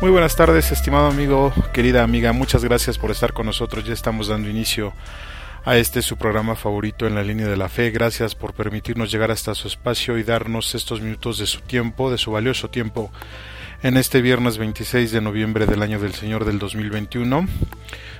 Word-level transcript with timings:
Muy 0.00 0.12
buenas 0.12 0.36
tardes, 0.36 0.70
estimado 0.70 1.08
amigo, 1.08 1.52
querida 1.72 2.04
amiga, 2.04 2.32
muchas 2.32 2.62
gracias 2.62 2.96
por 2.96 3.10
estar 3.10 3.32
con 3.32 3.46
nosotros. 3.46 3.84
Ya 3.84 3.94
estamos 3.94 4.28
dando 4.28 4.48
inicio 4.48 4.92
a 5.64 5.76
este 5.76 6.02
su 6.02 6.16
programa 6.16 6.54
favorito 6.54 7.08
en 7.08 7.16
la 7.16 7.24
línea 7.24 7.48
de 7.48 7.56
la 7.56 7.68
fe. 7.68 7.90
Gracias 7.90 8.36
por 8.36 8.54
permitirnos 8.54 9.10
llegar 9.10 9.32
hasta 9.32 9.56
su 9.56 9.66
espacio 9.66 10.16
y 10.16 10.22
darnos 10.22 10.76
estos 10.76 11.00
minutos 11.00 11.38
de 11.38 11.46
su 11.46 11.62
tiempo, 11.62 12.12
de 12.12 12.18
su 12.18 12.30
valioso 12.30 12.70
tiempo, 12.70 13.10
en 13.82 13.96
este 13.96 14.22
viernes 14.22 14.56
26 14.56 15.10
de 15.10 15.20
noviembre 15.20 15.66
del 15.66 15.82
año 15.82 15.98
del 15.98 16.14
Señor 16.14 16.44
del 16.44 16.60
2021. 16.60 17.48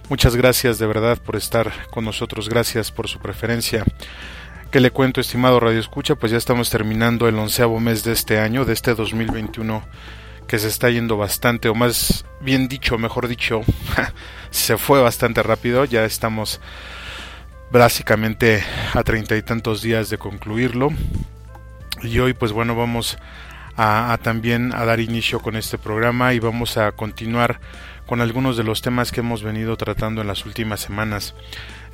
Muchas 0.08 0.34
gracias 0.34 0.80
de 0.80 0.86
verdad 0.88 1.18
por 1.18 1.36
estar 1.36 1.72
con 1.90 2.04
nosotros, 2.04 2.48
gracias 2.48 2.90
por 2.90 3.06
su 3.06 3.20
preferencia. 3.20 3.84
¿Qué 4.72 4.80
le 4.80 4.90
cuento, 4.90 5.20
estimado 5.20 5.60
Radio 5.60 5.78
Escucha? 5.78 6.16
Pues 6.16 6.32
ya 6.32 6.38
estamos 6.38 6.70
terminando 6.70 7.28
el 7.28 7.38
onceavo 7.38 7.78
mes 7.78 8.02
de 8.02 8.14
este 8.14 8.40
año, 8.40 8.64
de 8.64 8.72
este 8.72 8.96
2021 8.96 9.84
que 10.48 10.58
se 10.58 10.68
está 10.68 10.90
yendo 10.90 11.16
bastante, 11.16 11.68
o 11.68 11.74
más 11.74 12.24
bien 12.40 12.68
dicho, 12.68 12.98
mejor 12.98 13.28
dicho, 13.28 13.60
se 14.50 14.78
fue 14.78 15.00
bastante 15.00 15.42
rápido, 15.42 15.84
ya 15.84 16.04
estamos 16.04 16.60
básicamente 17.70 18.64
a 18.94 19.04
treinta 19.04 19.36
y 19.36 19.42
tantos 19.42 19.82
días 19.82 20.08
de 20.10 20.18
concluirlo. 20.18 20.88
Y 22.02 22.18
hoy 22.20 22.32
pues 22.32 22.52
bueno 22.52 22.74
vamos 22.74 23.18
a, 23.76 24.18
también 24.22 24.72
a 24.74 24.84
dar 24.84 25.00
inicio 25.00 25.40
con 25.40 25.54
este 25.54 25.78
programa 25.78 26.32
y 26.32 26.38
vamos 26.38 26.78
a 26.78 26.92
continuar 26.92 27.60
con 28.06 28.22
algunos 28.22 28.56
de 28.56 28.64
los 28.64 28.80
temas 28.80 29.12
que 29.12 29.20
hemos 29.20 29.42
venido 29.42 29.76
tratando 29.76 30.22
en 30.22 30.28
las 30.28 30.46
últimas 30.46 30.80
semanas. 30.80 31.34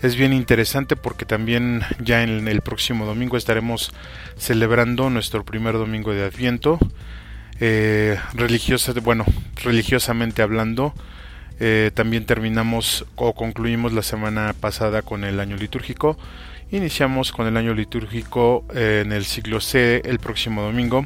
Es 0.01 0.15
bien 0.15 0.33
interesante 0.33 0.95
porque 0.95 1.25
también 1.25 1.83
ya 1.99 2.23
en 2.23 2.47
el 2.47 2.61
próximo 2.61 3.05
domingo 3.05 3.37
estaremos 3.37 3.93
celebrando 4.37 5.11
nuestro 5.11 5.45
primer 5.45 5.75
domingo 5.75 6.13
de 6.13 6.25
Adviento 6.25 6.79
eh, 7.61 8.19
bueno, 9.03 9.25
religiosamente 9.63 10.43
hablando, 10.43 10.95
eh, 11.61 11.91
también 11.95 12.27
terminamos 12.27 13.07
o 13.15 13.35
concluimos 13.35 13.93
la 13.93 14.03
semana 14.03 14.55
pasada 14.59 15.03
con 15.03 15.25
el 15.25 15.41
año 15.41 15.57
litúrgico. 15.57 16.19
Iniciamos 16.71 17.33
con 17.33 17.47
el 17.47 17.57
año 17.57 17.75
litúrgico 17.75 18.65
eh, 18.75 19.03
en 19.05 19.13
el 19.13 19.25
siglo 19.25 19.61
C 19.61 20.03
el 20.05 20.19
próximo 20.19 20.63
domingo, 20.63 21.05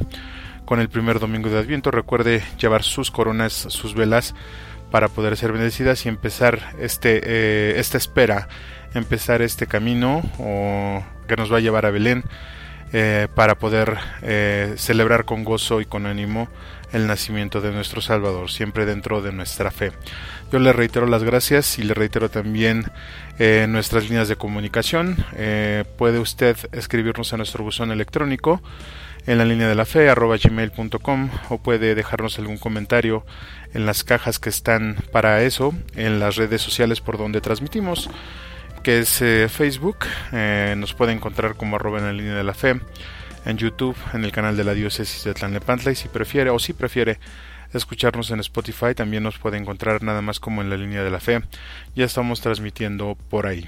con 0.64 0.80
el 0.80 0.88
primer 0.88 1.18
domingo 1.18 1.50
de 1.50 1.58
Adviento. 1.58 1.90
Recuerde 1.90 2.42
llevar 2.58 2.82
sus 2.82 3.10
coronas, 3.10 3.52
sus 3.52 3.94
velas 3.94 4.34
para 4.90 5.08
poder 5.08 5.36
ser 5.36 5.52
bendecidas 5.52 6.06
y 6.06 6.08
empezar 6.08 6.72
este, 6.80 7.78
esta 7.78 7.98
espera, 7.98 8.48
empezar 8.94 9.42
este 9.42 9.66
camino 9.66 10.22
o 10.38 11.04
que 11.28 11.36
nos 11.36 11.52
va 11.52 11.58
a 11.58 11.60
llevar 11.60 11.84
a 11.84 11.90
Belén 11.90 12.24
eh, 12.92 13.28
para 13.34 13.56
poder 13.56 13.98
eh, 14.22 14.74
celebrar 14.76 15.24
con 15.24 15.44
gozo 15.44 15.80
y 15.80 15.84
con 15.84 16.06
ánimo 16.06 16.48
el 16.92 17.06
nacimiento 17.06 17.60
de 17.60 17.70
nuestro 17.70 18.00
Salvador, 18.00 18.50
siempre 18.50 18.86
dentro 18.86 19.20
de 19.20 19.30
nuestra 19.30 19.70
fe. 19.70 19.92
Yo 20.50 20.58
le 20.58 20.72
reitero 20.72 21.06
las 21.06 21.22
gracias 21.22 21.78
y 21.78 21.82
le 21.82 21.92
reitero 21.92 22.30
también 22.30 22.86
eh, 23.38 23.66
nuestras 23.68 24.04
líneas 24.04 24.28
de 24.28 24.36
comunicación. 24.36 25.16
puede 25.98 26.18
usted 26.18 26.56
escribirnos 26.72 27.32
a 27.32 27.36
nuestro 27.36 27.62
buzón 27.62 27.90
electrónico 27.90 28.62
en 29.26 29.36
la 29.36 29.44
línea 29.44 29.68
de 29.68 29.74
la 29.74 29.84
fe 29.84 30.08
arroba 30.08 30.38
gmail.com 30.42 31.28
o 31.50 31.58
puede 31.58 31.94
dejarnos 31.94 32.38
algún 32.38 32.56
comentario 32.56 33.26
en 33.74 33.84
las 33.84 34.02
cajas 34.02 34.38
que 34.38 34.48
están 34.48 34.96
para 35.12 35.42
eso 35.42 35.74
en 35.94 36.18
las 36.18 36.36
redes 36.36 36.62
sociales 36.62 37.02
por 37.02 37.18
donde 37.18 37.42
transmitimos 37.42 38.08
que 38.88 39.00
es 39.00 39.20
eh, 39.20 39.50
Facebook. 39.50 39.98
Eh, 40.32 40.74
nos 40.78 40.94
puede 40.94 41.12
encontrar 41.12 41.56
como 41.56 41.76
arroba 41.76 41.98
en 41.98 42.06
la 42.06 42.12
línea 42.14 42.34
de 42.34 42.42
la 42.42 42.54
fe. 42.54 42.80
En 43.44 43.58
YouTube, 43.58 43.94
en 44.14 44.24
el 44.24 44.32
canal 44.32 44.56
de 44.56 44.64
la 44.64 44.72
diócesis 44.72 45.24
de 45.24 45.34
Tlanepantla. 45.34 45.92
Y 45.92 45.94
si 45.94 46.08
prefiere, 46.08 46.48
o 46.48 46.58
si 46.58 46.72
prefiere 46.72 47.18
escucharnos 47.74 48.30
en 48.30 48.40
Spotify, 48.40 48.94
también 48.96 49.24
nos 49.24 49.36
puede 49.38 49.58
encontrar 49.58 50.02
nada 50.02 50.22
más 50.22 50.40
como 50.40 50.62
en 50.62 50.70
la 50.70 50.78
línea 50.78 51.04
de 51.04 51.10
la 51.10 51.20
fe. 51.20 51.42
Ya 51.96 52.06
estamos 52.06 52.40
transmitiendo 52.40 53.18
por 53.28 53.46
ahí. 53.46 53.66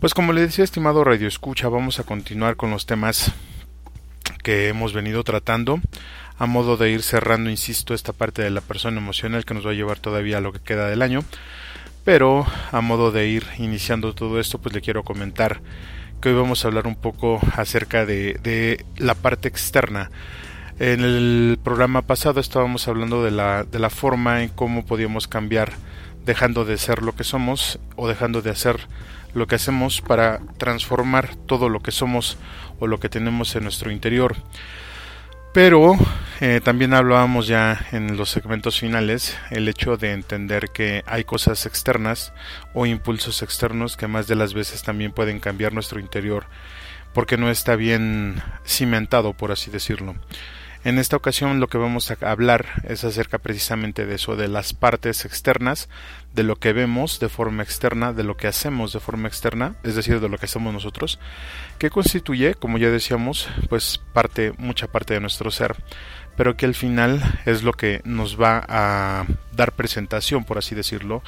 Pues 0.00 0.12
como 0.12 0.34
le 0.34 0.42
decía, 0.42 0.64
estimado 0.64 1.02
Radio 1.02 1.28
Escucha, 1.28 1.70
vamos 1.70 1.98
a 1.98 2.04
continuar 2.04 2.56
con 2.56 2.70
los 2.70 2.84
temas 2.84 3.32
que 4.42 4.68
hemos 4.68 4.92
venido 4.92 5.24
tratando 5.24 5.80
a 6.38 6.44
modo 6.44 6.76
de 6.76 6.90
ir 6.90 7.02
cerrando, 7.02 7.48
insisto, 7.48 7.94
esta 7.94 8.12
parte 8.12 8.42
de 8.42 8.50
la 8.50 8.60
persona 8.60 8.98
emocional 8.98 9.46
que 9.46 9.54
nos 9.54 9.66
va 9.66 9.70
a 9.70 9.74
llevar 9.74 9.98
todavía 9.98 10.36
a 10.36 10.42
lo 10.42 10.52
que 10.52 10.60
queda 10.60 10.90
del 10.90 11.00
año. 11.00 11.24
Pero 12.06 12.46
a 12.70 12.80
modo 12.82 13.10
de 13.10 13.26
ir 13.26 13.44
iniciando 13.58 14.14
todo 14.14 14.38
esto, 14.38 14.58
pues 14.58 14.72
le 14.72 14.80
quiero 14.80 15.02
comentar 15.02 15.60
que 16.20 16.28
hoy 16.28 16.36
vamos 16.36 16.64
a 16.64 16.68
hablar 16.68 16.86
un 16.86 16.94
poco 16.94 17.40
acerca 17.56 18.06
de, 18.06 18.84
la 18.96 19.16
parte 19.16 19.48
externa. 19.48 20.12
En 20.78 21.00
el 21.00 21.58
programa 21.64 22.02
pasado 22.02 22.38
estábamos 22.38 22.86
hablando 22.86 23.24
de 23.24 23.32
la, 23.32 23.64
de 23.64 23.80
la 23.80 23.90
forma 23.90 24.44
en 24.44 24.50
cómo 24.50 24.86
podíamos 24.86 25.26
cambiar 25.26 25.72
dejando 26.24 26.64
de 26.64 26.78
ser 26.78 27.02
lo 27.02 27.16
que 27.16 27.24
somos 27.24 27.80
o 27.96 28.06
dejando 28.06 28.40
de 28.40 28.50
hacer 28.50 28.86
lo 29.34 29.48
que 29.48 29.56
hacemos 29.56 30.00
para 30.00 30.38
transformar 30.58 31.34
todo 31.34 31.68
lo 31.68 31.80
que 31.80 31.90
somos 31.90 32.38
o 32.78 32.86
lo 32.86 33.00
que 33.00 33.08
tenemos 33.08 33.56
en 33.56 33.64
nuestro 33.64 33.90
interior. 33.90 34.36
Pero 35.56 35.96
eh, 36.42 36.60
también 36.62 36.92
hablábamos 36.92 37.46
ya 37.46 37.86
en 37.90 38.18
los 38.18 38.28
segmentos 38.28 38.78
finales 38.78 39.38
el 39.48 39.66
hecho 39.70 39.96
de 39.96 40.12
entender 40.12 40.68
que 40.68 41.02
hay 41.06 41.24
cosas 41.24 41.64
externas 41.64 42.34
o 42.74 42.84
impulsos 42.84 43.40
externos 43.40 43.96
que 43.96 44.06
más 44.06 44.26
de 44.26 44.34
las 44.34 44.52
veces 44.52 44.82
también 44.82 45.12
pueden 45.12 45.40
cambiar 45.40 45.72
nuestro 45.72 45.98
interior 45.98 46.44
porque 47.14 47.38
no 47.38 47.50
está 47.50 47.74
bien 47.74 48.42
cimentado, 48.66 49.32
por 49.32 49.50
así 49.50 49.70
decirlo. 49.70 50.14
En 50.86 51.00
esta 51.00 51.16
ocasión 51.16 51.58
lo 51.58 51.66
que 51.66 51.78
vamos 51.78 52.12
a 52.12 52.30
hablar 52.30 52.66
es 52.84 53.02
acerca 53.02 53.38
precisamente 53.38 54.06
de 54.06 54.14
eso, 54.14 54.36
de 54.36 54.46
las 54.46 54.72
partes 54.72 55.24
externas, 55.24 55.88
de 56.32 56.44
lo 56.44 56.60
que 56.60 56.72
vemos 56.72 57.18
de 57.18 57.28
forma 57.28 57.64
externa, 57.64 58.12
de 58.12 58.22
lo 58.22 58.36
que 58.36 58.46
hacemos 58.46 58.92
de 58.92 59.00
forma 59.00 59.26
externa, 59.26 59.74
es 59.82 59.96
decir, 59.96 60.20
de 60.20 60.28
lo 60.28 60.38
que 60.38 60.44
hacemos 60.44 60.72
nosotros, 60.72 61.18
que 61.80 61.90
constituye, 61.90 62.54
como 62.54 62.78
ya 62.78 62.88
decíamos, 62.88 63.48
pues 63.68 64.00
parte, 64.12 64.52
mucha 64.58 64.86
parte 64.86 65.14
de 65.14 65.20
nuestro 65.20 65.50
ser, 65.50 65.74
pero 66.36 66.56
que 66.56 66.66
al 66.66 66.76
final 66.76 67.20
es 67.46 67.64
lo 67.64 67.72
que 67.72 68.00
nos 68.04 68.40
va 68.40 68.64
a 68.68 69.26
dar 69.56 69.72
presentación, 69.72 70.44
por 70.44 70.56
así 70.56 70.76
decirlo, 70.76 71.24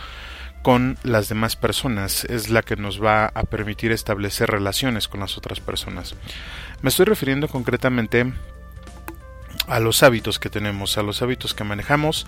con 0.63 0.99
las 1.03 1.29
demás 1.29 1.57
personas, 1.57 2.25
es 2.27 2.49
la 2.49 2.63
que 2.63 2.77
nos 2.77 3.03
va 3.03 3.27
a 3.35 3.43
permitir 3.43 3.91
establecer 3.91 4.51
relaciones 4.51 5.09
con 5.09 5.19
las 5.19 5.37
otras 5.37 5.59
personas. 5.59 6.15
Me 6.81 6.91
estoy 6.91 7.07
refiriendo 7.07 7.49
concretamente 7.49 8.33
a 9.69 9.81
los 9.81 10.03
hábitos 10.03 10.39
que 10.39 10.51
tenemos, 10.51 10.99
a 10.99 11.03
los 11.03 11.23
hábitos 11.23 11.55
que 11.55 11.65
manejamos, 11.65 12.27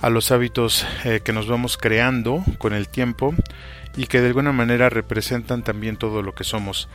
a 0.00 0.10
los 0.10 0.30
hábitos 0.30 0.86
eh, 1.04 1.20
que 1.24 1.32
nos 1.32 1.46
vamos 1.46 1.76
creando 1.76 2.44
con 2.58 2.74
el 2.74 2.88
tiempo 2.88 3.34
y 3.96 4.06
que 4.06 4.20
de 4.20 4.28
alguna 4.28 4.52
manera 4.52 4.90
representan 4.90 5.62
también 5.62 5.96
todo 5.96 6.22
lo 6.22 6.34
que 6.34 6.44
somos. 6.44 6.88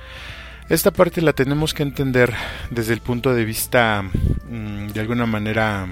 Esta 0.69 0.91
parte 0.91 1.21
la 1.21 1.33
tenemos 1.33 1.73
que 1.73 1.83
entender 1.83 2.33
desde 2.69 2.93
el 2.93 3.01
punto 3.01 3.33
de 3.33 3.43
vista 3.45 4.03
mm, 4.03 4.89
de 4.89 4.99
alguna 4.99 5.25
manera 5.25 5.87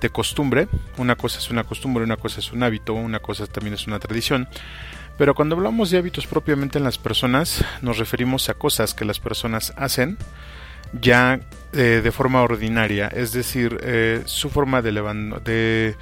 de 0.00 0.10
costumbre. 0.10 0.68
Una 0.98 1.16
cosa 1.16 1.38
es 1.38 1.50
una 1.50 1.64
costumbre, 1.64 2.04
una 2.04 2.18
cosa 2.18 2.40
es 2.40 2.52
un 2.52 2.62
hábito, 2.62 2.92
una 2.92 3.20
cosa 3.20 3.46
también 3.46 3.74
es 3.74 3.86
una 3.86 3.98
tradición. 3.98 4.48
Pero 5.16 5.34
cuando 5.34 5.56
hablamos 5.56 5.90
de 5.90 5.98
hábitos 5.98 6.26
propiamente 6.26 6.78
en 6.78 6.84
las 6.84 6.98
personas, 6.98 7.64
nos 7.80 7.98
referimos 7.98 8.48
a 8.48 8.54
cosas 8.54 8.92
que 8.92 9.04
las 9.04 9.20
personas 9.20 9.72
hacen 9.76 10.18
ya 11.00 11.40
eh, 11.72 12.00
de 12.02 12.12
forma 12.12 12.42
ordinaria, 12.42 13.08
es 13.08 13.32
decir, 13.32 13.78
eh, 13.82 14.22
su 14.26 14.50
forma 14.50 14.82
de, 14.82 14.92
de 15.44 15.96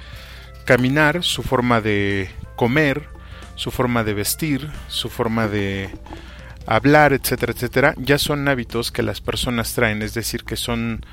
caminar, 0.65 1.23
su 1.23 1.43
forma 1.43 1.81
de 1.81 2.29
comer, 2.55 3.03
su 3.55 3.71
forma 3.71 4.03
de 4.03 4.13
vestir, 4.13 4.69
su 4.87 5.09
forma 5.09 5.47
de 5.47 5.89
hablar, 6.65 7.13
etcétera, 7.13 7.53
etcétera, 7.53 7.93
ya 7.97 8.17
son 8.17 8.47
hábitos 8.47 8.91
que 8.91 9.03
las 9.03 9.21
personas 9.21 9.73
traen, 9.73 10.01
es 10.01 10.13
decir, 10.13 10.43
que 10.43 10.55
son 10.55 11.05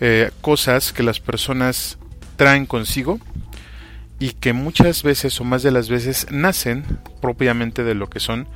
eh, 0.00 0.30
cosas 0.40 0.92
que 0.92 1.02
las 1.02 1.20
personas 1.20 1.98
traen 2.36 2.66
consigo 2.66 3.18
y 4.18 4.32
que 4.32 4.52
muchas 4.52 5.02
veces 5.02 5.40
o 5.40 5.44
más 5.44 5.62
de 5.62 5.70
las 5.70 5.88
veces 5.88 6.26
nacen 6.30 6.84
propiamente 7.20 7.82
de 7.84 7.94
lo 7.94 8.08
que 8.08 8.20
son, 8.20 8.46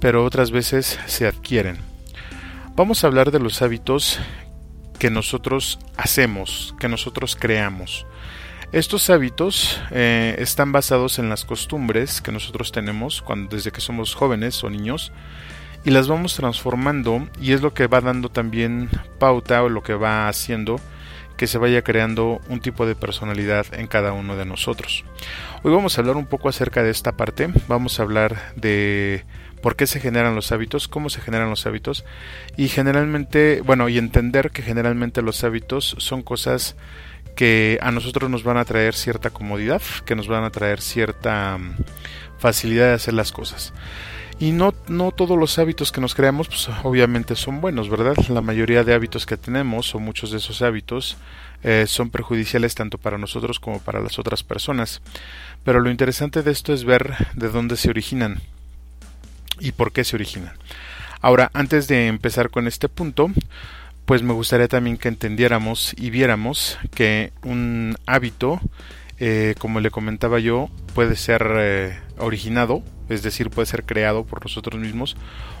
pero 0.00 0.24
otras 0.24 0.50
veces 0.50 0.98
se 1.06 1.26
adquieren. 1.26 1.78
Vamos 2.74 3.04
a 3.04 3.06
hablar 3.06 3.30
de 3.30 3.38
los 3.38 3.60
hábitos 3.60 4.18
que 5.02 5.10
nosotros 5.10 5.80
hacemos, 5.96 6.76
que 6.78 6.86
nosotros 6.86 7.34
creamos. 7.34 8.06
Estos 8.70 9.10
hábitos 9.10 9.80
eh, 9.90 10.36
están 10.38 10.70
basados 10.70 11.18
en 11.18 11.28
las 11.28 11.44
costumbres 11.44 12.20
que 12.20 12.30
nosotros 12.30 12.70
tenemos 12.70 13.20
cuando, 13.20 13.56
desde 13.56 13.72
que 13.72 13.80
somos 13.80 14.14
jóvenes 14.14 14.62
o 14.62 14.70
niños 14.70 15.10
y 15.84 15.90
las 15.90 16.06
vamos 16.06 16.36
transformando 16.36 17.26
y 17.40 17.50
es 17.50 17.62
lo 17.62 17.74
que 17.74 17.88
va 17.88 18.00
dando 18.00 18.28
también 18.28 18.90
pauta 19.18 19.64
o 19.64 19.68
lo 19.68 19.82
que 19.82 19.94
va 19.94 20.28
haciendo 20.28 20.78
que 21.36 21.46
se 21.46 21.58
vaya 21.58 21.82
creando 21.82 22.40
un 22.48 22.60
tipo 22.60 22.86
de 22.86 22.94
personalidad 22.94 23.66
en 23.72 23.86
cada 23.86 24.12
uno 24.12 24.36
de 24.36 24.44
nosotros. 24.44 25.04
Hoy 25.62 25.72
vamos 25.72 25.96
a 25.96 26.00
hablar 26.00 26.16
un 26.16 26.26
poco 26.26 26.48
acerca 26.48 26.82
de 26.82 26.90
esta 26.90 27.12
parte, 27.12 27.48
vamos 27.68 27.98
a 27.98 28.02
hablar 28.02 28.54
de 28.56 29.24
por 29.62 29.76
qué 29.76 29.86
se 29.86 30.00
generan 30.00 30.34
los 30.34 30.52
hábitos, 30.52 30.88
cómo 30.88 31.08
se 31.08 31.20
generan 31.20 31.48
los 31.48 31.66
hábitos 31.66 32.04
y 32.56 32.68
generalmente, 32.68 33.62
bueno, 33.64 33.88
y 33.88 33.96
entender 33.96 34.50
que 34.50 34.62
generalmente 34.62 35.22
los 35.22 35.44
hábitos 35.44 35.94
son 35.98 36.22
cosas 36.22 36.76
que 37.36 37.78
a 37.80 37.90
nosotros 37.90 38.28
nos 38.28 38.42
van 38.42 38.58
a 38.58 38.64
traer 38.64 38.94
cierta 38.94 39.30
comodidad, 39.30 39.80
que 40.04 40.16
nos 40.16 40.28
van 40.28 40.44
a 40.44 40.50
traer 40.50 40.80
cierta 40.80 41.56
mm, 41.58 41.76
facilidad 42.38 42.88
de 42.88 42.94
hacer 42.94 43.14
las 43.14 43.32
cosas. 43.32 43.72
Y 44.38 44.52
no, 44.52 44.74
no 44.88 45.12
todos 45.12 45.38
los 45.38 45.58
hábitos 45.58 45.92
que 45.92 46.00
nos 46.00 46.14
creamos, 46.14 46.48
pues 46.48 46.68
obviamente 46.82 47.36
son 47.36 47.60
buenos, 47.60 47.88
¿verdad? 47.88 48.16
La 48.28 48.40
mayoría 48.40 48.82
de 48.82 48.94
hábitos 48.94 49.24
que 49.24 49.36
tenemos, 49.36 49.94
o 49.94 50.00
muchos 50.00 50.32
de 50.32 50.38
esos 50.38 50.62
hábitos, 50.62 51.16
eh, 51.62 51.84
son 51.86 52.10
perjudiciales 52.10 52.74
tanto 52.74 52.98
para 52.98 53.18
nosotros 53.18 53.60
como 53.60 53.78
para 53.78 54.00
las 54.00 54.18
otras 54.18 54.42
personas. 54.42 55.00
Pero 55.64 55.80
lo 55.80 55.90
interesante 55.90 56.42
de 56.42 56.50
esto 56.50 56.72
es 56.72 56.84
ver 56.84 57.14
de 57.34 57.48
dónde 57.50 57.76
se 57.76 57.90
originan 57.90 58.40
y 59.60 59.72
por 59.72 59.92
qué 59.92 60.02
se 60.04 60.16
originan. 60.16 60.54
Ahora, 61.20 61.50
antes 61.54 61.86
de 61.86 62.08
empezar 62.08 62.50
con 62.50 62.66
este 62.66 62.88
punto, 62.88 63.30
pues 64.06 64.24
me 64.24 64.32
gustaría 64.32 64.66
también 64.66 64.98
que 64.98 65.08
entendiéramos 65.08 65.94
y 65.96 66.10
viéramos 66.10 66.78
que 66.94 67.32
un 67.44 67.96
hábito, 68.06 68.60
eh, 69.18 69.54
como 69.58 69.78
le 69.78 69.92
comentaba 69.92 70.40
yo, 70.40 70.68
puede 70.94 71.14
ser 71.14 71.46
eh, 71.56 72.00
originado, 72.18 72.82
es 73.12 73.22
decir, 73.22 73.50
puede 73.50 73.66
ser 73.66 73.84
creado 73.84 74.24
por 74.24 74.42
nosotros 74.42 74.80
mismos 74.80 75.16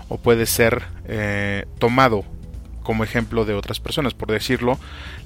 o 0.08 0.18
puede 0.18 0.46
ser 0.46 0.84
eh, 1.06 1.66
tomado 1.78 2.24
como 2.82 3.04
ejemplo 3.04 3.44
de 3.44 3.54
otras 3.54 3.80
personas. 3.80 4.14
Por 4.14 4.30
decirlo, 4.30 4.78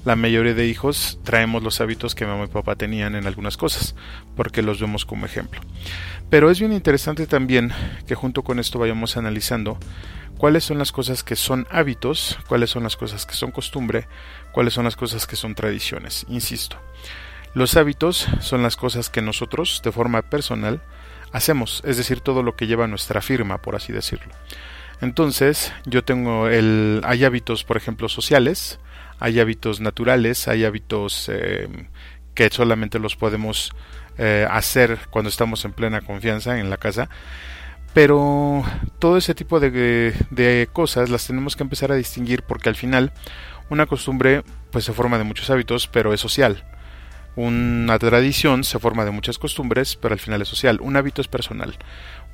la 0.05 0.15
mayoría 0.15 0.53
de 0.53 0.67
hijos 0.67 1.19
traemos 1.23 1.63
los 1.63 1.81
hábitos 1.81 2.15
que 2.15 2.25
mamá 2.25 2.45
y 2.45 2.47
papá 2.47 2.75
tenían 2.75 3.15
en 3.15 3.27
algunas 3.27 3.57
cosas, 3.57 3.95
porque 4.35 4.61
los 4.61 4.79
vemos 4.79 5.05
como 5.05 5.25
ejemplo. 5.25 5.61
Pero 6.29 6.51
es 6.51 6.59
bien 6.59 6.73
interesante 6.73 7.25
también 7.25 7.71
que 8.05 8.15
junto 8.15 8.43
con 8.43 8.59
esto 8.59 8.79
vayamos 8.79 9.17
analizando 9.17 9.77
cuáles 10.37 10.63
son 10.63 10.77
las 10.77 10.91
cosas 10.91 11.23
que 11.23 11.35
son 11.35 11.67
hábitos, 11.71 12.37
cuáles 12.47 12.69
son 12.69 12.83
las 12.83 12.95
cosas 12.95 13.25
que 13.25 13.33
son 13.33 13.51
costumbre, 13.51 14.07
cuáles 14.51 14.73
son 14.73 14.85
las 14.85 14.95
cosas 14.95 15.25
que 15.25 15.35
son 15.35 15.55
tradiciones. 15.55 16.25
Insisto, 16.29 16.77
los 17.53 17.75
hábitos 17.75 18.27
son 18.41 18.61
las 18.61 18.75
cosas 18.75 19.09
que 19.09 19.21
nosotros, 19.21 19.81
de 19.83 19.91
forma 19.91 20.21
personal, 20.21 20.81
hacemos, 21.31 21.81
es 21.85 21.97
decir, 21.97 22.21
todo 22.21 22.43
lo 22.43 22.55
que 22.55 22.67
lleva 22.67 22.87
nuestra 22.87 23.21
firma, 23.21 23.61
por 23.61 23.75
así 23.75 23.93
decirlo. 23.93 24.33
Entonces, 25.01 25.73
yo 25.85 26.03
tengo 26.03 26.47
el... 26.47 27.01
hay 27.03 27.23
hábitos, 27.23 27.63
por 27.63 27.77
ejemplo, 27.77 28.09
sociales, 28.09 28.79
hay 29.19 29.39
hábitos 29.39 29.79
naturales, 29.79 30.47
hay 30.47 30.65
hábitos 30.65 31.29
eh, 31.31 31.67
que 32.33 32.49
solamente 32.51 32.99
los 32.99 33.15
podemos 33.15 33.71
eh, 34.17 34.47
hacer 34.49 34.99
cuando 35.09 35.29
estamos 35.29 35.63
en 35.65 35.73
plena 35.73 36.01
confianza 36.01 36.59
en 36.59 36.69
la 36.69 36.77
casa, 36.77 37.09
pero 37.93 38.63
todo 38.99 39.17
ese 39.17 39.33
tipo 39.33 39.59
de, 39.59 40.69
cosas 40.71 41.09
las 41.09 41.25
tenemos 41.25 41.55
que 41.55 41.63
empezar 41.63 41.91
a 41.91 41.95
distinguir 41.95 42.43
porque 42.43 42.69
al 42.69 42.75
final 42.75 43.11
una 43.69 43.87
costumbre 43.87 44.43
pues 44.71 44.85
se 44.85 44.93
forma 44.93 45.17
de 45.17 45.23
muchos 45.23 45.49
hábitos, 45.49 45.87
pero 45.87 46.13
es 46.13 46.21
social. 46.21 46.63
Una 47.37 47.99
tradición 47.99 48.63
se 48.63 48.79
forma 48.79 49.05
de 49.05 49.11
muchas 49.11 49.37
costumbres, 49.37 49.95
pero 49.95 50.13
al 50.13 50.19
final 50.19 50.41
es 50.41 50.47
social. 50.47 50.79
Un 50.81 50.97
hábito 50.97 51.21
es 51.21 51.27
personal. 51.27 51.77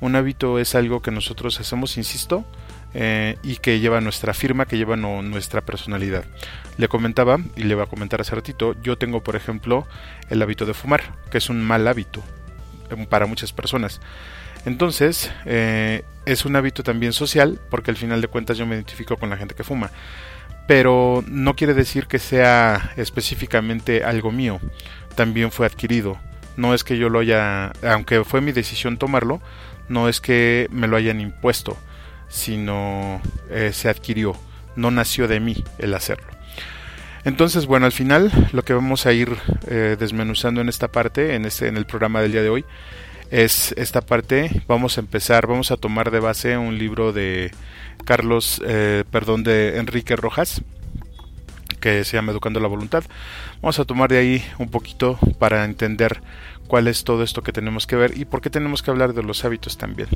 Un 0.00 0.16
hábito 0.16 0.58
es 0.58 0.74
algo 0.74 1.02
que 1.02 1.10
nosotros 1.10 1.60
hacemos, 1.60 1.98
insisto, 1.98 2.46
eh, 2.94 3.36
y 3.42 3.56
que 3.56 3.80
lleva 3.80 4.00
nuestra 4.00 4.32
firma, 4.32 4.64
que 4.64 4.78
lleva 4.78 4.96
nuestra 4.96 5.60
personalidad. 5.60 6.24
Le 6.78 6.88
comentaba, 6.88 7.38
y 7.54 7.64
le 7.64 7.74
voy 7.74 7.84
a 7.84 7.86
comentar 7.86 8.22
hace 8.22 8.34
ratito, 8.34 8.80
yo 8.82 8.96
tengo, 8.96 9.22
por 9.22 9.36
ejemplo, 9.36 9.86
el 10.30 10.40
hábito 10.40 10.64
de 10.64 10.72
fumar, 10.72 11.02
que 11.30 11.36
es 11.36 11.50
un 11.50 11.60
mal 11.60 11.86
hábito 11.86 12.22
eh, 12.88 13.06
para 13.06 13.26
muchas 13.26 13.52
personas. 13.52 14.00
Entonces, 14.64 15.30
eh, 15.44 16.02
es 16.24 16.46
un 16.46 16.56
hábito 16.56 16.82
también 16.82 17.12
social, 17.12 17.60
porque 17.68 17.90
al 17.90 17.98
final 17.98 18.22
de 18.22 18.28
cuentas 18.28 18.56
yo 18.56 18.64
me 18.64 18.74
identifico 18.74 19.18
con 19.18 19.28
la 19.28 19.36
gente 19.36 19.54
que 19.54 19.64
fuma. 19.64 19.90
Pero 20.66 21.22
no 21.26 21.54
quiere 21.56 21.74
decir 21.74 22.06
que 22.06 22.18
sea 22.18 22.92
específicamente 22.96 24.04
algo 24.04 24.32
mío, 24.32 24.60
también 25.14 25.50
fue 25.50 25.66
adquirido. 25.66 26.18
No 26.56 26.72
es 26.72 26.84
que 26.84 26.96
yo 26.96 27.08
lo 27.08 27.18
haya, 27.18 27.72
aunque 27.82 28.24
fue 28.24 28.40
mi 28.40 28.52
decisión 28.52 28.96
tomarlo, 28.96 29.40
no 29.88 30.08
es 30.08 30.20
que 30.20 30.68
me 30.70 30.86
lo 30.86 30.96
hayan 30.96 31.20
impuesto, 31.20 31.76
sino 32.28 33.20
eh, 33.50 33.70
se 33.72 33.88
adquirió, 33.88 34.36
no 34.76 34.90
nació 34.90 35.28
de 35.28 35.40
mí 35.40 35.64
el 35.78 35.94
hacerlo. 35.94 36.28
Entonces, 37.24 37.66
bueno, 37.66 37.86
al 37.86 37.92
final 37.92 38.30
lo 38.52 38.64
que 38.64 38.74
vamos 38.74 39.06
a 39.06 39.12
ir 39.12 39.36
eh, 39.66 39.96
desmenuzando 39.98 40.60
en 40.60 40.68
esta 40.68 40.88
parte, 40.88 41.34
en, 41.34 41.46
este, 41.46 41.68
en 41.68 41.76
el 41.76 41.86
programa 41.86 42.20
del 42.20 42.32
día 42.32 42.42
de 42.42 42.50
hoy, 42.50 42.64
es 43.30 43.72
esta 43.78 44.02
parte. 44.02 44.62
Vamos 44.68 44.98
a 44.98 45.00
empezar, 45.00 45.46
vamos 45.46 45.70
a 45.70 45.76
tomar 45.76 46.10
de 46.10 46.20
base 46.20 46.56
un 46.58 46.78
libro 46.78 47.12
de 47.12 47.50
Carlos, 48.04 48.62
eh, 48.66 49.04
perdón, 49.10 49.44
de 49.44 49.78
Enrique 49.78 50.16
Rojas, 50.16 50.62
que 51.80 52.04
se 52.04 52.16
llama 52.16 52.32
Educando 52.32 52.60
la 52.60 52.68
Voluntad. 52.68 53.04
Vamos 53.60 53.78
a 53.78 53.84
tomar 53.84 54.10
de 54.10 54.18
ahí 54.18 54.44
un 54.58 54.68
poquito 54.68 55.18
para 55.38 55.64
entender 55.64 56.22
cuál 56.66 56.88
es 56.88 57.04
todo 57.04 57.22
esto 57.22 57.42
que 57.42 57.52
tenemos 57.52 57.86
que 57.86 57.96
ver 57.96 58.16
y 58.16 58.24
por 58.24 58.40
qué 58.40 58.50
tenemos 58.50 58.82
que 58.82 58.90
hablar 58.90 59.12
de 59.12 59.22
los 59.22 59.44
hábitos 59.44 59.76
también. 59.76 60.08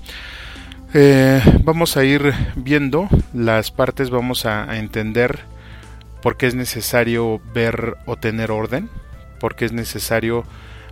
Eh, 0.94 1.42
vamos 1.64 1.98
a 1.98 2.04
ir 2.04 2.32
viendo 2.56 3.08
las 3.34 3.70
partes, 3.70 4.08
vamos 4.08 4.46
a 4.46 4.78
entender 4.78 5.40
por 6.22 6.36
qué 6.36 6.46
es 6.46 6.54
necesario 6.54 7.40
ver 7.52 7.96
o 8.06 8.16
tener 8.16 8.50
orden, 8.50 8.88
por 9.38 9.54
qué 9.54 9.66
es 9.66 9.72
necesario 9.72 10.44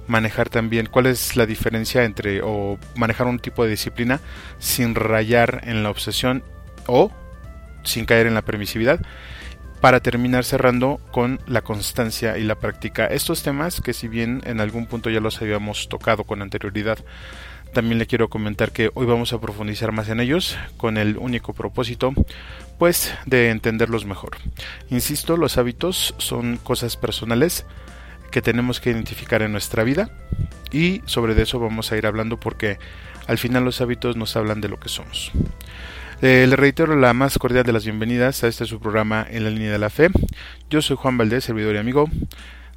manejar 0.07 0.49
también 0.49 0.87
cuál 0.87 1.07
es 1.07 1.37
la 1.37 1.47
diferencia 1.47 2.05
entre 2.05 2.43
o 2.43 2.79
manejar 2.95 3.27
un 3.27 3.39
tipo 3.39 3.65
de 3.65 3.71
disciplina 3.71 4.21
sin 4.59 4.95
rayar 4.95 5.63
en 5.65 5.83
la 5.83 5.91
obsesión 5.91 6.43
o 6.87 7.11
sin 7.85 8.05
caer 8.05 8.27
en 8.27 8.35
la 8.35 8.43
permisividad 8.43 9.01
para 9.81 10.01
terminar 10.01 10.45
cerrando 10.45 11.01
con 11.13 11.41
la 11.47 11.63
constancia 11.63 12.39
y 12.39 12.45
la 12.45 12.57
práctica. 12.57 13.07
Estos 13.07 13.43
temas 13.43 13.81
que 13.81 13.93
si 13.93 14.09
bien 14.09 14.43
en 14.45 14.61
algún 14.61 14.87
punto 14.87 15.11
ya 15.11 15.21
los 15.21 15.41
habíamos 15.41 15.89
tocado 15.89 16.25
con 16.25 16.43
anterioridad, 16.43 16.99
también 17.73 17.99
le 17.99 18.07
quiero 18.07 18.29
comentar 18.29 18.73
que 18.73 18.91
hoy 18.95 19.07
vamos 19.07 19.33
a 19.33 19.41
profundizar 19.41 19.93
más 19.93 20.09
en 20.09 20.21
ellos 20.21 20.57
con 20.77 20.97
el 20.97 21.19
único 21.19 21.53
propósito 21.53 22.15
pues 22.79 23.13
de 23.27 23.51
entenderlos 23.51 24.07
mejor. 24.07 24.39
Insisto, 24.91 25.37
los 25.37 25.59
hábitos 25.59 26.15
son 26.19 26.57
cosas 26.57 26.97
personales 26.97 27.67
que 28.31 28.43
tenemos 28.43 28.81
que 28.81 28.91
identificar 28.91 29.43
en 29.43 29.53
nuestra 29.53 29.85
vida 29.85 30.11
y 30.73 31.03
sobre 31.07 31.41
eso 31.41 31.59
vamos 31.59 31.93
a 31.93 31.97
ir 31.97 32.07
hablando 32.07 32.41
porque 32.41 32.79
al 33.27 33.39
final 33.39 33.65
los 33.65 33.81
hábitos 33.81 34.17
nos 34.17 34.37
hablan 34.37 34.61
de 34.61 34.69
lo 34.69 34.81
que 34.81 34.89
somos. 34.89 35.33
Eh, 36.23 36.47
le 36.49 36.57
reitero 36.57 36.97
la 36.97 37.13
más 37.13 37.39
cordial 37.39 37.65
de 37.65 37.73
las 37.73 37.85
bienvenidas 37.85 38.43
a 38.43 38.49
este 38.49 38.65
su 38.65 38.81
programa 38.81 39.27
en 39.29 39.45
la 39.45 39.51
línea 39.51 39.73
de 39.73 39.79
la 39.79 39.91
fe. 39.91 40.09
Yo 40.71 40.81
soy 40.81 40.97
Juan 40.97 41.19
Valdés, 41.19 41.45
servidor 41.45 41.75
y 41.75 41.79
amigo. 41.79 42.09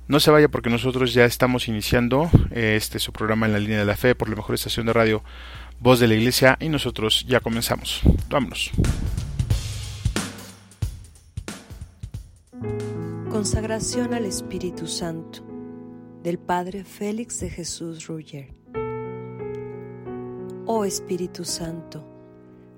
No 0.08 0.20
se 0.20 0.32
vaya 0.32 0.50
porque 0.50 0.70
nosotros 0.70 1.14
ya 1.14 1.24
estamos 1.26 1.68
iniciando 1.68 2.30
eh, 2.52 2.76
este 2.76 3.00
su 3.00 3.14
programa 3.14 3.46
en 3.46 3.54
la 3.54 3.60
línea 3.60 3.80
de 3.80 3.86
la 3.86 3.96
fe 3.96 4.16
por 4.16 4.28
la 4.28 4.36
mejor 4.36 4.56
estación 4.56 4.88
de 4.88 4.94
radio 4.94 5.24
Voz 5.80 6.00
de 6.00 6.08
la 6.08 6.16
Iglesia 6.16 6.58
y 6.60 6.68
nosotros 6.68 7.26
ya 7.28 7.40
comenzamos. 7.40 8.02
Vámonos. 8.30 8.72
Consagración 13.30 14.14
al 14.14 14.26
Espíritu 14.26 14.88
Santo 14.88 15.46
del 16.24 16.40
Padre 16.40 16.84
Félix 16.84 17.40
de 17.40 17.50
Jesús 17.50 18.08
Ruyer. 18.08 18.54
Oh 20.66 20.84
Espíritu 20.84 21.46
Santo, 21.46 22.09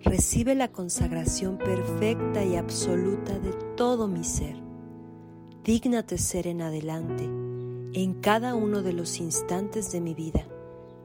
recibe 0.03 0.55
la 0.55 0.72
consagración 0.72 1.58
perfecta 1.58 2.43
y 2.43 2.55
absoluta 2.55 3.39
de 3.39 3.53
todo 3.75 4.08
mi 4.08 4.24
ser. 4.24 4.55
Dígnate 5.63 6.17
ser 6.17 6.48
en 6.48 6.62
adelante, 6.62 7.24
en 7.25 8.22
cada 8.22 8.55
uno 8.55 8.81
de 8.81 8.93
los 8.93 9.20
instantes 9.20 9.91
de 9.91 10.01
mi 10.01 10.13
vida 10.13 10.48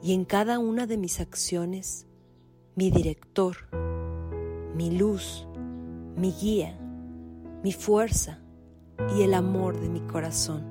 y 0.03 0.15
en 0.15 0.25
cada 0.25 0.59
una 0.59 0.87
de 0.87 0.97
mis 0.97 1.21
acciones, 1.21 2.07
mi 2.75 2.91
director, 2.91 3.57
mi 4.75 4.91
luz, 4.91 5.47
mi 6.17 6.33
guía, 6.33 6.79
mi 7.63 7.73
fuerza 7.73 8.41
y 9.17 9.23
el 9.23 9.35
amor 9.35 9.79
de 9.81 9.89
mi 9.89 10.01
corazón. 10.01 10.65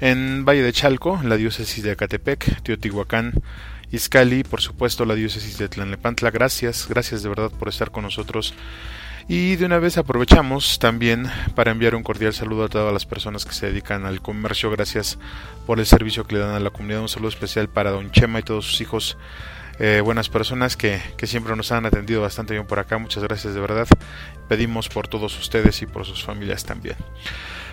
en 0.00 0.44
Valle 0.44 0.62
de 0.62 0.72
Chalco, 0.72 1.20
la 1.22 1.36
diócesis 1.36 1.82
de 1.82 1.92
Acatepec, 1.92 2.62
Teotihuacán, 2.62 3.32
Izcali, 3.90 4.44
por 4.44 4.60
supuesto 4.60 5.04
la 5.04 5.14
diócesis 5.14 5.58
de 5.58 5.68
Tlanepantla. 5.68 6.30
Gracias, 6.30 6.86
gracias 6.88 7.22
de 7.22 7.28
verdad 7.28 7.50
por 7.50 7.68
estar 7.68 7.90
con 7.90 8.04
nosotros 8.04 8.54
y 9.30 9.56
de 9.56 9.66
una 9.66 9.78
vez 9.78 9.98
aprovechamos 9.98 10.78
también 10.78 11.30
para 11.54 11.70
enviar 11.70 11.94
un 11.94 12.02
cordial 12.02 12.32
saludo 12.32 12.64
a 12.64 12.68
todas 12.68 12.94
las 12.94 13.04
personas 13.04 13.44
que 13.44 13.52
se 13.52 13.66
dedican 13.66 14.06
al 14.06 14.22
comercio. 14.22 14.70
Gracias 14.70 15.18
por 15.66 15.78
el 15.78 15.86
servicio 15.86 16.26
que 16.26 16.36
le 16.36 16.40
dan 16.40 16.54
a 16.54 16.60
la 16.60 16.70
comunidad. 16.70 17.02
Un 17.02 17.10
saludo 17.10 17.28
especial 17.28 17.68
para 17.68 17.90
Don 17.90 18.10
Chema 18.10 18.38
y 18.38 18.42
todos 18.42 18.64
sus 18.64 18.80
hijos. 18.80 19.18
Eh, 19.80 20.00
buenas 20.02 20.30
personas 20.30 20.78
que, 20.78 21.00
que 21.18 21.26
siempre 21.26 21.54
nos 21.56 21.72
han 21.72 21.84
atendido 21.84 22.22
bastante 22.22 22.54
bien 22.54 22.66
por 22.66 22.78
acá. 22.78 22.96
Muchas 22.96 23.22
gracias 23.22 23.52
de 23.52 23.60
verdad. 23.60 23.86
Pedimos 24.48 24.88
por 24.88 25.08
todos 25.08 25.38
ustedes 25.38 25.82
y 25.82 25.86
por 25.86 26.06
sus 26.06 26.24
familias 26.24 26.64
también. 26.64 26.96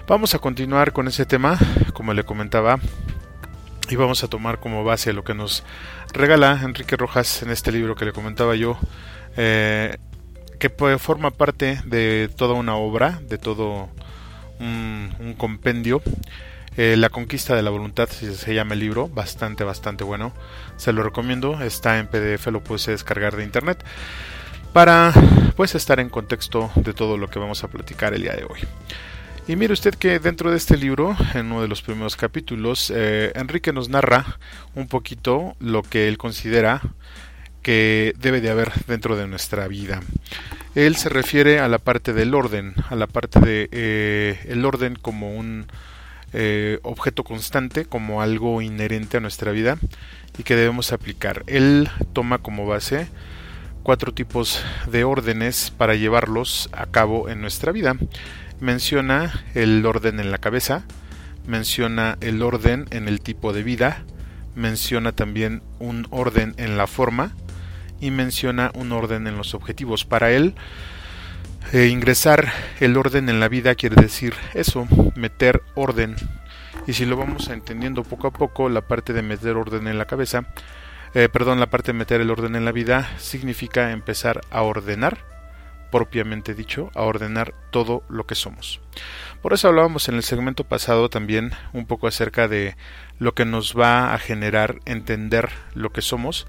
Vamos 0.08 0.36
a 0.36 0.40
continuar 0.40 0.94
con 0.94 1.08
ese 1.08 1.26
tema, 1.26 1.58
como 1.94 2.14
le 2.14 2.24
comentaba, 2.24 2.78
y 3.90 3.96
vamos 3.96 4.24
a 4.24 4.28
tomar 4.28 4.60
como 4.60 4.84
base 4.84 5.14
lo 5.14 5.24
que 5.24 5.34
nos 5.34 5.64
regala 6.14 6.62
Enrique 6.64 6.96
Rojas 6.96 7.42
en 7.42 7.50
este 7.50 7.72
libro 7.72 7.96
que 7.96 8.06
le 8.06 8.12
comentaba 8.12 8.56
yo. 8.56 8.78
Eh, 9.36 9.98
que 10.60 10.70
forma 11.00 11.32
parte 11.32 11.82
de 11.86 12.30
toda 12.36 12.54
una 12.54 12.76
obra, 12.76 13.20
de 13.28 13.40
todo 13.40 13.90
un, 14.60 15.36
compendio. 15.40 16.04
Eh, 16.78 16.98
la 16.98 17.10
conquista 17.10 17.56
de 17.56 17.64
la 17.64 17.72
voluntad 17.72 18.08
se 18.08 18.54
llama 18.54 18.76
el 18.76 18.82
libro, 18.82 19.08
bastante, 19.08 19.64
bastante 19.64 20.04
bueno. 20.04 20.34
Se 20.78 20.94
lo 20.94 21.02
recomiendo, 21.02 21.60
está 21.64 21.98
en 21.98 22.06
PDF, 22.06 22.46
lo 22.52 22.64
puede 22.64 22.92
descargar 22.92 23.36
de 23.36 23.44
internet 23.44 23.84
para 24.72 25.14
pues 25.56 25.74
estar 25.74 26.00
en 26.00 26.10
contexto 26.10 26.70
de 26.76 26.94
todo 26.94 27.18
lo 27.18 27.28
que 27.28 27.40
vamos 27.40 27.64
a 27.64 27.70
platicar 27.70 28.14
el 28.14 28.22
día 28.22 28.34
de 28.34 28.44
hoy. 28.44 28.60
Y 29.48 29.56
mire 29.58 29.74
usted 29.74 29.94
que 29.94 30.18
dentro 30.18 30.50
de 30.50 30.58
este 30.58 30.76
libro, 30.76 31.16
en 31.36 31.52
uno 31.52 31.62
de 31.62 31.68
los 31.68 31.84
primeros 31.84 32.16
capítulos, 32.16 32.92
eh, 32.94 33.32
Enrique 33.36 33.72
nos 33.72 33.90
narra 33.90 34.40
un 34.74 34.88
poquito 34.88 35.56
lo 35.60 35.84
que 35.84 36.08
él 36.08 36.18
considera 36.18 36.82
que 37.62 38.14
debe 38.18 38.42
de 38.42 38.50
haber 38.50 38.72
dentro 38.88 39.16
de 39.16 39.28
nuestra 39.28 39.68
vida. 39.68 40.02
Él 40.74 40.96
se 40.96 41.10
refiere 41.10 41.60
a 41.60 41.68
la 41.68 41.78
parte 41.78 42.12
del 42.12 42.34
orden, 42.34 42.74
a 42.90 42.96
la 42.96 43.06
parte 43.06 43.40
de 43.40 43.70
eh, 43.72 44.40
el 44.48 44.66
orden 44.66 44.96
como 45.00 45.36
un 45.36 45.68
eh, 46.34 46.80
objeto 46.82 47.24
constante, 47.24 47.86
como 47.86 48.24
algo 48.24 48.64
inherente 48.64 49.18
a 49.18 49.20
nuestra 49.20 49.52
vida 49.52 49.78
y 50.40 50.44
que 50.44 50.56
debemos 50.56 50.92
aplicar. 50.92 51.44
Él 51.46 51.88
toma 52.14 52.40
como 52.40 52.66
base 52.66 53.08
cuatro 53.84 54.12
tipos 54.12 54.66
de 54.92 55.04
órdenes 55.04 55.70
para 55.70 55.94
llevarlos 55.94 56.68
a 56.72 56.88
cabo 56.88 57.30
en 57.30 57.42
nuestra 57.42 57.72
vida. 57.72 57.96
Menciona 58.60 59.44
el 59.54 59.86
orden 59.86 60.20
en 60.20 60.32
la 60.32 60.38
cabeza, 60.38 60.84
menciona 61.48 62.18
el 62.22 62.42
orden 62.42 62.86
en 62.92 63.08
el 63.08 63.22
tipo 63.22 63.54
de 63.54 63.64
vida, 63.64 64.04
menciona 64.56 65.12
también 65.12 65.62
un 65.80 66.08
orden 66.10 66.54
en 66.58 66.78
la 66.78 66.88
forma, 66.88 67.34
y 68.00 68.12
menciona 68.12 68.72
un 68.76 68.92
orden 68.92 69.28
en 69.28 69.38
los 69.38 69.54
objetivos. 69.54 70.06
Para 70.06 70.32
él, 70.32 70.56
eh, 71.74 71.88
ingresar 71.88 72.52
el 72.80 72.98
orden 72.98 73.30
en 73.30 73.40
la 73.40 73.48
vida 73.48 73.76
quiere 73.76 74.02
decir 74.02 74.34
eso, 74.54 74.88
meter 75.16 75.62
orden. 75.76 76.16
Y 76.88 76.94
si 76.94 77.06
lo 77.06 77.18
vamos 77.18 77.50
entendiendo 77.50 78.04
poco 78.04 78.28
a 78.28 78.32
poco, 78.32 78.70
la 78.70 78.82
parte 78.82 79.14
de 79.14 79.22
meter 79.22 79.56
orden 79.56 79.88
en 79.88 79.98
la 79.98 80.06
cabeza, 80.06 80.46
eh, 81.14 81.30
perdón, 81.30 81.60
la 81.60 81.70
parte 81.70 81.92
de 81.92 81.98
meter 81.98 82.22
el 82.22 82.30
orden 82.30 82.56
en 82.56 82.66
la 82.66 82.72
vida 82.72 83.10
significa 83.18 83.92
empezar 83.92 84.42
a 84.52 84.62
ordenar, 84.62 85.18
propiamente 85.92 86.54
dicho, 86.54 86.92
a 86.96 87.04
ordenar 87.04 87.54
todo 87.72 88.04
lo 88.10 88.26
que 88.26 88.36
somos. 88.36 88.82
Por 89.42 89.54
eso 89.54 89.68
hablábamos 89.68 90.10
en 90.10 90.16
el 90.16 90.24
segmento 90.24 90.64
pasado 90.64 91.10
también 91.10 91.52
un 91.74 91.86
poco 91.86 92.08
acerca 92.08 92.48
de 92.48 92.76
lo 93.20 93.34
que 93.34 93.46
nos 93.46 93.78
va 93.78 94.14
a 94.14 94.20
generar 94.20 94.80
entender 94.86 95.50
lo 95.74 95.92
que 95.92 96.02
somos 96.02 96.48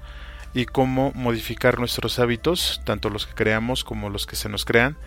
y 0.53 0.65
cómo 0.65 1.11
modificar 1.13 1.79
nuestros 1.79 2.19
hábitos, 2.19 2.81
tanto 2.85 3.09
los 3.09 3.27
que 3.27 3.35
creamos 3.35 3.83
como 3.83 4.09
los 4.09 4.25
que 4.25 4.35
se 4.35 4.49
nos 4.49 4.65
crean, 4.65 4.97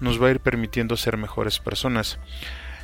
nos 0.00 0.20
va 0.20 0.28
a 0.28 0.30
ir 0.32 0.40
permitiendo 0.40 0.96
ser 0.96 1.16
mejores 1.16 1.58
personas. 1.60 2.18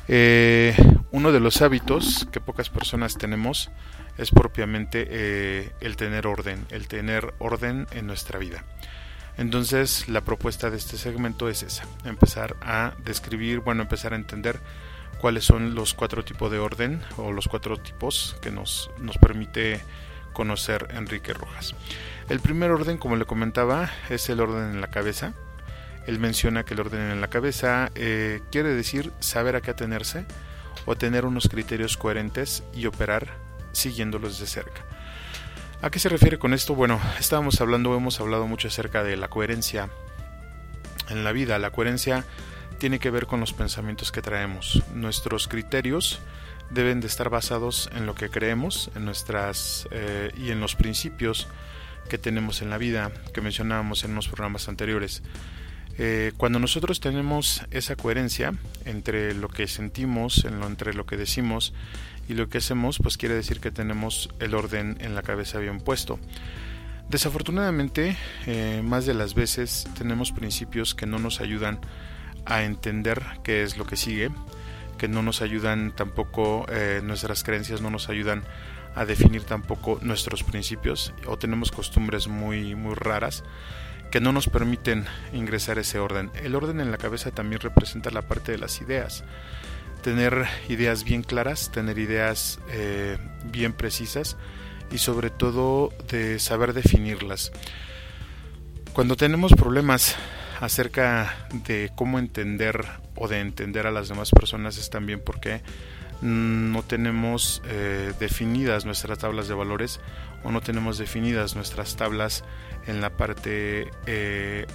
Eh, 0.07 0.75
uno 1.11 1.31
de 1.31 1.39
los 1.39 1.61
hábitos 1.61 2.27
que 2.31 2.39
pocas 2.39 2.69
personas 2.69 3.17
tenemos 3.17 3.71
es 4.17 4.31
propiamente 4.31 5.07
eh, 5.09 5.71
el 5.81 5.95
tener 5.95 6.27
orden, 6.27 6.65
el 6.69 6.87
tener 6.87 7.33
orden 7.39 7.87
en 7.91 8.07
nuestra 8.07 8.39
vida. 8.39 8.63
Entonces 9.37 10.07
la 10.07 10.21
propuesta 10.21 10.69
de 10.69 10.77
este 10.77 10.97
segmento 10.97 11.49
es 11.49 11.63
esa, 11.63 11.85
empezar 12.05 12.55
a 12.61 12.93
describir, 13.03 13.59
bueno, 13.59 13.81
empezar 13.81 14.13
a 14.13 14.15
entender 14.15 14.59
cuáles 15.19 15.43
son 15.45 15.73
los 15.73 15.93
cuatro 15.93 16.23
tipos 16.23 16.51
de 16.51 16.59
orden 16.59 17.01
o 17.17 17.31
los 17.31 17.47
cuatro 17.47 17.77
tipos 17.77 18.35
que 18.41 18.51
nos, 18.51 18.91
nos 18.99 19.17
permite 19.17 19.81
conocer 20.33 20.87
Enrique 20.91 21.33
Rojas. 21.33 21.75
El 22.29 22.39
primer 22.39 22.71
orden, 22.71 22.97
como 22.97 23.15
le 23.15 23.25
comentaba, 23.25 23.89
es 24.09 24.29
el 24.29 24.39
orden 24.39 24.71
en 24.71 24.81
la 24.81 24.87
cabeza. 24.87 25.33
Él 26.07 26.19
menciona 26.19 26.63
que 26.63 26.73
el 26.73 26.81
orden 26.81 27.11
en 27.11 27.21
la 27.21 27.29
cabeza 27.29 27.91
eh, 27.95 28.41
quiere 28.51 28.69
decir 28.69 29.11
saber 29.19 29.55
a 29.55 29.61
qué 29.61 29.71
atenerse 29.71 30.25
o 30.85 30.95
tener 30.95 31.25
unos 31.25 31.47
criterios 31.47 31.97
coherentes 31.97 32.63
y 32.73 32.85
operar 32.85 33.27
siguiéndolos 33.71 34.39
de 34.39 34.47
cerca. 34.47 34.81
¿A 35.83 35.91
qué 35.91 35.99
se 35.99 36.07
refiere 36.07 36.39
con 36.39 36.53
esto? 36.53 36.75
Bueno, 36.75 36.97
estábamos 37.19 37.59
hablando, 37.59 37.93
hemos 37.93 38.21
hablado 38.21 38.47
mucho 38.47 38.69
acerca 38.69 39.03
de 39.03 39.17
la 39.17 39.27
coherencia 39.27 39.89
en 41.09 41.25
la 41.25 41.33
vida. 41.33 41.59
La 41.59 41.71
coherencia 41.71 42.23
tiene 42.77 42.99
que 42.99 43.11
ver 43.11 43.25
con 43.25 43.41
los 43.41 43.51
pensamientos 43.51 44.13
que 44.13 44.21
traemos. 44.21 44.81
Nuestros 44.93 45.49
criterios 45.49 46.21
deben 46.69 47.01
de 47.01 47.07
estar 47.07 47.29
basados 47.29 47.89
en 47.93 48.05
lo 48.05 48.15
que 48.15 48.29
creemos, 48.29 48.91
en 48.95 49.03
nuestras 49.03 49.89
eh, 49.91 50.31
y 50.37 50.51
en 50.51 50.61
los 50.61 50.77
principios 50.77 51.49
que 52.07 52.17
tenemos 52.17 52.61
en 52.61 52.69
la 52.69 52.77
vida, 52.77 53.11
que 53.33 53.41
mencionábamos 53.41 54.05
en 54.05 54.11
unos 54.11 54.29
programas 54.29 54.69
anteriores. 54.69 55.21
Eh, 55.97 56.31
cuando 56.37 56.59
nosotros 56.59 57.01
tenemos 57.01 57.61
esa 57.71 57.97
coherencia 57.97 58.53
entre 58.85 59.33
lo 59.33 59.49
que 59.49 59.67
sentimos, 59.67 60.45
entre 60.45 60.93
lo 60.93 61.05
que 61.05 61.17
decimos 61.17 61.73
y 62.27 62.33
lo 62.33 62.49
que 62.49 62.59
hacemos, 62.59 62.97
pues 63.01 63.17
quiere 63.17 63.35
decir 63.35 63.59
que 63.59 63.71
tenemos 63.71 64.29
el 64.39 64.55
orden 64.55 64.97
en 65.01 65.15
la 65.15 65.21
cabeza 65.21 65.59
bien 65.59 65.79
puesto. 65.79 66.19
Desafortunadamente, 67.09 68.17
eh, 68.45 68.81
más 68.83 69.05
de 69.05 69.13
las 69.13 69.33
veces 69.33 69.87
tenemos 69.97 70.31
principios 70.31 70.95
que 70.95 71.05
no 71.05 71.19
nos 71.19 71.41
ayudan 71.41 71.79
a 72.45 72.63
entender 72.63 73.21
qué 73.43 73.63
es 73.63 73.77
lo 73.77 73.85
que 73.85 73.97
sigue, 73.97 74.31
que 74.97 75.07
no 75.07 75.21
nos 75.21 75.41
ayudan 75.41 75.93
tampoco, 75.95 76.65
eh, 76.69 77.01
nuestras 77.03 77.43
creencias 77.43 77.81
no 77.81 77.89
nos 77.89 78.09
ayudan 78.09 78.43
a 78.95 79.05
definir 79.05 79.43
tampoco 79.43 79.99
nuestros 80.01 80.43
principios 80.43 81.13
o 81.25 81.37
tenemos 81.37 81.71
costumbres 81.71 82.27
muy, 82.27 82.75
muy 82.75 82.93
raras 82.95 83.43
que 84.11 84.21
no 84.21 84.31
nos 84.31 84.47
permiten 84.47 85.05
ingresar 85.33 85.79
ese 85.79 85.97
orden. 85.97 86.29
El 86.43 86.53
orden 86.55 86.79
en 86.79 86.91
la 86.91 86.97
cabeza 86.97 87.31
también 87.31 87.61
representa 87.61 88.11
la 88.11 88.21
parte 88.21 88.51
de 88.51 88.59
las 88.59 88.79
ideas. 88.79 89.23
Tener 90.03 90.45
ideas 90.69 91.03
bien 91.03 91.23
claras, 91.23 91.71
tener 91.71 91.97
ideas 91.97 92.59
eh, 92.69 93.17
bien 93.45 93.73
precisas 93.73 94.37
y 94.91 94.97
sobre 94.97 95.29
todo 95.29 95.91
de 96.09 96.39
saber 96.39 96.73
definirlas. 96.73 97.51
Cuando 98.93 99.15
tenemos 99.15 99.53
problemas 99.53 100.15
acerca 100.59 101.47
de 101.65 101.91
cómo 101.95 102.19
entender 102.19 102.85
o 103.15 103.27
de 103.27 103.39
entender 103.39 103.87
a 103.87 103.91
las 103.91 104.09
demás 104.09 104.29
personas 104.29 104.77
es 104.77 104.89
también 104.89 105.21
porque 105.23 105.61
no 106.21 106.83
tenemos 106.83 107.61
eh, 107.65 108.13
definidas 108.19 108.85
nuestras 108.85 109.19
tablas 109.19 109.47
de 109.47 109.55
valores 109.55 109.99
o 110.43 110.51
no 110.51 110.61
tenemos 110.61 110.97
definidas 110.97 111.55
nuestras 111.55 111.97
tablas 111.97 112.43
en 112.87 113.01
la 113.01 113.09
parte, 113.09 113.89
eh, 114.05 114.65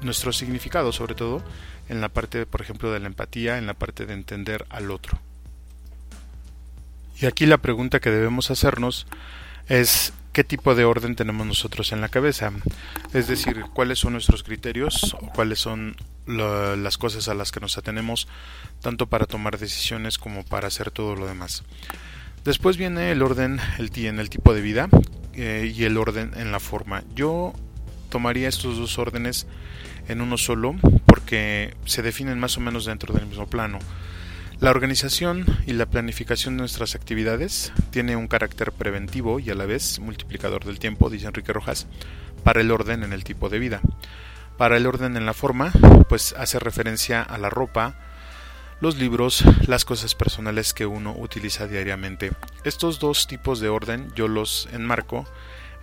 nuestro 0.00 0.32
significado 0.32 0.92
sobre 0.92 1.14
todo, 1.14 1.44
en 1.88 2.00
la 2.00 2.08
parte, 2.08 2.46
por 2.46 2.60
ejemplo, 2.60 2.92
de 2.92 3.00
la 3.00 3.06
empatía, 3.06 3.58
en 3.58 3.66
la 3.66 3.74
parte 3.74 4.06
de 4.06 4.14
entender 4.14 4.66
al 4.70 4.90
otro. 4.90 5.18
Y 7.20 7.26
aquí 7.26 7.46
la 7.46 7.58
pregunta 7.58 8.00
que 8.00 8.10
debemos 8.10 8.50
hacernos 8.50 9.06
es 9.68 10.12
qué 10.32 10.44
tipo 10.44 10.74
de 10.74 10.84
orden 10.84 11.16
tenemos 11.16 11.46
nosotros 11.46 11.92
en 11.92 12.02
la 12.02 12.10
cabeza. 12.10 12.52
Es 13.14 13.26
decir, 13.26 13.64
cuáles 13.72 14.00
son 14.00 14.12
nuestros 14.12 14.42
criterios 14.42 15.14
o 15.14 15.30
cuáles 15.32 15.60
son 15.60 15.96
las 16.26 16.98
cosas 16.98 17.28
a 17.28 17.34
las 17.34 17.52
que 17.52 17.60
nos 17.60 17.78
atenemos 17.78 18.28
tanto 18.82 19.06
para 19.06 19.26
tomar 19.26 19.58
decisiones 19.58 20.18
como 20.18 20.44
para 20.44 20.68
hacer 20.68 20.90
todo 20.90 21.16
lo 21.16 21.26
demás. 21.26 21.62
Después 22.44 22.76
viene 22.76 23.12
el 23.12 23.22
orden 23.22 23.60
el, 23.78 23.90
en 24.04 24.18
el 24.18 24.28
tipo 24.28 24.52
de 24.52 24.60
vida 24.60 24.88
eh, 25.34 25.72
y 25.74 25.84
el 25.84 25.96
orden 25.96 26.32
en 26.36 26.52
la 26.52 26.60
forma. 26.60 27.02
Yo 27.14 27.54
tomaría 28.10 28.48
estos 28.48 28.76
dos 28.76 28.98
órdenes 28.98 29.46
en 30.08 30.20
uno 30.20 30.38
solo 30.38 30.74
porque 31.04 31.74
se 31.84 32.02
definen 32.02 32.38
más 32.38 32.56
o 32.56 32.60
menos 32.60 32.84
dentro 32.84 33.14
del 33.14 33.26
mismo 33.26 33.46
plano. 33.46 33.78
La 34.58 34.70
organización 34.70 35.44
y 35.66 35.74
la 35.74 35.84
planificación 35.84 36.56
de 36.56 36.60
nuestras 36.60 36.94
actividades 36.94 37.72
tiene 37.90 38.16
un 38.16 38.26
carácter 38.26 38.72
preventivo 38.72 39.38
y 39.38 39.50
a 39.50 39.54
la 39.54 39.66
vez 39.66 39.98
multiplicador 40.00 40.64
del 40.64 40.78
tiempo, 40.78 41.10
dice 41.10 41.26
Enrique 41.26 41.52
Rojas, 41.52 41.86
para 42.42 42.62
el 42.62 42.70
orden 42.70 43.02
en 43.02 43.12
el 43.12 43.22
tipo 43.22 43.50
de 43.50 43.58
vida. 43.58 43.82
Para 44.56 44.78
el 44.78 44.86
orden 44.86 45.18
en 45.18 45.26
la 45.26 45.34
forma, 45.34 45.72
pues 46.08 46.34
hace 46.38 46.58
referencia 46.58 47.22
a 47.22 47.36
la 47.36 47.50
ropa, 47.50 47.96
los 48.80 48.96
libros, 48.96 49.44
las 49.66 49.84
cosas 49.84 50.14
personales 50.14 50.72
que 50.72 50.86
uno 50.86 51.14
utiliza 51.18 51.66
diariamente. 51.66 52.32
Estos 52.64 52.98
dos 52.98 53.26
tipos 53.26 53.60
de 53.60 53.68
orden 53.68 54.10
yo 54.14 54.26
los 54.26 54.70
enmarco 54.72 55.26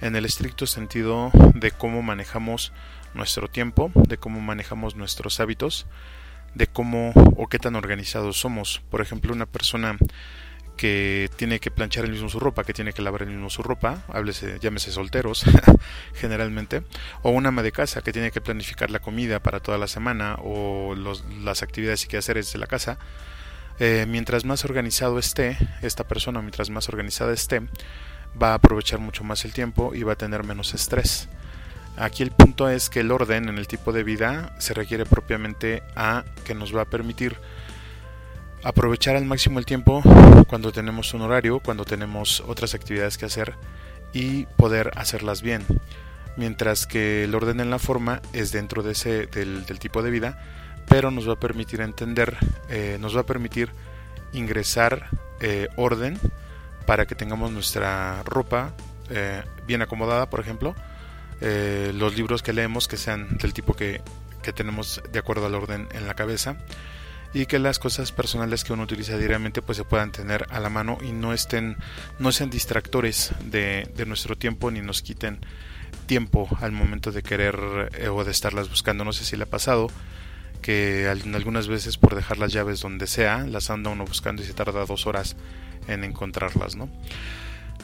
en 0.04 0.18
el 0.18 0.26
estricto 0.26 0.68
sentido 0.68 1.32
de 1.56 1.72
cómo 1.72 2.02
manejamos 2.02 2.74
nuestro 3.14 3.48
tiempo, 3.48 3.90
de 3.96 4.18
cómo 4.18 4.42
manejamos 4.42 4.96
nuestros 4.96 5.40
hábitos, 5.40 5.88
de 6.56 6.68
cómo 6.68 7.14
o 7.38 7.48
qué 7.48 7.58
tan 7.58 7.76
organizados 7.76 8.38
somos. 8.38 8.82
Por 8.92 9.00
ejemplo, 9.02 9.34
una 9.34 9.46
persona 9.46 9.98
que 10.76 11.30
tiene 11.38 11.60
que 11.60 11.72
planchar 11.72 12.04
el 12.04 12.12
mismo 12.12 12.28
su 12.28 12.40
ropa, 12.40 12.66
que 12.66 12.74
tiene 12.74 12.92
que 12.92 13.02
lavar 13.02 13.22
el 13.22 13.30
mismo 13.30 13.50
su 13.50 13.64
ropa, 13.64 14.04
háblese, 14.10 14.58
llámese 14.60 14.92
solteros 14.92 15.46
generalmente, 16.16 16.84
o 17.22 17.30
una 17.30 17.50
ama 17.50 17.64
de 17.64 17.72
casa 17.72 18.02
que 18.02 18.12
tiene 18.12 18.32
que 18.32 18.42
planificar 18.42 18.92
la 18.92 19.00
comida 19.00 19.40
para 19.42 19.62
toda 19.62 19.78
la 19.78 19.88
semana 19.88 20.36
o 20.44 20.96
las 21.44 21.64
actividades 21.64 22.04
y 22.04 22.08
quehaceres 22.08 22.52
de 22.52 22.60
la 22.60 22.68
casa, 22.68 22.98
eh, 23.80 24.06
mientras 24.08 24.44
más 24.44 24.66
organizado 24.66 25.18
esté 25.18 25.58
esta 25.82 26.06
persona, 26.06 26.42
mientras 26.42 26.70
más 26.70 26.90
organizada 26.90 27.34
esté, 27.34 27.62
va 28.42 28.52
a 28.52 28.54
aprovechar 28.56 29.00
mucho 29.00 29.24
más 29.24 29.46
el 29.46 29.54
tiempo 29.54 29.94
y 29.94 30.04
va 30.04 30.14
a 30.14 30.18
tener 30.18 30.44
menos 30.44 30.74
estrés. 30.74 31.28
Aquí 31.98 32.24
el 32.24 32.32
punto 32.32 32.70
es 32.70 32.90
que 32.90 33.02
el 33.02 33.12
orden 33.12 33.50
en 33.50 33.58
el 33.58 33.68
tipo 33.68 33.92
de 33.92 34.04
vida 34.04 34.56
se 34.58 34.74
requiere 34.74 35.06
propiamente 35.06 35.84
a 35.96 36.24
que 36.44 36.56
nos 36.56 36.76
va 36.76 36.82
a 36.82 36.86
permitir 36.86 37.38
aprovechar 38.64 39.16
al 39.16 39.26
máximo 39.26 39.60
el 39.60 39.66
tiempo 39.66 40.02
cuando 40.48 40.72
tenemos 40.72 41.14
un 41.14 41.22
horario, 41.22 41.60
cuando 41.60 41.86
tenemos 41.86 42.42
otras 42.48 42.74
actividades 42.74 43.18
que 43.18 43.26
hacer 43.26 43.54
y 44.12 44.46
poder 44.58 44.92
hacerlas 44.96 45.42
bien. 45.42 45.66
Mientras 46.36 46.88
que 46.88 47.26
el 47.26 47.36
orden 47.36 47.60
en 47.60 47.70
la 47.70 47.78
forma 47.78 48.22
es 48.34 48.52
dentro 48.52 48.82
de 48.82 48.94
ese, 48.94 49.28
del, 49.28 49.66
tipo 49.80 50.02
de 50.02 50.10
vida, 50.10 50.40
pero 50.88 51.12
nos 51.12 51.28
va 51.28 51.34
a 51.34 51.40
permitir 51.40 51.82
entender, 51.82 52.38
eh, 52.70 52.98
nos 53.00 53.16
va 53.16 53.22
a 53.22 53.26
permitir 53.26 53.70
ingresar 54.34 55.10
eh, 55.42 55.68
orden 55.76 56.20
para 56.86 57.06
que 57.06 57.16
tengamos 57.16 57.52
nuestra 57.52 58.24
ropa 58.24 58.74
eh, 59.10 59.44
bien 59.66 59.82
acomodada, 59.82 60.30
por 60.30 60.40
ejemplo, 60.40 60.76
los 61.42 62.16
libros 62.16 62.42
que 62.42 62.54
leemos 62.54 62.88
que 62.88 62.96
sean 62.96 63.38
del 63.38 63.52
tipo 63.52 63.74
que, 63.74 64.02
que 64.44 64.54
tenemos 64.54 65.02
de 65.12 65.20
acuerdo 65.20 65.48
al 65.48 65.56
orden 65.56 65.90
en 65.92 66.08
la 66.08 66.14
cabeza 66.14 66.56
y 67.34 67.48
que 67.48 67.58
las 67.58 67.80
cosas 67.80 68.12
personales 68.12 68.64
que 68.64 68.74
uno 68.74 68.84
utiliza 68.84 69.18
diariamente 69.18 69.62
pues 69.62 69.78
se 69.78 69.84
puedan 69.84 70.12
tener 70.12 70.46
a 70.52 70.60
la 70.60 70.70
mano 70.70 71.00
y 71.02 71.12
no 71.12 71.34
estén 71.34 71.78
no 72.20 72.32
sean 72.32 72.52
distractores 72.52 73.32
de, 73.44 73.90
nuestro 74.06 74.38
tiempo 74.38 74.70
ni 74.70 74.82
nos 74.82 75.02
quiten 75.02 75.40
tiempo 76.06 76.48
al 76.62 76.72
momento 76.72 77.12
de 77.12 77.24
querer 77.24 77.90
eh, 77.98 78.10
o 78.10 78.24
de 78.24 78.32
estarlas 78.32 78.70
buscando. 78.70 79.04
No 79.04 79.14
sé 79.14 79.26
si 79.26 79.36
le 79.36 79.44
ha 79.44 79.50
pasado 79.50 79.88
que 80.62 81.08
algunas 81.10 81.68
veces 81.68 81.98
por 81.98 82.16
dejar 82.16 82.38
las 82.38 82.54
llaves 82.54 82.82
donde 82.82 83.08
sea 83.08 83.40
las 83.48 83.70
anda 83.70 83.90
uno 83.90 84.06
buscando 84.06 84.44
y 84.44 84.46
se 84.46 84.54
tarda 84.54 84.86
dos 84.86 85.08
horas 85.08 85.36
en 85.88 86.04
encontrarlas 86.04 86.76
no 86.76 86.90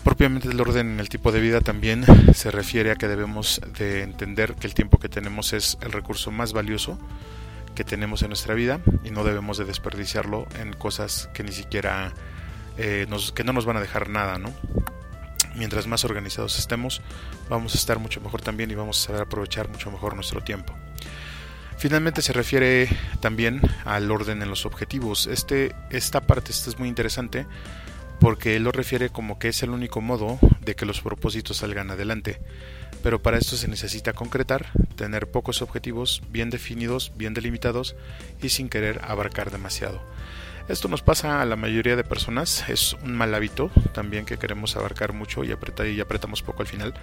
Propiamente 0.03 0.47
el 0.47 0.61
orden 0.61 0.93
en 0.93 0.99
el 0.99 1.09
tipo 1.09 1.31
de 1.31 1.41
vida 1.41 1.59
también 1.61 2.05
se 2.33 2.51
refiere 2.51 2.91
a 2.91 2.95
que 2.95 3.07
debemos 3.07 3.59
de 3.77 4.01
entender 4.01 4.55
que 4.55 4.65
el 4.65 4.73
tiempo 4.73 4.97
que 4.97 5.09
tenemos 5.09 5.51
es 5.51 5.77
el 5.81 5.91
recurso 5.91 6.31
más 6.31 6.53
valioso 6.53 6.97
que 7.75 7.83
tenemos 7.83 8.21
en 8.21 8.29
nuestra 8.29 8.53
vida 8.55 8.79
y 9.03 9.11
no 9.11 9.23
debemos 9.23 9.57
de 9.57 9.65
desperdiciarlo 9.65 10.47
en 10.57 10.73
cosas 10.73 11.29
que 11.33 11.43
ni 11.43 11.51
siquiera 11.51 12.13
eh, 12.77 13.07
nos, 13.09 13.33
que 13.33 13.43
no 13.43 13.51
nos 13.51 13.65
van 13.65 13.77
a 13.77 13.81
dejar 13.81 14.09
nada, 14.09 14.37
¿no? 14.37 14.53
Mientras 15.55 15.85
más 15.87 16.05
organizados 16.05 16.57
estemos, 16.59 17.01
vamos 17.49 17.75
a 17.75 17.77
estar 17.77 17.99
mucho 17.99 18.21
mejor 18.21 18.41
también 18.41 18.71
y 18.71 18.75
vamos 18.75 19.01
a 19.01 19.07
saber 19.07 19.21
aprovechar 19.23 19.67
mucho 19.67 19.91
mejor 19.91 20.15
nuestro 20.15 20.41
tiempo. 20.41 20.73
Finalmente 21.79 22.21
se 22.21 22.33
refiere 22.33 22.89
también 23.21 23.61
al 23.85 24.11
orden 24.11 24.41
en 24.41 24.49
los 24.49 24.65
objetivos. 24.65 25.27
Este, 25.27 25.73
esta 25.89 26.21
parte 26.21 26.51
esta 26.51 26.69
es 26.69 26.77
muy 26.77 26.89
interesante 26.89 27.47
porque 28.19 28.59
lo 28.59 28.71
refiere 28.71 29.09
como 29.09 29.39
que 29.39 29.47
es 29.47 29.63
el 29.63 29.69
único 29.71 30.01
modo 30.01 30.39
de 30.61 30.75
que 30.75 30.85
los 30.85 31.01
propósitos 31.01 31.57
salgan 31.57 31.89
adelante 31.89 32.39
pero 33.03 33.21
para 33.21 33.37
esto 33.37 33.55
se 33.55 33.67
necesita 33.67 34.13
concretar, 34.13 34.67
tener 34.95 35.27
pocos 35.27 35.61
objetivos 35.61 36.21
bien 36.29 36.49
definidos, 36.49 37.11
bien 37.15 37.33
delimitados 37.33 37.95
y 38.41 38.49
sin 38.49 38.69
querer 38.69 39.01
abarcar 39.03 39.51
demasiado. 39.51 40.01
Esto 40.67 40.87
nos 40.87 41.01
pasa 41.01 41.41
a 41.41 41.45
la 41.45 41.55
mayoría 41.55 41.95
de 41.95 42.03
personas, 42.03 42.67
es 42.69 42.93
un 43.01 43.15
mal 43.15 43.33
hábito 43.33 43.71
también 43.93 44.25
que 44.25 44.37
queremos 44.37 44.75
abarcar 44.75 45.13
mucho 45.13 45.43
y, 45.43 45.51
apretar, 45.51 45.87
y 45.87 45.99
apretamos 45.99 46.43
poco 46.43 46.61
al 46.61 46.67
final. 46.67 46.93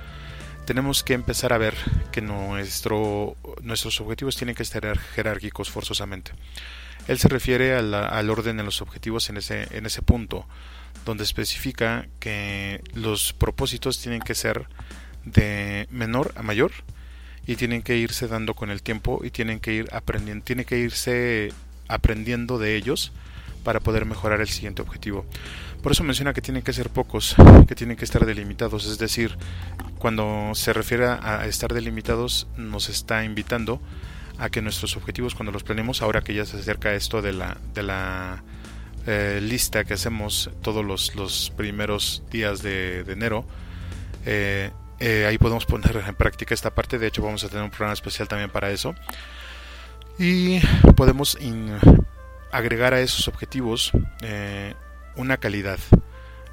Tenemos 0.67 1.05
que 1.05 1.15
empezar 1.15 1.53
a 1.53 1.59
ver 1.59 1.75
que 2.11 2.21
nuestro, 2.21 3.37
nuestros 3.63 4.01
objetivos 4.01 4.37
tienen 4.37 4.57
que 4.57 4.65
estar 4.65 4.99
jerárquicos 4.99 5.71
forzosamente. 5.71 6.33
Él 7.07 7.19
se 7.19 7.29
refiere 7.29 7.75
al 7.77 8.31
orden 8.31 8.59
en 8.59 8.67
los 8.67 8.83
objetivos 8.83 9.31
en 9.31 9.37
ese, 9.37 9.69
en 9.71 9.87
ese 9.87 10.03
punto, 10.03 10.45
donde 11.05 11.23
especifica 11.23 12.09
que 12.19 12.83
los 12.95 13.33
propósitos 13.33 14.01
tienen 14.01 14.21
que 14.21 14.35
ser 14.35 14.67
de 15.25 15.87
menor 15.91 16.33
a 16.35 16.43
mayor 16.43 16.73
y 17.47 17.55
tienen 17.55 17.83
que 17.83 17.97
irse 17.97 18.27
dando 18.27 18.55
con 18.55 18.71
el 18.71 18.83
tiempo 18.83 19.21
y 19.23 19.31
tienen 19.31 19.61
que 19.61 19.73
ir 19.73 19.89
aprendiendo, 19.93 20.45
tiene 20.45 20.65
que 20.65 20.79
irse 20.79 21.53
aprendiendo 21.87 22.59
de 22.59 22.75
ellos 22.75 23.13
para 23.63 23.79
poder 23.79 24.05
mejorar 24.05 24.41
el 24.41 24.49
siguiente 24.49 24.83
objetivo. 24.83 25.27
Por 25.87 25.93
eso 25.93 26.03
menciona 26.03 26.33
que 26.33 26.41
tienen 26.41 26.65
que 26.65 26.73
ser 26.73 26.91
pocos, 26.91 27.37
que 27.69 27.77
tienen 27.77 27.97
que 27.97 28.05
estar 28.05 28.27
delimitados, 28.27 28.87
es 28.87 28.99
decir, 28.99 29.39
cuando 30.01 30.51
se 30.57 30.73
refiere 30.73 31.07
a 31.07 31.47
estar 31.47 31.73
delimitados 31.73 32.49
nos 32.57 32.89
está 32.89 33.23
invitando 33.23 33.81
a 34.37 34.51
que 34.51 34.63
nuestros 34.63 34.97
objetivos 34.97 35.37
cuando 35.37 35.53
los 35.53 35.63
planeemos, 35.63 36.03
ahora 36.03 36.23
que 36.23 36.35
ya 36.35 36.45
se 36.45 36.57
acerca 36.57 36.93
esto 36.95 37.23
de 37.23 37.35
la, 37.35 37.57
de 37.73 37.85
la 37.85 38.43
eh, 39.07 39.39
lista 39.41 39.85
que 39.85 39.95
hacemos 39.95 40.51
todos 40.61 40.85
los, 40.85 41.15
los 41.15 41.53
primeros 41.57 42.25
días 42.33 42.63
de, 42.63 43.05
enero, 43.07 43.45
eh, 44.25 44.73
eh, 44.99 45.25
ahí 45.29 45.39
podemos 45.39 45.67
poner 45.67 46.03
en 46.05 46.17
práctica 46.17 46.53
esta 46.53 46.75
parte. 46.75 46.99
De 46.99 47.07
hecho, 47.07 47.23
vamos 47.23 47.45
a 47.45 47.49
tener 47.49 47.63
un 47.63 47.71
programa 47.71 47.93
especial 47.95 48.27
también 48.27 48.51
para 48.51 48.73
eso. 48.73 48.97
Y 50.19 50.59
podemos 50.97 51.39
agregar 52.51 52.93
a 52.93 53.01
esos 53.01 53.29
objetivos 53.29 53.93
una 55.17 55.37
calidad. 55.39 55.79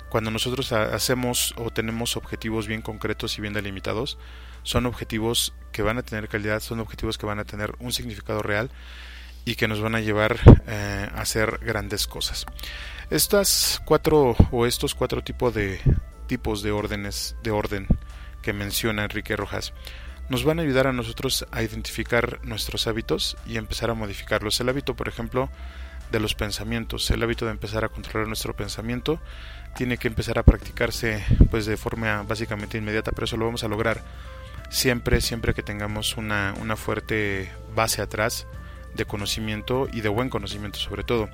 Cuando 0.09 0.31
nosotros 0.31 0.71
hacemos 0.71 1.55
o 1.57 1.71
tenemos 1.71 2.17
objetivos 2.17 2.67
bien 2.67 2.81
concretos 2.81 3.37
y 3.37 3.41
bien 3.41 3.53
delimitados, 3.53 4.17
son 4.61 4.85
objetivos 4.85 5.53
que 5.71 5.81
van 5.81 5.97
a 5.97 6.03
tener 6.03 6.29
calidad, 6.29 6.59
son 6.59 6.79
objetivos 6.79 7.17
que 7.17 7.25
van 7.25 7.39
a 7.39 7.45
tener 7.45 7.75
un 7.79 7.91
significado 7.91 8.41
real 8.41 8.69
y 9.45 9.55
que 9.55 9.67
nos 9.67 9.81
van 9.81 9.95
a 9.95 10.01
llevar 10.01 10.39
eh, 10.67 11.09
a 11.13 11.21
hacer 11.21 11.59
grandes 11.63 12.07
cosas. 12.07 12.45
Estas 13.09 13.81
cuatro 13.85 14.35
o 14.51 14.65
estos 14.65 14.95
cuatro 14.95 15.23
tipos 15.23 15.53
de 15.53 15.79
tipos 16.27 16.63
de 16.63 16.71
órdenes 16.71 17.35
de 17.43 17.51
orden 17.51 17.87
que 18.41 18.53
menciona 18.53 19.03
Enrique 19.03 19.35
Rojas 19.35 19.73
nos 20.29 20.45
van 20.45 20.59
a 20.59 20.61
ayudar 20.61 20.87
a 20.87 20.93
nosotros 20.93 21.45
a 21.51 21.61
identificar 21.61 22.39
nuestros 22.43 22.87
hábitos 22.87 23.37
y 23.45 23.57
empezar 23.57 23.89
a 23.89 23.93
modificarlos. 23.93 24.59
El 24.59 24.69
hábito, 24.69 24.95
por 24.95 25.09
ejemplo, 25.09 25.49
de 26.11 26.19
los 26.19 26.35
pensamientos, 26.35 27.09
el 27.11 27.23
hábito 27.23 27.45
de 27.45 27.51
empezar 27.51 27.83
a 27.83 27.89
controlar 27.89 28.27
nuestro 28.27 28.55
pensamiento 28.55 29.19
tiene 29.75 29.97
que 29.97 30.07
empezar 30.07 30.37
a 30.37 30.43
practicarse 30.43 31.23
pues 31.49 31.65
de 31.65 31.77
forma 31.77 32.23
básicamente 32.23 32.77
inmediata, 32.77 33.11
pero 33.11 33.25
eso 33.25 33.37
lo 33.37 33.45
vamos 33.45 33.63
a 33.63 33.67
lograr 33.67 34.03
siempre, 34.69 35.21
siempre 35.21 35.53
que 35.53 35.63
tengamos 35.63 36.17
una, 36.17 36.53
una 36.59 36.75
fuerte 36.75 37.51
base 37.75 38.01
atrás 38.01 38.45
de 38.93 39.05
conocimiento 39.05 39.87
y 39.91 40.01
de 40.01 40.09
buen 40.09 40.29
conocimiento 40.29 40.79
sobre 40.79 41.03
todo. 41.03 41.29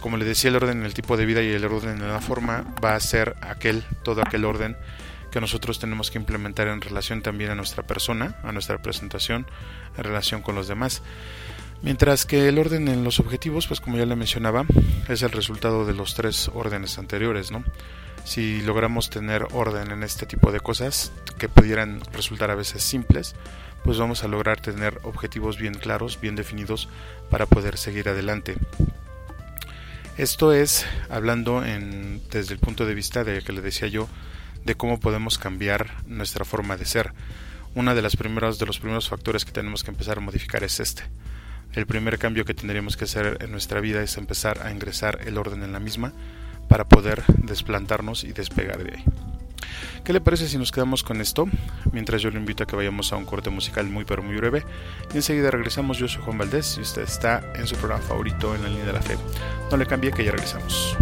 Como 0.00 0.16
le 0.16 0.24
decía, 0.24 0.50
el 0.50 0.56
orden 0.56 0.78
en 0.78 0.84
el 0.84 0.94
tipo 0.94 1.16
de 1.16 1.26
vida 1.26 1.42
y 1.42 1.52
el 1.52 1.64
orden 1.64 2.02
en 2.02 2.08
la 2.08 2.20
forma 2.20 2.64
va 2.82 2.96
a 2.96 3.00
ser 3.00 3.36
aquel, 3.40 3.84
todo 4.02 4.20
aquel 4.20 4.44
orden 4.44 4.76
que 5.30 5.40
nosotros 5.40 5.78
tenemos 5.78 6.10
que 6.10 6.18
implementar 6.18 6.68
en 6.68 6.80
relación 6.80 7.22
también 7.22 7.50
a 7.50 7.54
nuestra 7.54 7.84
persona, 7.84 8.36
a 8.42 8.52
nuestra 8.52 8.82
presentación, 8.82 9.46
en 9.96 10.04
relación 10.04 10.42
con 10.42 10.54
los 10.54 10.68
demás. 10.68 11.02
Mientras 11.82 12.26
que 12.26 12.48
el 12.48 12.58
orden 12.58 12.86
en 12.86 13.02
los 13.02 13.18
objetivos, 13.18 13.66
pues 13.66 13.80
como 13.80 13.98
ya 13.98 14.06
le 14.06 14.14
mencionaba, 14.14 14.64
es 15.08 15.22
el 15.22 15.32
resultado 15.32 15.84
de 15.84 15.94
los 15.94 16.14
tres 16.14 16.48
órdenes 16.54 16.96
anteriores, 16.98 17.50
¿no? 17.50 17.64
Si 18.24 18.62
logramos 18.62 19.10
tener 19.10 19.46
orden 19.50 19.90
en 19.90 20.04
este 20.04 20.26
tipo 20.26 20.52
de 20.52 20.60
cosas 20.60 21.10
que 21.38 21.48
pudieran 21.48 22.00
resultar 22.12 22.52
a 22.52 22.54
veces 22.54 22.84
simples, 22.84 23.34
pues 23.82 23.98
vamos 23.98 24.22
a 24.22 24.28
lograr 24.28 24.60
tener 24.60 25.00
objetivos 25.02 25.58
bien 25.58 25.74
claros, 25.74 26.20
bien 26.20 26.36
definidos 26.36 26.88
para 27.30 27.46
poder 27.46 27.76
seguir 27.76 28.08
adelante. 28.08 28.54
Esto 30.16 30.52
es 30.52 30.86
hablando 31.10 31.62
desde 31.62 32.54
el 32.54 32.60
punto 32.60 32.86
de 32.86 32.94
vista 32.94 33.24
de 33.24 33.42
que 33.42 33.52
le 33.52 33.60
decía 33.60 33.88
yo 33.88 34.08
de 34.64 34.76
cómo 34.76 35.00
podemos 35.00 35.36
cambiar 35.36 36.04
nuestra 36.06 36.44
forma 36.44 36.76
de 36.76 36.84
ser. 36.84 37.12
Uno 37.74 37.94
de, 37.94 38.02
las 38.02 38.16
primeros, 38.16 38.60
de 38.60 38.66
los 38.66 38.78
primeros 38.78 39.08
factores 39.08 39.44
que 39.44 39.50
tenemos 39.50 39.82
que 39.82 39.90
empezar 39.90 40.18
a 40.18 40.20
modificar 40.20 40.62
es 40.62 40.78
este. 40.78 41.02
El 41.74 41.86
primer 41.86 42.18
cambio 42.18 42.44
que 42.44 42.52
tendríamos 42.52 42.96
que 42.96 43.04
hacer 43.04 43.38
en 43.40 43.50
nuestra 43.50 43.80
vida 43.80 44.02
es 44.02 44.18
empezar 44.18 44.66
a 44.66 44.70
ingresar 44.70 45.20
el 45.26 45.38
orden 45.38 45.62
en 45.62 45.72
la 45.72 45.80
misma 45.80 46.12
para 46.68 46.84
poder 46.84 47.22
desplantarnos 47.38 48.24
y 48.24 48.32
despegar 48.32 48.82
de 48.84 48.96
ahí. 48.96 49.04
¿Qué 50.04 50.12
le 50.12 50.20
parece 50.20 50.48
si 50.48 50.58
nos 50.58 50.72
quedamos 50.72 51.02
con 51.02 51.20
esto? 51.20 51.48
Mientras 51.92 52.20
yo 52.20 52.30
le 52.30 52.38
invito 52.38 52.64
a 52.64 52.66
que 52.66 52.76
vayamos 52.76 53.12
a 53.12 53.16
un 53.16 53.24
corte 53.24 53.50
musical 53.50 53.86
muy 53.86 54.04
pero 54.04 54.22
muy 54.22 54.36
breve. 54.36 54.64
Y 55.14 55.16
enseguida 55.16 55.50
regresamos. 55.50 55.96
Yo 55.96 56.08
soy 56.08 56.22
Juan 56.22 56.38
Valdés 56.38 56.76
y 56.76 56.80
usted 56.80 57.02
está 57.02 57.52
en 57.54 57.66
su 57.66 57.76
programa 57.76 58.02
favorito 58.02 58.54
en 58.54 58.62
la 58.64 58.68
línea 58.68 58.86
de 58.86 58.92
la 58.92 59.02
fe. 59.02 59.16
No 59.70 59.76
le 59.76 59.86
cambie 59.86 60.10
que 60.10 60.24
ya 60.24 60.32
regresamos. 60.32 60.96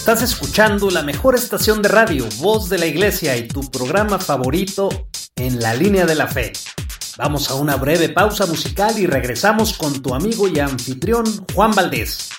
Estás 0.00 0.22
escuchando 0.22 0.88
la 0.88 1.02
mejor 1.02 1.34
estación 1.34 1.82
de 1.82 1.90
radio, 1.90 2.26
Voz 2.38 2.70
de 2.70 2.78
la 2.78 2.86
Iglesia 2.86 3.36
y 3.36 3.46
tu 3.46 3.70
programa 3.70 4.18
favorito 4.18 4.88
en 5.36 5.60
la 5.60 5.74
línea 5.74 6.06
de 6.06 6.14
la 6.14 6.26
fe. 6.26 6.54
Vamos 7.18 7.50
a 7.50 7.54
una 7.54 7.76
breve 7.76 8.08
pausa 8.08 8.46
musical 8.46 8.98
y 8.98 9.06
regresamos 9.06 9.74
con 9.74 10.00
tu 10.00 10.14
amigo 10.14 10.48
y 10.48 10.58
anfitrión 10.58 11.26
Juan 11.54 11.72
Valdés. 11.72 12.30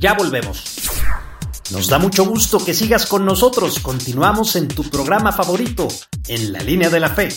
Ya 0.00 0.14
volvemos. 0.14 0.64
Nos 1.70 1.86
da 1.86 2.00
mucho 2.00 2.26
gusto 2.26 2.62
que 2.62 2.74
sigas 2.74 3.06
con 3.06 3.24
nosotros. 3.24 3.78
Continuamos 3.78 4.56
en 4.56 4.66
tu 4.66 4.82
programa 4.90 5.30
favorito, 5.30 5.86
en 6.26 6.52
la 6.52 6.58
línea 6.58 6.90
de 6.90 6.98
la 6.98 7.10
fe. 7.10 7.28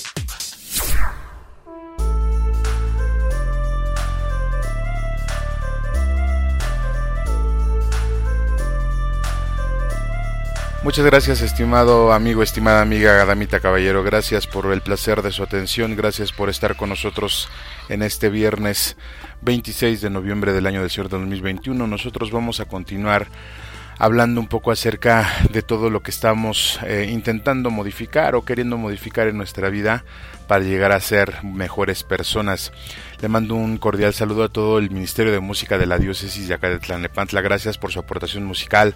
Muchas 10.81 11.05
gracias, 11.05 11.41
estimado 11.41 12.13
amigo, 12.13 12.41
estimada 12.41 12.81
amiga 12.81 13.13
Gadamita 13.13 13.59
Caballero. 13.59 14.01
Gracias 14.01 14.47
por 14.47 14.71
el 14.71 14.79
placer 14.79 15.21
de 15.21 15.33
su 15.33 15.43
atención. 15.43 15.97
Gracias 15.97 16.31
por 16.31 16.49
estar 16.49 16.77
con 16.77 16.87
nosotros 16.87 17.49
en 17.89 18.01
este 18.01 18.29
viernes 18.29 18.95
26 19.41 19.99
de 19.99 20.09
noviembre 20.09 20.53
del 20.53 20.65
año 20.65 20.79
del 20.79 20.89
Señor 20.89 21.09
2021. 21.09 21.85
Nosotros 21.85 22.31
vamos 22.31 22.61
a 22.61 22.65
continuar 22.65 23.27
hablando 23.97 24.39
un 24.39 24.47
poco 24.47 24.71
acerca 24.71 25.29
de 25.51 25.61
todo 25.61 25.89
lo 25.89 26.01
que 26.01 26.11
estamos 26.11 26.79
eh, 26.83 27.09
intentando 27.11 27.69
modificar 27.71 28.35
o 28.35 28.45
queriendo 28.45 28.77
modificar 28.77 29.27
en 29.27 29.35
nuestra 29.35 29.69
vida 29.69 30.05
para 30.47 30.63
llegar 30.63 30.93
a 30.93 31.01
ser 31.01 31.43
mejores 31.43 32.03
personas. 32.03 32.71
Le 33.21 33.27
mando 33.27 33.55
un 33.55 33.77
cordial 33.79 34.13
saludo 34.13 34.45
a 34.45 34.49
todo 34.49 34.79
el 34.79 34.91
Ministerio 34.91 35.33
de 35.33 35.41
Música 35.41 35.77
de 35.77 35.87
la 35.87 35.97
Diócesis 35.97 36.47
de 36.47 36.53
acá 36.53 36.69
de 36.69 36.79
Tlanepantla. 36.79 37.41
Gracias 37.41 37.77
por 37.77 37.91
su 37.91 37.99
aportación 37.99 38.45
musical. 38.45 38.95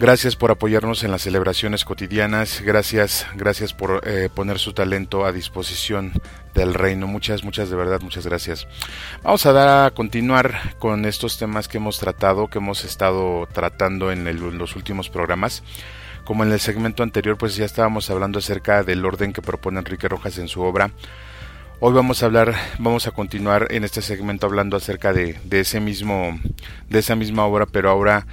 Gracias 0.00 0.36
por 0.36 0.52
apoyarnos 0.52 1.02
en 1.02 1.10
las 1.10 1.22
celebraciones 1.22 1.84
cotidianas. 1.84 2.60
Gracias, 2.60 3.26
gracias 3.34 3.74
por 3.74 4.00
eh, 4.06 4.28
poner 4.32 4.60
su 4.60 4.72
talento 4.72 5.26
a 5.26 5.32
disposición 5.32 6.12
del 6.54 6.74
reino. 6.74 7.08
Muchas, 7.08 7.42
muchas 7.42 7.68
de 7.68 7.74
verdad, 7.74 8.00
muchas 8.00 8.24
gracias. 8.24 8.68
Vamos 9.24 9.44
a 9.46 9.52
dar 9.52 9.86
a 9.86 9.90
continuar 9.90 10.76
con 10.78 11.04
estos 11.04 11.36
temas 11.36 11.66
que 11.66 11.78
hemos 11.78 11.98
tratado, 11.98 12.46
que 12.46 12.58
hemos 12.58 12.84
estado 12.84 13.48
tratando 13.52 14.12
en, 14.12 14.56
los 14.56 14.76
últimos 14.76 15.10
programas. 15.10 15.64
Como 16.24 16.44
en 16.44 16.52
el 16.52 16.60
segmento 16.60 17.02
anterior, 17.02 17.36
pues 17.36 17.56
ya 17.56 17.64
estábamos 17.64 18.08
hablando 18.08 18.38
acerca 18.38 18.84
del 18.84 19.04
orden 19.04 19.32
que 19.32 19.42
propone 19.42 19.80
Enrique 19.80 20.06
Rojas 20.06 20.38
en 20.38 20.46
su 20.46 20.62
obra. 20.62 20.92
Hoy 21.80 21.92
vamos 21.92 22.22
a 22.22 22.26
hablar, 22.26 22.54
vamos 22.78 23.08
a 23.08 23.10
continuar 23.10 23.66
en 23.70 23.82
este 23.82 24.00
segmento 24.00 24.46
hablando 24.46 24.76
acerca 24.76 25.12
de, 25.12 25.40
de 25.42 25.60
ese 25.60 25.80
mismo, 25.80 26.38
de 26.88 27.00
esa 27.00 27.16
misma 27.16 27.46
obra, 27.46 27.66
pero 27.66 27.90
ahora 27.90 28.26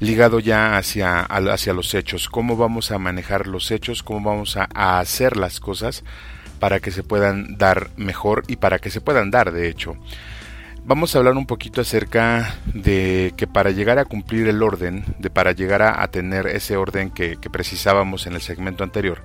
ligado 0.00 0.38
ya 0.40 0.76
hacia, 0.76 1.22
hacia 1.22 1.72
los 1.72 1.94
hechos, 1.94 2.28
cómo 2.28 2.56
vamos 2.56 2.90
a 2.90 2.98
manejar 2.98 3.46
los 3.46 3.70
hechos, 3.70 4.02
cómo 4.02 4.30
vamos 4.30 4.56
a, 4.56 4.68
hacer 4.98 5.36
las 5.36 5.60
cosas 5.60 6.04
para 6.60 6.80
que 6.80 6.90
se 6.90 7.02
puedan 7.02 7.56
dar 7.56 7.90
mejor 7.96 8.44
y 8.48 8.56
para 8.56 8.78
que 8.78 8.90
se 8.90 9.00
puedan 9.00 9.30
dar 9.30 9.52
de 9.52 9.68
hecho. 9.68 9.96
Vamos 10.84 11.14
a 11.14 11.18
hablar 11.18 11.34
un 11.34 11.46
poquito 11.46 11.80
acerca 11.82 12.54
de 12.64 13.34
que 13.36 13.46
para 13.46 13.70
llegar 13.70 13.98
a 13.98 14.06
cumplir 14.06 14.48
el 14.48 14.62
orden, 14.62 15.04
de 15.18 15.28
para 15.28 15.52
llegar 15.52 15.82
a, 15.82 16.06
tener 16.08 16.46
ese 16.46 16.76
orden 16.76 17.10
que, 17.10 17.36
que, 17.36 17.50
precisábamos 17.50 18.26
en 18.26 18.34
el 18.34 18.40
segmento 18.40 18.84
anterior, 18.84 19.20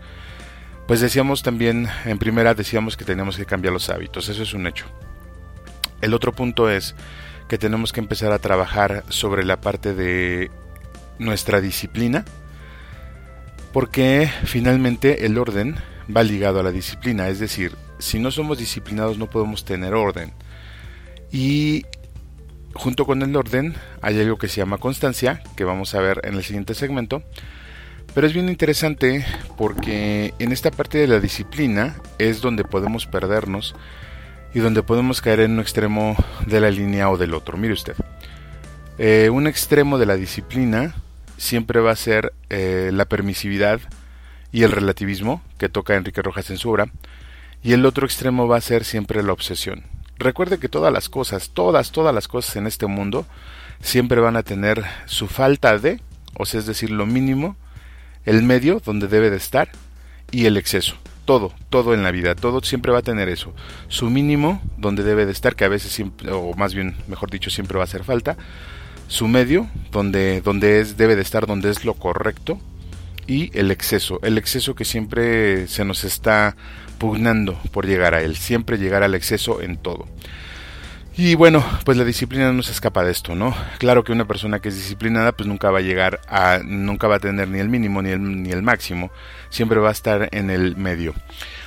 pues 0.87 0.99
decíamos 0.99 1.41
también, 1.41 1.87
en 2.03 2.17
primera 2.17 2.53
decíamos 2.53 2.97
que 2.97 3.05
tenemos 3.05 3.37
que 3.37 3.45
cambiar 3.45 3.73
los 3.73 3.89
hábitos, 3.89 4.27
eso 4.27 4.43
es 4.43 4.53
un 4.53 4.67
hecho. 4.67 4.85
El 6.01 6.13
otro 6.13 6.33
punto 6.33 6.69
es 6.69 6.95
que 7.47 7.57
tenemos 7.57 7.93
que 7.93 8.01
empezar 8.01 8.33
a 8.33 8.39
trabajar 8.39 9.05
sobre 9.07 9.45
la 9.45 9.61
parte 9.61 9.93
de 9.93 10.51
nuestra 11.19 11.61
disciplina, 11.61 12.25
porque 13.71 14.29
finalmente 14.45 15.25
el 15.25 15.37
orden 15.37 15.75
va 16.15 16.23
ligado 16.23 16.59
a 16.59 16.63
la 16.63 16.71
disciplina, 16.71 17.29
es 17.29 17.39
decir, 17.39 17.75
si 17.99 18.19
no 18.19 18.31
somos 18.31 18.57
disciplinados 18.57 19.17
no 19.17 19.29
podemos 19.29 19.65
tener 19.65 19.93
orden. 19.93 20.33
Y 21.31 21.85
junto 22.73 23.05
con 23.05 23.21
el 23.21 23.35
orden 23.35 23.75
hay 24.01 24.19
algo 24.19 24.37
que 24.37 24.47
se 24.47 24.57
llama 24.57 24.77
constancia, 24.77 25.41
que 25.55 25.63
vamos 25.63 25.95
a 25.95 26.01
ver 26.01 26.21
en 26.23 26.35
el 26.35 26.43
siguiente 26.43 26.75
segmento. 26.75 27.23
Pero 28.13 28.27
es 28.27 28.33
bien 28.33 28.49
interesante 28.49 29.25
porque 29.57 30.33
en 30.37 30.51
esta 30.51 30.69
parte 30.69 30.99
de 30.99 31.07
la 31.07 31.19
disciplina 31.19 31.95
es 32.19 32.41
donde 32.41 32.63
podemos 32.63 33.07
perdernos 33.07 33.75
y 34.53 34.59
donde 34.59 34.83
podemos 34.83 35.21
caer 35.21 35.39
en 35.39 35.53
un 35.53 35.59
extremo 35.61 36.15
de 36.45 36.59
la 36.59 36.69
línea 36.69 37.09
o 37.09 37.17
del 37.17 37.33
otro. 37.33 37.57
Mire 37.57 37.73
usted, 37.73 37.95
eh, 38.99 39.29
un 39.31 39.47
extremo 39.47 39.97
de 39.97 40.05
la 40.05 40.15
disciplina 40.15 40.93
siempre 41.37 41.79
va 41.79 41.91
a 41.91 41.95
ser 41.95 42.33
eh, 42.49 42.91
la 42.93 43.05
permisividad 43.05 43.79
y 44.51 44.63
el 44.63 44.71
relativismo 44.71 45.41
que 45.57 45.69
toca 45.69 45.95
Enrique 45.95 46.21
Rojas 46.21 46.49
en 46.49 46.57
su 46.57 46.69
obra, 46.69 46.87
y 47.63 47.73
el 47.73 47.85
otro 47.85 48.05
extremo 48.05 48.47
va 48.47 48.57
a 48.57 48.61
ser 48.61 48.83
siempre 48.83 49.23
la 49.23 49.33
obsesión. 49.33 49.83
Recuerde 50.17 50.59
que 50.59 50.69
todas 50.69 50.93
las 50.93 51.09
cosas, 51.09 51.49
todas, 51.53 51.91
todas 51.91 52.13
las 52.13 52.27
cosas 52.27 52.55
en 52.55 52.67
este 52.67 52.85
mundo, 52.85 53.25
siempre 53.81 54.21
van 54.21 54.35
a 54.35 54.43
tener 54.43 54.83
su 55.05 55.27
falta 55.27 55.77
de, 55.77 55.99
o 56.35 56.45
sea, 56.45 56.59
es 56.59 56.65
decir, 56.65 56.91
lo 56.91 57.05
mínimo, 57.05 57.55
el 58.25 58.43
medio 58.43 58.81
donde 58.85 59.07
debe 59.07 59.29
de 59.29 59.37
estar 59.37 59.69
y 60.31 60.45
el 60.45 60.57
exceso. 60.57 60.95
Todo, 61.25 61.53
todo 61.69 61.93
en 61.93 62.03
la 62.03 62.11
vida, 62.11 62.35
todo 62.35 62.61
siempre 62.61 62.91
va 62.91 62.99
a 62.99 63.03
tener 63.03 63.29
eso. 63.29 63.53
Su 63.87 64.09
mínimo 64.09 64.61
donde 64.77 65.03
debe 65.03 65.25
de 65.25 65.31
estar, 65.31 65.55
que 65.55 65.63
a 65.63 65.69
veces 65.69 65.91
siempre, 65.91 66.31
o 66.31 66.53
más 66.53 66.73
bien, 66.73 66.95
mejor 67.07 67.31
dicho, 67.31 67.49
siempre 67.49 67.77
va 67.77 67.83
a 67.83 67.85
hacer 67.85 68.03
falta, 68.03 68.37
su 69.07 69.27
medio, 69.27 69.67
donde, 69.91 70.41
donde 70.41 70.79
es, 70.79 70.97
debe 70.97 71.15
de 71.15 71.21
estar, 71.21 71.45
donde 71.47 71.69
es 71.69 71.85
lo 71.85 71.93
correcto, 71.93 72.59
y 73.27 73.57
el 73.57 73.71
exceso, 73.71 74.19
el 74.23 74.37
exceso 74.37 74.75
que 74.75 74.85
siempre 74.85 75.67
se 75.67 75.85
nos 75.85 76.03
está 76.03 76.55
pugnando 76.97 77.59
por 77.71 77.85
llegar 77.85 78.13
a 78.13 78.21
él, 78.21 78.35
siempre 78.35 78.77
llegar 78.77 79.03
al 79.03 79.15
exceso 79.15 79.61
en 79.61 79.77
todo. 79.77 80.07
Y 81.15 81.35
bueno, 81.35 81.63
pues 81.85 81.95
la 81.95 82.05
disciplina 82.05 82.51
no 82.51 82.63
se 82.63 82.71
escapa 82.71 83.03
de 83.03 83.11
esto, 83.11 83.35
¿no? 83.35 83.55
Claro 83.77 84.03
que 84.03 84.11
una 84.11 84.25
persona 84.25 84.59
que 84.59 84.69
es 84.69 84.75
disciplinada 84.75 85.31
pues 85.31 85.47
nunca 85.47 85.69
va 85.69 85.77
a 85.77 85.81
llegar 85.83 86.21
a, 86.27 86.61
nunca 86.65 87.07
va 87.07 87.17
a 87.17 87.19
tener 87.19 87.49
ni 87.49 87.59
el 87.59 87.69
mínimo 87.69 88.01
ni 88.01 88.09
el, 88.09 88.41
ni 88.41 88.49
el 88.51 88.63
máximo, 88.63 89.11
siempre 89.49 89.79
va 89.79 89.89
a 89.89 89.91
estar 89.91 90.29
en 90.31 90.49
el 90.49 90.75
medio. 90.75 91.13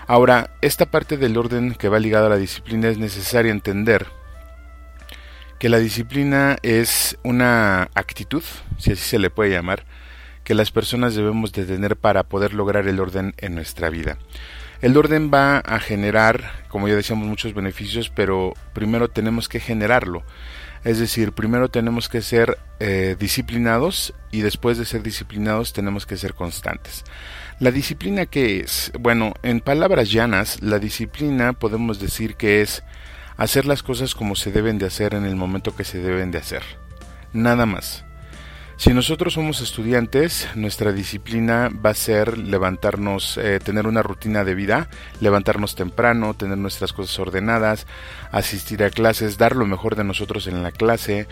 Ahora, 0.09 0.51
esta 0.63 0.87
parte 0.87 1.17
del 1.17 1.37
orden 1.37 1.75
que 1.75 1.89
va 1.89 2.01
ligado 2.01 2.27
a 2.27 2.31
la 2.31 2.37
disciplina 2.37 2.89
es 2.89 2.99
necesaria 2.99 3.53
entender 3.53 4.07
que 5.59 5.69
la 5.69 5.79
disciplina 5.79 6.59
es 6.63 7.19
una 7.23 7.89
actitud, 7.95 8.43
si 8.79 8.93
así 8.93 9.03
se 9.03 9.19
le 9.19 9.31
puede 9.31 9.51
llamar, 9.51 9.85
que 10.45 10.55
las 10.55 10.71
personas 10.71 11.15
debemos 11.15 11.53
de 11.53 11.65
tener 11.65 11.97
para 11.97 12.25
poder 12.25 12.55
lograr 12.55 12.87
el 12.87 13.01
orden 13.01 13.35
en 13.39 13.55
nuestra 13.55 13.91
vida. 13.91 14.19
El 14.83 14.97
orden 14.97 15.31
va 15.33 15.59
a 15.59 15.81
generar, 15.81 16.65
como 16.69 16.87
ya 16.87 16.95
decíamos, 16.95 17.27
muchos 17.27 17.55
beneficios, 17.55 18.11
pero 18.11 18.53
primero 18.75 19.09
tenemos 19.09 19.49
que 19.49 19.59
generarlo. 19.59 20.23
Es 20.85 20.99
decir, 20.99 21.33
primero 21.33 21.69
tenemos 21.69 22.09
que 22.09 22.23
ser 22.23 22.59
eh, 22.79 23.17
disciplinados 23.19 24.15
y 24.31 24.43
después 24.43 24.79
de 24.79 24.85
ser 24.85 25.03
disciplinados 25.03 25.73
tenemos 25.73 26.07
que 26.07 26.17
ser 26.17 26.35
constantes. 26.35 27.03
¿La 27.59 27.71
disciplina 27.71 28.27
qué 28.27 28.61
es? 28.61 28.93
Bueno, 29.01 29.33
en 29.43 29.61
palabras 29.61 30.13
llanas, 30.13 30.63
la 30.63 30.79
disciplina 30.79 31.55
podemos 31.55 31.99
decir 31.99 32.37
que 32.37 32.61
es 32.61 32.85
hacer 33.37 33.67
las 33.67 33.83
cosas 33.83 34.15
como 34.15 34.37
se 34.37 34.53
deben 34.53 34.79
de 34.79 34.87
hacer 34.87 35.15
en 35.15 35.25
el 35.25 35.37
momento 35.37 35.75
que 35.75 35.85
se 35.85 35.99
deben 35.99 36.31
de 36.31 36.39
hacer. 36.39 36.63
Nada 37.33 37.67
más. 37.67 38.05
Si 38.79 38.93
nosotros 38.93 39.33
somos 39.33 39.63
estudiantes, 39.63 40.49
nuestra 40.55 40.93
disciplina 40.93 41.71
va 41.71 41.91
a 41.91 41.95
ser 41.95 42.37
levantarnos, 42.37 43.39
eh, 43.39 43.59
tener 43.59 43.87
una 43.87 44.03
rutina 44.03 44.45
de 44.45 44.55
vida, 44.55 44.91
levantarnos 45.21 45.75
temprano, 45.75 46.35
tener 46.35 46.59
nuestras 46.59 46.93
cosas 46.93 47.19
ordenadas, 47.19 47.87
asistir 48.33 48.85
a 48.85 48.91
clases, 48.91 49.39
dar 49.39 49.57
lo 49.57 49.65
mejor 49.65 49.97
de 49.97 50.05
nosotros 50.05 50.47
en 50.47 50.63
la 50.63 50.73
clase 50.73 51.27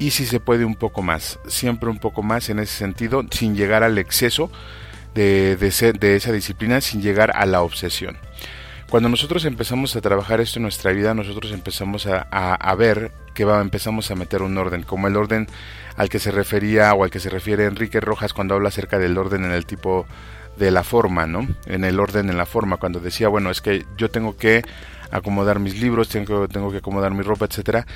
y 0.00 0.10
si 0.10 0.26
se 0.26 0.40
puede 0.40 0.64
un 0.64 0.74
poco 0.74 1.02
más, 1.02 1.38
siempre 1.46 1.90
un 1.90 1.98
poco 1.98 2.24
más 2.24 2.48
en 2.50 2.58
ese 2.58 2.76
sentido, 2.76 3.24
sin 3.30 3.54
llegar 3.54 3.84
al 3.84 3.96
exceso 3.96 4.50
de, 5.14 5.56
de 5.56 6.16
esa 6.16 6.32
disciplina, 6.32 6.80
sin 6.80 7.02
llegar 7.02 7.30
a 7.36 7.46
la 7.46 7.62
obsesión. 7.62 8.16
Cuando 8.90 9.08
nosotros 9.08 9.44
empezamos 9.44 9.94
a 9.94 10.00
trabajar 10.00 10.40
esto 10.40 10.58
en 10.58 10.64
nuestra 10.64 10.90
vida, 10.90 11.14
nosotros 11.14 11.52
empezamos 11.52 12.08
a, 12.08 12.74
ver 12.74 13.12
que 13.34 13.44
va, 13.44 13.60
empezamos 13.60 14.10
a 14.10 14.16
meter 14.16 14.42
un 14.42 14.58
orden, 14.58 14.82
como 14.82 15.06
el 15.06 15.16
orden 15.16 15.46
al 15.94 16.08
que 16.08 16.18
se 16.18 16.32
refería 16.32 16.92
o 16.94 17.04
al 17.04 17.10
que 17.10 17.20
se 17.20 17.30
refiere 17.30 17.66
Enrique 17.66 18.00
Rojas 18.00 18.32
cuando 18.32 18.56
habla 18.56 18.68
acerca 18.68 18.98
del 18.98 19.16
orden 19.16 19.44
en 19.44 19.52
el 19.52 19.64
tipo 19.64 20.06
de 20.56 20.72
la 20.72 20.82
forma, 20.82 21.28
¿no? 21.28 21.46
En 21.66 21.84
el 21.84 22.00
orden 22.00 22.30
en 22.30 22.36
la 22.36 22.46
forma, 22.46 22.78
cuando 22.78 22.98
decía, 22.98 23.28
bueno, 23.28 23.52
es 23.52 23.60
que 23.60 23.86
yo 23.96 24.10
tengo 24.10 24.36
que 24.36 24.62
acomodar 25.12 25.60
mis 25.60 25.80
libros, 25.80 26.08
tengo, 26.08 26.48
tengo 26.48 26.72
que 26.72 26.78
acomodar 26.78 27.14
mi 27.14 27.22
ropa, 27.22 27.44
etcétera. 27.44 27.86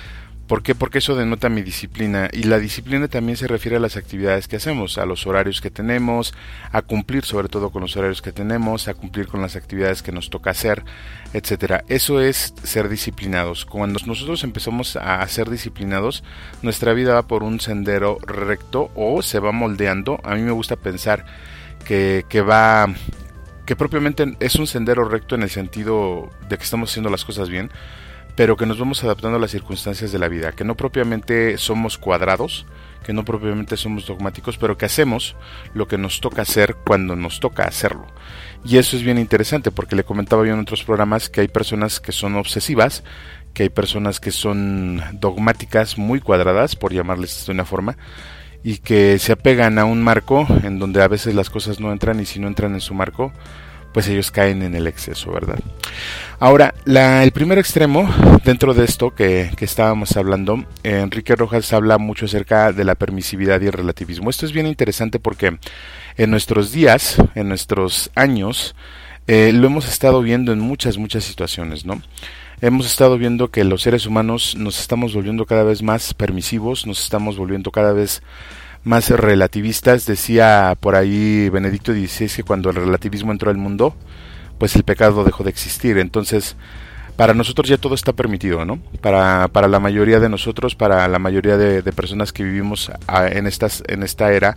¿Por 0.46 0.62
qué? 0.62 0.74
Porque 0.74 0.98
eso 0.98 1.16
denota 1.16 1.48
mi 1.48 1.62
disciplina 1.62 2.28
y 2.30 2.42
la 2.42 2.58
disciplina 2.58 3.08
también 3.08 3.38
se 3.38 3.46
refiere 3.46 3.76
a 3.76 3.80
las 3.80 3.96
actividades 3.96 4.46
que 4.46 4.56
hacemos, 4.56 4.98
a 4.98 5.06
los 5.06 5.26
horarios 5.26 5.62
que 5.62 5.70
tenemos, 5.70 6.34
a 6.70 6.82
cumplir 6.82 7.24
sobre 7.24 7.48
todo 7.48 7.70
con 7.70 7.80
los 7.80 7.96
horarios 7.96 8.20
que 8.20 8.30
tenemos, 8.30 8.86
a 8.86 8.94
cumplir 8.94 9.26
con 9.26 9.40
las 9.40 9.56
actividades 9.56 10.02
que 10.02 10.12
nos 10.12 10.28
toca 10.28 10.50
hacer, 10.50 10.84
etcétera. 11.32 11.84
Eso 11.88 12.20
es 12.20 12.52
ser 12.62 12.90
disciplinados. 12.90 13.64
Cuando 13.64 13.98
nosotros 14.04 14.44
empezamos 14.44 14.96
a 14.96 15.26
ser 15.28 15.48
disciplinados, 15.48 16.22
nuestra 16.60 16.92
vida 16.92 17.14
va 17.14 17.26
por 17.26 17.42
un 17.42 17.58
sendero 17.58 18.18
recto 18.20 18.90
o 18.94 19.22
se 19.22 19.38
va 19.38 19.50
moldeando. 19.50 20.20
A 20.24 20.34
mí 20.34 20.42
me 20.42 20.52
gusta 20.52 20.76
pensar 20.76 21.24
que, 21.86 22.26
que 22.28 22.42
va 22.42 22.92
que 23.64 23.76
propiamente 23.76 24.36
es 24.40 24.56
un 24.56 24.66
sendero 24.66 25.08
recto 25.08 25.34
en 25.36 25.42
el 25.42 25.48
sentido 25.48 26.28
de 26.50 26.58
que 26.58 26.64
estamos 26.64 26.90
haciendo 26.90 27.08
las 27.08 27.24
cosas 27.24 27.48
bien 27.48 27.70
pero 28.36 28.56
que 28.56 28.66
nos 28.66 28.78
vamos 28.78 29.04
adaptando 29.04 29.36
a 29.36 29.40
las 29.40 29.50
circunstancias 29.50 30.12
de 30.12 30.18
la 30.18 30.28
vida, 30.28 30.52
que 30.52 30.64
no 30.64 30.76
propiamente 30.76 31.56
somos 31.58 31.98
cuadrados, 31.98 32.66
que 33.04 33.12
no 33.12 33.24
propiamente 33.24 33.76
somos 33.76 34.06
dogmáticos, 34.06 34.58
pero 34.58 34.76
que 34.76 34.86
hacemos 34.86 35.36
lo 35.74 35.86
que 35.86 35.98
nos 35.98 36.20
toca 36.20 36.42
hacer 36.42 36.74
cuando 36.84 37.14
nos 37.14 37.38
toca 37.38 37.64
hacerlo. 37.64 38.06
Y 38.64 38.78
eso 38.78 38.96
es 38.96 39.02
bien 39.02 39.18
interesante 39.18 39.70
porque 39.70 39.94
le 39.94 40.04
comentaba 40.04 40.46
yo 40.46 40.54
en 40.54 40.60
otros 40.60 40.82
programas 40.82 41.28
que 41.28 41.42
hay 41.42 41.48
personas 41.48 42.00
que 42.00 42.12
son 42.12 42.34
obsesivas, 42.34 43.04
que 43.52 43.64
hay 43.64 43.68
personas 43.68 44.18
que 44.18 44.32
son 44.32 45.02
dogmáticas, 45.12 45.96
muy 45.96 46.20
cuadradas, 46.20 46.74
por 46.74 46.92
llamarles 46.92 47.46
de 47.46 47.52
una 47.52 47.64
forma, 47.64 47.96
y 48.64 48.78
que 48.78 49.18
se 49.18 49.32
apegan 49.32 49.78
a 49.78 49.84
un 49.84 50.02
marco 50.02 50.46
en 50.64 50.78
donde 50.78 51.02
a 51.02 51.08
veces 51.08 51.34
las 51.34 51.50
cosas 51.50 51.78
no 51.78 51.92
entran 51.92 52.18
y 52.18 52.26
si 52.26 52.40
no 52.40 52.48
entran 52.48 52.74
en 52.74 52.80
su 52.80 52.94
marco, 52.94 53.32
pues 53.94 54.08
ellos 54.08 54.32
caen 54.32 54.62
en 54.62 54.74
el 54.74 54.88
exceso, 54.88 55.30
¿verdad? 55.30 55.60
Ahora, 56.40 56.74
el 56.84 57.30
primer 57.30 57.58
extremo 57.58 58.12
dentro 58.44 58.74
de 58.74 58.84
esto 58.84 59.14
que, 59.14 59.50
estábamos 59.60 60.16
hablando, 60.16 60.64
Enrique 60.82 61.36
Rojas 61.36 61.72
habla 61.72 61.96
mucho 61.96 62.26
acerca 62.26 62.72
de 62.72 62.84
la 62.84 62.96
permisividad 62.96 63.60
y 63.60 63.66
el 63.66 63.72
relativismo. 63.72 64.30
Esto 64.30 64.46
es 64.46 64.52
bien 64.52 64.66
interesante 64.66 65.20
porque 65.20 65.58
en 66.16 66.30
nuestros 66.30 66.72
días, 66.72 67.18
en 67.36 67.48
nuestros 67.48 68.10
años, 68.16 68.74
eh, 69.28 69.52
lo 69.54 69.68
hemos 69.68 69.88
estado 69.88 70.22
viendo 70.22 70.52
en 70.52 70.58
muchas, 70.58 70.98
muchas 70.98 71.22
situaciones, 71.22 71.86
¿no? 71.86 72.02
Hemos 72.60 72.86
estado 72.86 73.16
viendo 73.16 73.52
que 73.52 73.62
los 73.62 73.82
seres 73.82 74.06
humanos 74.06 74.56
nos 74.58 74.80
estamos 74.80 75.14
volviendo 75.14 75.46
cada 75.46 75.62
vez 75.62 75.82
más 75.82 76.14
permisivos, 76.14 76.84
nos 76.84 77.02
estamos 77.02 77.36
volviendo 77.36 77.70
cada 77.70 77.92
vez 77.92 78.22
más 78.84 79.10
relativistas. 79.10 80.06
Decía 80.06 80.76
por 80.78 80.94
ahí 80.94 81.48
Benedicto 81.48 81.92
XVI 81.92 82.28
que 82.28 82.42
cuando 82.44 82.70
el 82.70 82.76
relativismo 82.76 83.32
entró 83.32 83.50
al 83.50 83.56
mundo, 83.56 83.96
pues 84.58 84.76
el 84.76 84.84
pecado 84.84 85.24
dejó 85.24 85.42
de 85.42 85.50
existir. 85.50 85.98
Entonces, 85.98 86.56
para 87.16 87.34
nosotros 87.34 87.68
ya 87.68 87.78
todo 87.78 87.94
está 87.94 88.12
permitido, 88.12 88.64
¿no? 88.64 88.78
Para, 89.00 89.48
para 89.48 89.68
la 89.68 89.80
mayoría 89.80 90.20
de 90.20 90.28
nosotros, 90.28 90.74
para 90.74 91.06
la 91.08 91.18
mayoría 91.18 91.56
de, 91.56 91.82
personas 91.92 92.32
que 92.32 92.44
vivimos 92.44 92.90
en, 93.30 93.46
estas, 93.46 93.82
en 93.86 94.02
esta 94.02 94.32
era, 94.32 94.56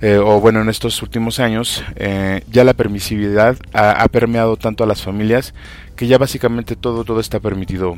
eh, 0.00 0.18
o 0.18 0.40
bueno, 0.40 0.60
en 0.60 0.68
estos 0.68 1.00
últimos 1.02 1.38
años, 1.38 1.84
eh, 1.94 2.42
ya 2.50 2.64
la 2.64 2.74
permisividad 2.74 3.56
ha, 3.72 4.06
permeado 4.08 4.56
tanto 4.56 4.84
a 4.84 4.86
las 4.86 5.02
familias 5.02 5.54
que 5.94 6.06
ya 6.06 6.18
básicamente 6.18 6.76
todo, 6.76 7.04
todo 7.04 7.20
está 7.20 7.40
permitido. 7.40 7.96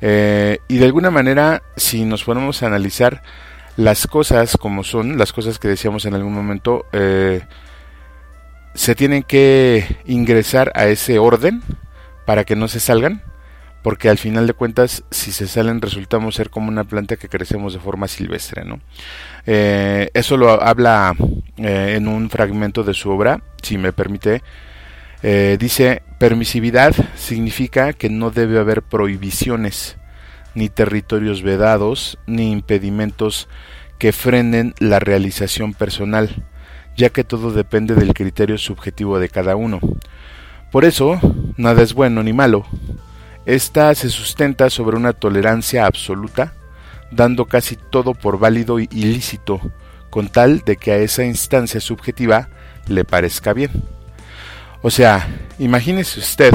Eh, 0.00 0.58
y 0.68 0.76
de 0.76 0.84
alguna 0.84 1.10
manera, 1.10 1.62
si 1.76 2.04
nos 2.04 2.24
ponemos 2.24 2.62
a 2.62 2.66
analizar, 2.66 3.22
las 3.76 4.06
cosas 4.06 4.56
como 4.56 4.84
son, 4.84 5.18
las 5.18 5.32
cosas 5.32 5.58
que 5.58 5.68
decíamos 5.68 6.04
en 6.04 6.14
algún 6.14 6.34
momento, 6.34 6.84
eh, 6.92 7.42
se 8.74 8.94
tienen 8.94 9.22
que 9.22 9.96
ingresar 10.06 10.72
a 10.74 10.86
ese 10.86 11.18
orden 11.18 11.62
para 12.26 12.44
que 12.44 12.56
no 12.56 12.68
se 12.68 12.80
salgan, 12.80 13.22
porque 13.82 14.08
al 14.08 14.18
final 14.18 14.46
de 14.46 14.52
cuentas, 14.52 15.04
si 15.10 15.32
se 15.32 15.48
salen, 15.48 15.80
resultamos 15.80 16.36
ser 16.36 16.50
como 16.50 16.68
una 16.68 16.84
planta 16.84 17.16
que 17.16 17.28
crecemos 17.28 17.72
de 17.72 17.80
forma 17.80 18.08
silvestre, 18.08 18.64
¿no? 18.64 18.80
Eh, 19.44 20.08
eso 20.14 20.36
lo 20.36 20.62
habla 20.62 21.14
eh, 21.56 21.94
en 21.96 22.06
un 22.06 22.30
fragmento 22.30 22.84
de 22.84 22.94
su 22.94 23.10
obra, 23.10 23.42
si 23.62 23.78
me 23.78 23.92
permite. 23.92 24.42
dice, 25.22 26.02
permisividad 26.18 26.94
significa 27.16 27.92
que 27.92 28.08
no 28.08 28.30
debe 28.30 28.58
haber 28.58 28.82
prohibiciones 28.82 29.96
ni 30.54 30.68
territorios 30.68 31.42
vedados, 31.42 32.18
ni 32.26 32.50
impedimentos 32.50 33.48
que 33.98 34.12
frenen 34.12 34.74
la 34.78 34.98
realización 34.98 35.74
personal, 35.74 36.44
ya 36.96 37.10
que 37.10 37.24
todo 37.24 37.52
depende 37.52 37.94
del 37.94 38.14
criterio 38.14 38.58
subjetivo 38.58 39.18
de 39.18 39.28
cada 39.28 39.56
uno. 39.56 39.80
Por 40.70 40.84
eso, 40.84 41.20
nada 41.56 41.82
es 41.82 41.94
bueno 41.94 42.22
ni 42.22 42.32
malo. 42.32 42.66
Esta 43.46 43.94
se 43.94 44.08
sustenta 44.08 44.70
sobre 44.70 44.96
una 44.96 45.12
tolerancia 45.12 45.86
absoluta, 45.86 46.54
dando 47.10 47.46
casi 47.46 47.76
todo 47.76 48.14
por 48.14 48.38
válido 48.38 48.80
y 48.80 48.88
ilícito, 48.90 49.60
con 50.10 50.28
tal 50.28 50.60
de 50.60 50.76
que 50.76 50.92
a 50.92 50.98
esa 50.98 51.24
instancia 51.24 51.80
subjetiva 51.80 52.48
le 52.88 53.04
parezca 53.04 53.52
bien. 53.52 53.70
O 54.82 54.90
sea, 54.90 55.28
imagínese 55.58 56.20
usted 56.20 56.52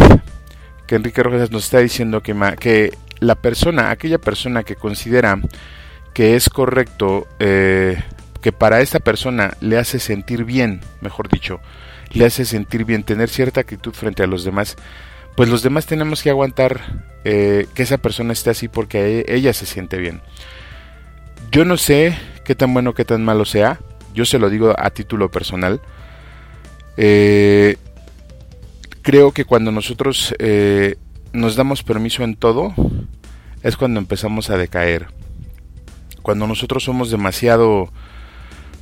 que 0.86 0.96
Enrique 0.96 1.24
Rojas 1.24 1.52
nos 1.52 1.66
está 1.66 1.80
diciendo 1.80 2.22
que, 2.22 2.36
que 2.60 2.94
la 3.19 3.36
persona, 3.36 3.91
aquella 3.91 4.19
persona 4.19 4.63
que 4.63 4.75
considera 4.75 5.39
que 6.13 6.36
es 6.36 6.49
correcto, 6.49 7.27
eh, 7.39 8.01
que 8.41 8.51
para 8.51 8.82
esta 8.82 8.99
persona 8.99 9.56
le 9.62 9.77
hace 9.77 9.99
sentir 9.99 10.45
bien, 10.45 10.82
mejor 11.01 11.30
dicho, 11.30 11.60
le 12.12 12.25
hace 12.25 12.45
sentir 12.45 12.86
bien 12.86 13.03
tener 13.03 13.30
cierta 13.30 13.62
actitud 13.62 13.93
frente 13.93 14.23
a 14.23 14.27
los 14.27 14.43
demás, 14.43 14.75
pues 15.36 15.49
los 15.49 15.62
demás 15.62 15.86
tenemos 15.86 16.23
que 16.23 16.32
aguantar 16.32 17.03
eh, 17.23 17.67
que 17.75 17.84
esa 17.84 17.99
persona 17.99 18.34
esté 18.34 18.49
así 18.49 18.67
porque 18.67 19.19
e, 19.27 19.36
ella 19.36 19.53
se 19.53 19.65
siente 19.65 19.97
bien. 19.97 20.21
Yo 21.51 21.65
no 21.65 21.77
sé 21.77 22.17
qué 22.43 22.56
tan 22.56 22.73
bueno, 22.73 22.93
qué 22.93 23.06
tan 23.06 23.23
malo 23.23 23.45
sea, 23.45 23.80
yo 24.13 24.25
se 24.25 24.39
lo 24.39 24.49
digo 24.49 24.73
a 24.77 24.89
título 24.89 25.30
personal. 25.30 25.82
Eh, 26.97 27.77
creo 29.03 29.32
que 29.32 29.45
cuando 29.45 29.71
nosotros 29.71 30.34
nos 31.38 31.56
damos 31.56 31.84
permiso 31.84 32.23
en 32.23 32.36
todo, 32.36 32.73
es 33.62 33.78
cuando 33.78 34.00
empezamos 34.00 34.50
a 34.50 34.58
decaer. 34.58 35.08
Cuando 36.21 36.47
nosotros 36.47 36.84
somos 36.84 37.12
demasiado 37.12 37.91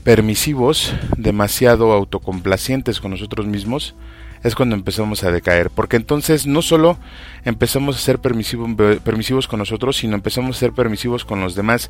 permisivos, 0.03 0.93
demasiado 1.17 1.91
autocomplacientes 1.91 2.99
con 2.99 3.11
nosotros 3.11 3.45
mismos, 3.45 3.95
es 4.43 4.55
cuando 4.55 4.75
empezamos 4.75 5.23
a 5.23 5.31
decaer. 5.31 5.69
Porque 5.69 5.97
entonces 5.97 6.47
no 6.47 6.61
solo 6.61 6.97
empezamos 7.43 7.97
a 7.97 7.99
ser 7.99 8.19
permisivos, 8.19 9.47
con 9.47 9.59
nosotros, 9.59 9.97
sino 9.97 10.15
empezamos 10.15 10.55
a 10.55 10.59
ser 10.59 10.71
permisivos 10.71 11.25
con 11.25 11.41
los 11.41 11.55
demás. 11.55 11.89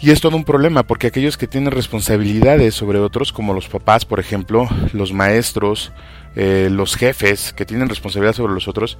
Y 0.00 0.10
es 0.10 0.20
todo 0.20 0.36
un 0.36 0.44
problema, 0.44 0.82
porque 0.82 1.06
aquellos 1.06 1.36
que 1.36 1.46
tienen 1.46 1.70
responsabilidades 1.70 2.74
sobre 2.74 2.98
otros, 2.98 3.32
como 3.32 3.54
los 3.54 3.68
papás, 3.68 4.04
por 4.04 4.18
ejemplo, 4.18 4.68
los 4.92 5.12
maestros, 5.12 5.92
eh, 6.34 6.68
los 6.70 6.96
jefes 6.96 7.52
que 7.52 7.64
tienen 7.64 7.88
responsabilidad 7.88 8.34
sobre 8.34 8.54
los 8.54 8.66
otros, 8.66 8.98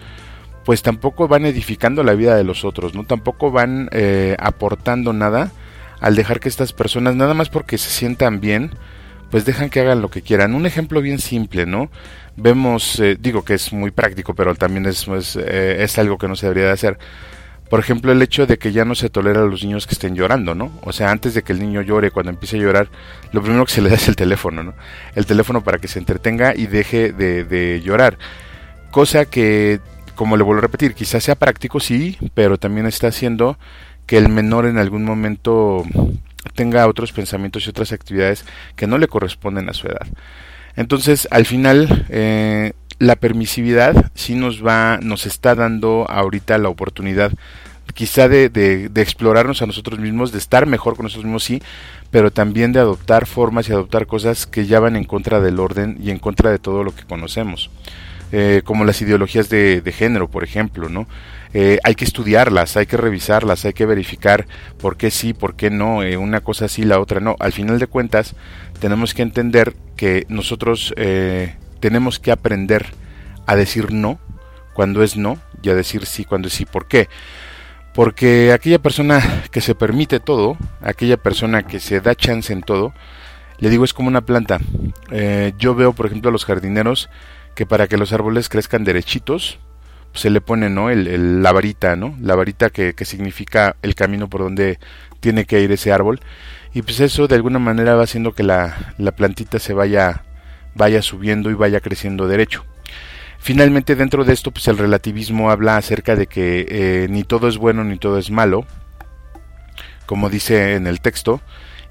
pues 0.64 0.82
tampoco 0.82 1.28
van 1.28 1.46
edificando 1.46 2.02
la 2.02 2.14
vida 2.14 2.36
de 2.36 2.44
los 2.44 2.64
otros, 2.64 2.94
¿no? 2.94 3.04
Tampoco 3.04 3.50
van 3.50 3.88
eh, 3.92 4.36
aportando 4.38 5.12
nada 5.12 5.52
al 6.00 6.16
dejar 6.16 6.40
que 6.40 6.48
estas 6.48 6.72
personas, 6.72 7.14
nada 7.14 7.34
más 7.34 7.48
porque 7.48 7.78
se 7.78 7.90
sientan 7.90 8.40
bien, 8.40 8.70
pues 9.30 9.44
dejan 9.44 9.70
que 9.70 9.80
hagan 9.80 10.02
lo 10.02 10.10
que 10.10 10.22
quieran. 10.22 10.54
Un 10.54 10.66
ejemplo 10.66 11.00
bien 11.00 11.18
simple, 11.18 11.66
¿no? 11.66 11.90
Vemos, 12.36 12.98
eh, 13.00 13.16
digo 13.18 13.44
que 13.44 13.54
es 13.54 13.72
muy 13.72 13.90
práctico, 13.90 14.34
pero 14.34 14.54
también 14.54 14.86
es, 14.86 15.06
es 15.06 15.98
algo 15.98 16.18
que 16.18 16.28
no 16.28 16.36
se 16.36 16.46
debería 16.46 16.66
de 16.66 16.72
hacer 16.72 16.98
por 17.72 17.80
ejemplo, 17.80 18.12
el 18.12 18.20
hecho 18.20 18.46
de 18.46 18.58
que 18.58 18.70
ya 18.70 18.84
no 18.84 18.94
se 18.94 19.08
tolera 19.08 19.40
a 19.40 19.46
los 19.46 19.64
niños 19.64 19.86
que 19.86 19.94
estén 19.94 20.14
llorando, 20.14 20.54
¿no? 20.54 20.70
O 20.82 20.92
sea, 20.92 21.10
antes 21.10 21.32
de 21.32 21.42
que 21.42 21.54
el 21.54 21.58
niño 21.58 21.80
llore, 21.80 22.10
cuando 22.10 22.28
empiece 22.28 22.58
a 22.58 22.60
llorar, 22.60 22.90
lo 23.32 23.40
primero 23.40 23.64
que 23.64 23.72
se 23.72 23.80
le 23.80 23.88
da 23.88 23.94
es 23.94 24.08
el 24.08 24.14
teléfono, 24.14 24.62
¿no? 24.62 24.74
El 25.14 25.24
teléfono 25.24 25.64
para 25.64 25.78
que 25.78 25.88
se 25.88 25.98
entretenga 25.98 26.54
y 26.54 26.66
deje 26.66 27.14
de, 27.14 27.80
llorar. 27.82 28.18
Cosa 28.90 29.24
que, 29.24 29.80
como 30.14 30.36
le 30.36 30.42
vuelvo 30.42 30.60
a 30.60 30.62
repetir, 30.62 30.94
quizás 30.94 31.24
sea 31.24 31.34
práctico, 31.34 31.80
sí, 31.80 32.16
pero 32.34 32.58
también 32.58 32.86
está 32.86 33.08
haciendo 33.08 33.58
que 34.06 34.18
el 34.18 34.28
menor 34.28 34.66
en 34.66 34.78
algún 34.78 35.04
momento 35.04 35.84
tenga 36.54 36.86
otros 36.86 37.12
pensamientos 37.12 37.66
y 37.66 37.70
otras 37.70 37.92
actividades 37.92 38.44
que 38.76 38.86
no 38.86 38.98
le 38.98 39.08
corresponden 39.08 39.68
a 39.68 39.74
su 39.74 39.86
edad. 39.86 40.06
Entonces, 40.76 41.28
al 41.30 41.46
final, 41.46 42.06
eh, 42.08 42.72
la 42.98 43.16
permisividad 43.16 44.10
sí 44.14 44.34
nos 44.34 44.64
va, 44.64 44.98
nos 45.02 45.26
está 45.26 45.54
dando 45.54 46.06
ahorita 46.08 46.58
la 46.58 46.68
oportunidad 46.68 47.32
quizá 47.94 48.28
de, 48.28 48.48
de, 48.48 49.02
explorarnos 49.02 49.60
a 49.60 49.66
nosotros 49.66 49.98
mismos, 49.98 50.32
de 50.32 50.38
estar 50.38 50.66
mejor 50.66 50.96
con 50.96 51.04
nosotros 51.04 51.24
mismos, 51.24 51.44
sí, 51.44 51.62
pero 52.10 52.30
también 52.30 52.72
de 52.72 52.80
adoptar 52.80 53.26
formas 53.26 53.68
y 53.68 53.72
adoptar 53.72 54.06
cosas 54.06 54.46
que 54.46 54.66
ya 54.66 54.80
van 54.80 54.96
en 54.96 55.04
contra 55.04 55.40
del 55.40 55.60
orden 55.60 55.98
y 56.02 56.10
en 56.10 56.18
contra 56.18 56.50
de 56.50 56.58
todo 56.58 56.84
lo 56.84 56.94
que 56.94 57.04
conocemos. 57.04 57.70
Eh, 58.34 58.62
como 58.64 58.86
las 58.86 59.02
ideologías 59.02 59.50
de, 59.50 59.82
género, 59.94 60.26
por 60.30 60.42
ejemplo, 60.42 60.88
¿no? 60.88 61.06
Eh, 61.52 61.78
hay 61.84 61.94
que 61.94 62.06
estudiarlas, 62.06 62.78
hay 62.78 62.86
que 62.86 62.96
revisarlas, 62.96 63.66
hay 63.66 63.74
que 63.74 63.84
verificar 63.84 64.46
por 64.80 64.96
qué 64.96 65.10
sí, 65.10 65.34
por 65.34 65.54
qué 65.54 65.68
no, 65.68 66.02
eh, 66.02 66.16
una 66.16 66.40
cosa 66.40 66.66
sí, 66.66 66.84
la 66.84 66.98
otra 66.98 67.20
no. 67.20 67.36
Al 67.40 67.52
final 67.52 67.78
de 67.78 67.88
cuentas, 67.88 68.34
tenemos 68.80 69.12
que 69.12 69.20
entender 69.20 69.74
que 69.96 70.24
nosotros 70.30 70.94
tenemos 71.78 72.18
que 72.18 72.32
aprender 72.32 72.86
a 73.46 73.54
decir 73.54 73.92
no 73.92 74.18
cuando 74.72 75.02
es 75.02 75.16
no 75.16 75.38
y 75.62 75.68
a 75.68 75.74
decir 75.74 76.06
sí 76.06 76.24
cuando 76.24 76.48
es 76.48 76.54
sí. 76.54 76.64
¿Por 76.64 76.88
qué? 76.88 77.10
Porque 77.92 78.52
aquella 78.52 78.78
persona 78.78 79.20
que 79.50 79.60
se 79.60 79.74
permite 79.74 80.20
todo, 80.20 80.56
aquella 80.80 81.18
persona 81.18 81.64
que 81.64 81.80
se 81.80 82.00
da 82.00 82.14
chance 82.14 82.50
en 82.50 82.62
todo, 82.62 82.94
le 83.58 83.68
digo 83.68 83.84
es 83.84 83.92
como 83.92 84.08
una 84.08 84.22
planta. 84.22 84.58
Yo 85.58 85.74
veo, 85.74 85.92
por 85.92 86.06
ejemplo, 86.06 86.30
a 86.30 86.32
los 86.32 86.46
jardineros 86.46 87.10
que 87.54 87.66
para 87.66 87.86
que 87.86 87.96
los 87.96 88.12
árboles 88.12 88.48
crezcan 88.48 88.84
derechitos, 88.84 89.58
se 90.14 90.30
le 90.30 90.40
pone 90.40 90.68
¿no? 90.68 90.90
El, 90.90 91.42
la 91.42 91.52
varita, 91.52 91.96
¿no? 91.96 92.16
La 92.20 92.34
varita 92.34 92.70
que, 92.70 92.94
que 92.94 93.04
significa 93.04 93.76
el 93.82 93.94
camino 93.94 94.28
por 94.28 94.42
donde 94.42 94.78
tiene 95.20 95.44
que 95.44 95.60
ir 95.60 95.72
ese 95.72 95.92
árbol. 95.92 96.20
Y 96.74 96.82
pues 96.82 97.00
eso 97.00 97.28
de 97.28 97.34
alguna 97.34 97.58
manera 97.58 97.94
va 97.94 98.04
haciendo 98.04 98.32
que 98.32 98.42
la, 98.42 98.94
la 98.98 99.12
plantita 99.12 99.58
se 99.58 99.74
vaya 99.74 100.24
vaya 100.74 101.02
subiendo 101.02 101.50
y 101.50 101.54
vaya 101.54 101.80
creciendo 101.80 102.28
derecho. 102.28 102.64
Finalmente 103.38 103.96
dentro 103.96 104.24
de 104.24 104.32
esto 104.32 104.50
pues 104.50 104.68
el 104.68 104.78
relativismo 104.78 105.50
habla 105.50 105.76
acerca 105.76 106.16
de 106.16 106.26
que 106.26 106.66
eh, 106.68 107.06
ni 107.10 107.24
todo 107.24 107.48
es 107.48 107.58
bueno 107.58 107.84
ni 107.84 107.98
todo 107.98 108.18
es 108.18 108.30
malo, 108.30 108.64
como 110.06 110.30
dice 110.30 110.74
en 110.74 110.86
el 110.86 111.00
texto, 111.00 111.40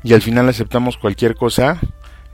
y 0.04 0.14
al 0.14 0.22
final 0.22 0.50
aceptamos 0.50 0.98
cualquier 0.98 1.36
cosa 1.36 1.80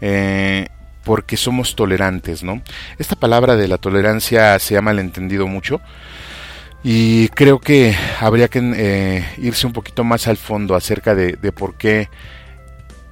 eh, 0.02 0.68
porque 1.08 1.38
somos 1.38 1.74
tolerantes, 1.74 2.44
¿no? 2.44 2.62
Esta 3.00 3.16
palabra 3.16 3.56
de 3.56 3.70
la 3.70 3.78
tolerancia 3.78 4.60
se 4.60 4.76
ha 4.76 4.82
malentendido 4.82 5.48
mucho 5.48 5.80
y 6.84 7.30
creo 7.30 7.60
que 7.60 7.96
habría 8.20 8.50
que 8.50 8.60
eh, 8.76 9.26
irse 9.38 9.68
un 9.68 9.72
poquito 9.72 10.04
más 10.04 10.28
al 10.28 10.36
fondo 10.36 10.76
acerca 10.76 11.16
de, 11.16 11.38
por 11.54 11.76
qué 11.76 12.10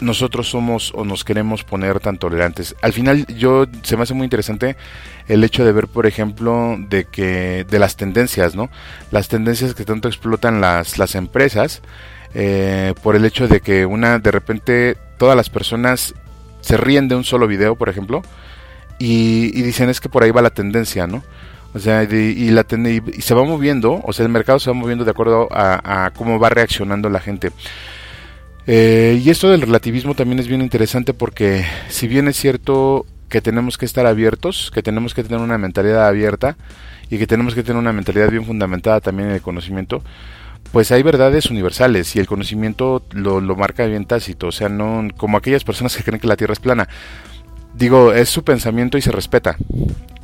nosotros 0.01 0.49
somos 0.49 0.91
o 0.93 1.05
nos 1.05 1.23
queremos 1.23 1.63
poner 1.63 2.01
tan 2.01 2.17
tolerantes. 2.17 2.75
Al 2.81 2.91
final 2.91 3.25
yo 3.27 3.65
se 3.83 3.95
me 3.95 4.03
hace 4.03 4.13
muy 4.13 4.25
interesante 4.25 4.75
el 5.29 5.41
hecho 5.45 5.63
de 5.63 5.71
ver, 5.71 5.87
por 5.87 6.05
ejemplo, 6.05 6.75
de 6.77 7.05
que 7.05 7.63
de 7.63 7.79
las 7.79 7.95
tendencias, 7.95 8.55
¿no? 8.55 8.69
Las 9.09 9.29
tendencias 9.29 9.73
que 9.73 9.85
tanto 9.85 10.09
explotan 10.09 10.59
las 10.59 10.97
las 10.97 11.15
empresas 11.15 11.81
eh, 12.33 12.93
por 13.01 13.15
el 13.15 13.23
hecho 13.23 13.47
de 13.47 13.61
que 13.61 13.85
una 13.85 14.19
de 14.19 14.31
repente 14.31 14.97
todas 15.17 15.37
las 15.37 15.49
personas 15.49 16.13
se 16.65 16.77
ríen 16.77 17.07
de 17.07 17.15
un 17.15 17.23
solo 17.23 17.47
video, 17.47 17.75
por 17.75 17.89
ejemplo, 17.89 18.23
y, 18.97 19.61
dicen 19.61 19.89
es 19.89 20.01
que 20.01 20.09
por 20.09 20.23
ahí 20.23 20.31
va 20.31 20.41
la 20.41 20.49
tendencia, 20.49 21.05
¿no? 21.05 21.23
O 21.75 21.79
sea, 21.79 22.03
y, 22.03 22.49
la 22.49 22.65
y, 22.69 23.21
se 23.21 23.35
va 23.35 23.43
moviendo, 23.43 24.01
o 24.03 24.13
sea, 24.13 24.25
el 24.25 24.31
mercado 24.31 24.57
se 24.57 24.71
va 24.71 24.73
moviendo 24.73 25.05
de 25.05 25.11
acuerdo 25.11 25.47
a, 25.51 26.05
a 26.05 26.11
cómo 26.11 26.39
va 26.39 26.49
reaccionando 26.49 27.07
la 27.09 27.19
gente. 27.19 27.51
Eh, 28.65 29.21
y 29.23 29.29
esto 29.29 29.47
del 29.47 29.61
relativismo 29.61 30.15
también 30.15 30.39
es 30.39 30.47
bien 30.47 30.61
interesante 30.61 31.13
porque 31.13 31.63
si 31.89 32.07
bien 32.07 32.27
es 32.27 32.35
cierto 32.35 33.05
que 33.29 33.39
tenemos 33.39 33.77
que 33.77 33.85
estar 33.85 34.07
abiertos, 34.07 34.71
que 34.73 34.81
tenemos 34.81 35.13
que 35.13 35.23
tener 35.23 35.39
una 35.39 35.59
mentalidad 35.59 36.07
abierta 36.07 36.57
y 37.11 37.19
que 37.19 37.27
tenemos 37.27 37.53
que 37.53 37.61
tener 37.61 37.77
una 37.77 37.93
mentalidad 37.93 38.31
bien 38.31 38.43
fundamentada 38.43 39.01
también 39.01 39.29
en 39.29 39.35
el 39.35 39.41
conocimiento, 39.41 40.01
pues 40.75 40.91
hay 40.91 41.03
verdades 41.03 41.49
universales 41.49 42.17
y 42.17 42.19
el 42.19 42.27
conocimiento 42.27 43.01
lo, 43.13 43.39
lo 43.39 43.55
marca 43.55 43.85
bien 43.85 44.03
tácito, 44.03 44.47
o 44.47 44.51
sea, 44.51 44.67
no 44.67 45.07
como 45.15 45.37
aquellas 45.37 45.63
personas 45.63 45.95
que 45.95 46.03
creen 46.03 46.19
que 46.19 46.27
la 46.27 46.35
Tierra 46.35 46.51
es 46.51 46.59
plana. 46.59 46.89
Digo, 47.73 48.11
es 48.11 48.27
su 48.27 48.43
pensamiento 48.43 48.97
y 48.97 49.01
se 49.01 49.13
respeta, 49.13 49.55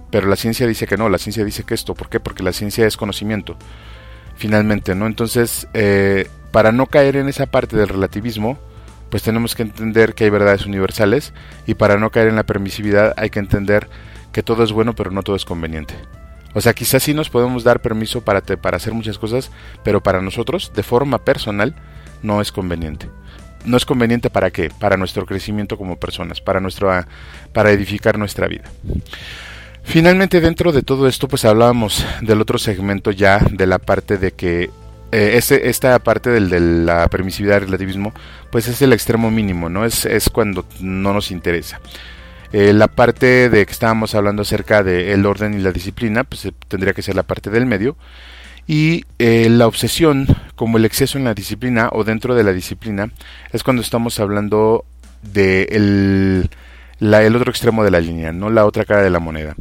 pero 0.09 0.27
la 0.27 0.35
ciencia 0.35 0.67
dice 0.67 0.87
que 0.87 0.97
no, 0.97 1.07
la 1.07 1.19
ciencia 1.19 1.45
dice 1.45 1.63
que 1.63 1.73
esto, 1.73 1.93
¿por 1.93 2.09
qué? 2.09 2.19
Porque 2.19 2.43
la 2.43 2.51
ciencia 2.51 2.85
es 2.85 2.97
conocimiento, 2.97 3.55
finalmente, 4.35 4.93
¿no? 4.93 5.07
Entonces, 5.07 5.69
eh, 5.73 6.27
para 6.51 6.73
no 6.73 6.87
caer 6.87 7.15
en 7.15 7.29
esa 7.29 7.45
parte 7.45 7.77
del 7.77 7.87
relativismo, 7.87 8.59
pues 9.09 9.23
tenemos 9.23 9.55
que 9.55 9.61
entender 9.61 10.15
que 10.15 10.25
hay 10.25 10.31
verdades 10.31 10.65
universales 10.65 11.31
y 11.65 11.75
para 11.75 11.95
no 11.95 12.09
caer 12.09 12.27
en 12.27 12.35
la 12.35 12.43
permisividad 12.43 13.13
hay 13.15 13.29
que 13.29 13.39
entender 13.39 13.87
que 14.33 14.43
todo 14.43 14.65
es 14.65 14.73
bueno 14.73 14.95
pero 14.95 15.11
no 15.11 15.23
todo 15.23 15.37
es 15.37 15.45
conveniente. 15.45 15.95
O 16.53 16.61
sea, 16.61 16.73
quizás 16.73 17.03
sí 17.03 17.13
nos 17.13 17.29
podemos 17.29 17.63
dar 17.63 17.81
permiso 17.81 18.21
para, 18.21 18.41
para 18.41 18.77
hacer 18.77 18.93
muchas 18.93 19.17
cosas, 19.17 19.51
pero 19.83 20.01
para 20.01 20.21
nosotros, 20.21 20.71
de 20.75 20.83
forma 20.83 21.19
personal, 21.19 21.75
no 22.23 22.41
es 22.41 22.51
conveniente. 22.51 23.09
No 23.65 23.77
es 23.77 23.85
conveniente 23.85 24.29
para 24.29 24.51
qué? 24.51 24.69
Para 24.69 24.97
nuestro 24.97 25.25
crecimiento 25.25 25.77
como 25.77 25.99
personas, 25.99 26.41
para, 26.41 26.59
nuestro, 26.59 26.91
para 27.53 27.71
edificar 27.71 28.17
nuestra 28.17 28.47
vida. 28.47 28.63
Finalmente, 29.83 30.41
dentro 30.41 30.71
de 30.71 30.81
todo 30.81 31.07
esto, 31.07 31.27
pues 31.27 31.45
hablábamos 31.45 32.05
del 32.21 32.41
otro 32.41 32.57
segmento 32.57 33.11
ya, 33.11 33.39
de 33.51 33.67
la 33.67 33.79
parte 33.79 34.17
de 34.17 34.31
que 34.31 34.69
eh, 35.11 35.39
esta 35.63 35.99
parte 35.99 36.29
del, 36.29 36.49
de 36.49 36.59
la 36.59 37.07
permisividad 37.07 37.55
del 37.55 37.65
relativismo, 37.65 38.13
pues 38.51 38.67
es 38.67 38.81
el 38.81 38.93
extremo 38.93 39.29
mínimo, 39.29 39.69
¿no? 39.69 39.85
Es, 39.85 40.05
es 40.05 40.29
cuando 40.29 40.65
no 40.79 41.13
nos 41.13 41.31
interesa. 41.31 41.81
Eh, 42.53 42.73
la 42.73 42.87
parte 42.87 43.49
de 43.49 43.65
que 43.65 43.71
estábamos 43.71 44.15
hablando 44.15 44.41
acerca 44.41 44.83
del 44.83 45.25
orden 45.25 45.53
y 45.53 45.59
la 45.59 45.71
disciplina, 45.71 46.23
pues 46.23 46.45
eh, 46.45 46.53
tendría 46.67 46.93
que 46.93 47.01
ser 47.01 47.15
la 47.15 47.23
parte 47.23 47.49
del 47.49 47.65
medio. 47.65 47.95
Y 48.67 49.05
la 49.17 49.67
obsesión, 49.67 50.27
como 50.55 50.77
el 50.77 50.85
exceso 50.85 51.17
en 51.17 51.25
la 51.25 51.33
disciplina 51.33 51.89
o 51.91 52.03
dentro 52.05 52.35
de 52.35 52.43
la 52.43 52.53
disciplina, 52.53 53.11
es 53.51 53.63
cuando 53.63 53.81
estamos 53.81 54.19
hablando 54.19 54.85
de 55.23 55.63
el, 55.71 56.49
el 56.99 57.35
otro 57.35 57.49
extremo 57.49 57.83
de 57.83 57.91
la 57.91 57.99
línea, 57.99 58.31
no 58.31 58.49
la 58.49 58.65
otra 58.65 58.85
cara 58.85 59.01
de 59.01 59.09
la 59.09 59.19
moneda. 59.19 59.55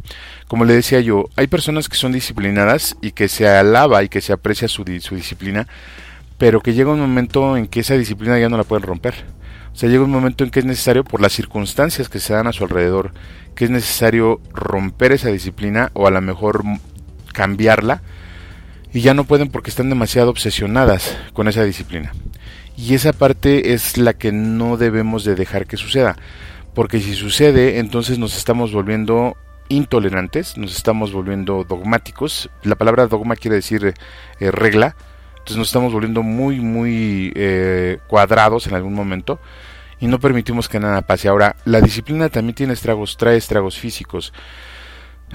Como 0.47 0.65
le 0.65 0.73
decía 0.73 0.99
yo, 1.01 1.25
hay 1.35 1.47
personas 1.47 1.89
que 1.89 1.97
son 1.97 2.11
disciplinadas 2.11 2.95
y 3.01 3.11
que 3.11 3.27
se 3.27 3.47
alaba 3.47 4.03
y 4.03 4.09
que 4.09 4.21
se 4.21 4.33
aprecia 4.33 4.67
su, 4.67 4.83
su 4.99 5.15
disciplina, 5.15 5.67
pero 6.37 6.61
que 6.61 6.73
llega 6.73 6.91
un 6.91 6.99
momento 6.99 7.57
en 7.57 7.67
que 7.67 7.81
esa 7.81 7.95
disciplina 7.95 8.39
ya 8.39 8.49
no 8.49 8.57
la 8.57 8.63
pueden 8.63 8.83
romper. 8.83 9.13
O 9.73 9.75
sea, 9.75 9.89
llega 9.89 10.03
un 10.03 10.11
momento 10.11 10.43
en 10.43 10.49
que 10.49 10.59
es 10.59 10.65
necesario, 10.65 11.03
por 11.03 11.21
las 11.21 11.33
circunstancias 11.33 12.09
que 12.09 12.19
se 12.19 12.33
dan 12.33 12.47
a 12.47 12.51
su 12.51 12.63
alrededor, 12.63 13.11
que 13.55 13.65
es 13.65 13.71
necesario 13.71 14.41
romper 14.53 15.11
esa 15.11 15.29
disciplina 15.29 15.91
o 15.93 16.07
a 16.07 16.11
lo 16.11 16.21
mejor 16.21 16.63
cambiarla, 17.33 18.01
y 18.93 19.01
ya 19.01 19.13
no 19.13 19.23
pueden 19.23 19.49
porque 19.49 19.69
están 19.69 19.89
demasiado 19.89 20.29
obsesionadas 20.29 21.17
con 21.33 21.47
esa 21.47 21.63
disciplina. 21.63 22.11
Y 22.77 22.93
esa 22.93 23.13
parte 23.13 23.73
es 23.73 23.97
la 23.97 24.13
que 24.13 24.31
no 24.31 24.77
debemos 24.77 25.23
de 25.23 25.35
dejar 25.35 25.65
que 25.65 25.77
suceda, 25.77 26.17
porque 26.73 26.99
si 26.99 27.13
sucede, 27.13 27.79
entonces 27.79 28.19
nos 28.19 28.35
estamos 28.35 28.73
volviendo 28.73 29.35
intolerantes, 29.69 30.57
nos 30.57 30.75
estamos 30.75 31.13
volviendo 31.13 31.63
dogmáticos. 31.63 32.49
La 32.63 32.75
palabra 32.75 33.07
dogma 33.07 33.35
quiere 33.35 33.55
decir 33.55 33.93
eh, 34.39 34.51
regla. 34.51 34.95
Entonces 35.41 35.57
nos 35.57 35.67
estamos 35.67 35.91
volviendo 35.91 36.21
muy, 36.21 36.59
muy 36.59 37.33
eh, 37.35 37.97
cuadrados 38.07 38.67
en 38.67 38.75
algún 38.75 38.93
momento. 38.93 39.39
y 39.99 40.07
no 40.07 40.19
permitimos 40.19 40.67
que 40.67 40.79
nada 40.79 41.01
pase. 41.03 41.27
Ahora, 41.27 41.55
la 41.65 41.79
disciplina 41.79 42.29
también 42.29 42.55
tiene 42.55 42.73
estragos, 42.73 43.17
trae 43.17 43.37
estragos 43.37 43.77
físicos. 43.77 44.33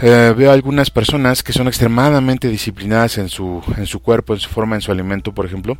Eh, 0.03 0.35
veo 0.37 0.51
algunas 0.53 0.91
personas 0.91 1.43
que 1.43 1.53
son 1.53 1.69
extremadamente 1.69 2.49
disciplinadas 2.49 3.19
en 3.19 3.29
su, 3.29 3.63
en 3.77 3.87
su 3.87 4.01
cuerpo, 4.01 4.35
en 4.35 4.41
su 4.41 4.51
forma, 4.51 4.75
en 4.75 4.83
su 4.83 4.93
alimento, 4.93 5.33
por 5.33 5.47
ejemplo. 5.47 5.79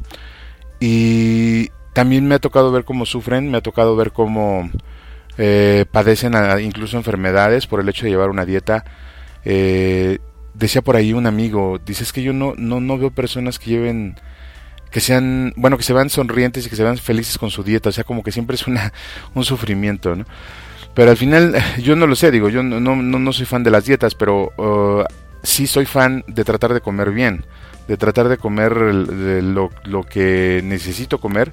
Y 0.81 1.71
también 1.93 2.27
me 2.29 2.37
ha 2.37 2.39
tocado 2.39 2.71
ver 2.73 2.85
cómo 2.85 3.07
sufren, 3.07 3.51
me 3.51 3.59
ha 3.59 3.63
tocado 3.63 3.97
ver 3.97 4.13
cómo 4.13 4.71
eh, 5.39 5.85
padecen 5.91 6.35
incluso 6.61 6.97
enfermedades 6.97 7.67
por 7.67 7.81
el 7.81 7.89
hecho 7.89 8.05
de 8.05 8.11
llevar 8.11 8.31
una 8.31 8.45
dieta. 8.45 8.85
Eh, 9.45 10.19
decía 10.59 10.83
por 10.83 10.97
ahí 10.97 11.13
un 11.13 11.27
amigo, 11.27 11.79
dice 11.85 12.03
es 12.03 12.13
que 12.13 12.23
yo 12.23 12.33
no, 12.33 12.55
no, 12.57 12.81
no 12.81 12.99
veo 12.99 13.11
personas 13.11 13.59
que 13.59 13.71
lleven 13.71 14.17
que 14.91 15.01
sean, 15.01 15.53
bueno, 15.57 15.77
que 15.77 15.83
se 15.83 15.93
vean 15.93 16.09
sonrientes 16.09 16.67
y 16.67 16.71
que 16.71 16.77
se 16.77 16.83
vean 16.83 16.97
felices 16.97 17.39
con 17.39 17.51
su 17.51 17.63
dieta, 17.63 17.91
o 17.91 17.93
sea, 17.93 18.05
como 18.05 18.23
que 18.23 18.33
siempre 18.33 18.55
es 18.55 18.67
una, 18.67 18.93
un 19.35 19.45
sufrimiento, 19.45 20.15
¿no? 20.15 20.25
Pero 20.95 21.11
al 21.11 21.17
final, 21.17 21.55
yo 21.83 21.97
no 21.97 22.07
lo 22.07 22.17
sé, 22.17 22.31
digo, 22.31 22.49
yo 22.49 22.63
no, 22.63 22.81
no, 22.81 22.97
no 22.97 23.33
soy 23.33 23.47
fan 23.47 23.63
de 23.63 23.71
las 23.71 23.85
dietas, 23.85 24.15
pero 24.15 24.53
uh, 24.57 25.05
sí 25.43 25.67
soy 25.67 25.85
fan 25.85 26.25
de 26.27 26.45
tratar 26.45 26.73
de 26.73 26.81
comer 26.81 27.11
bien, 27.11 27.45
de 27.89 27.97
tratar 27.97 28.29
de 28.29 28.39
comer 28.39 28.73
lo, 28.73 29.71
lo 29.85 30.03
que 30.05 30.63
necesito 30.65 31.21
comer 31.21 31.53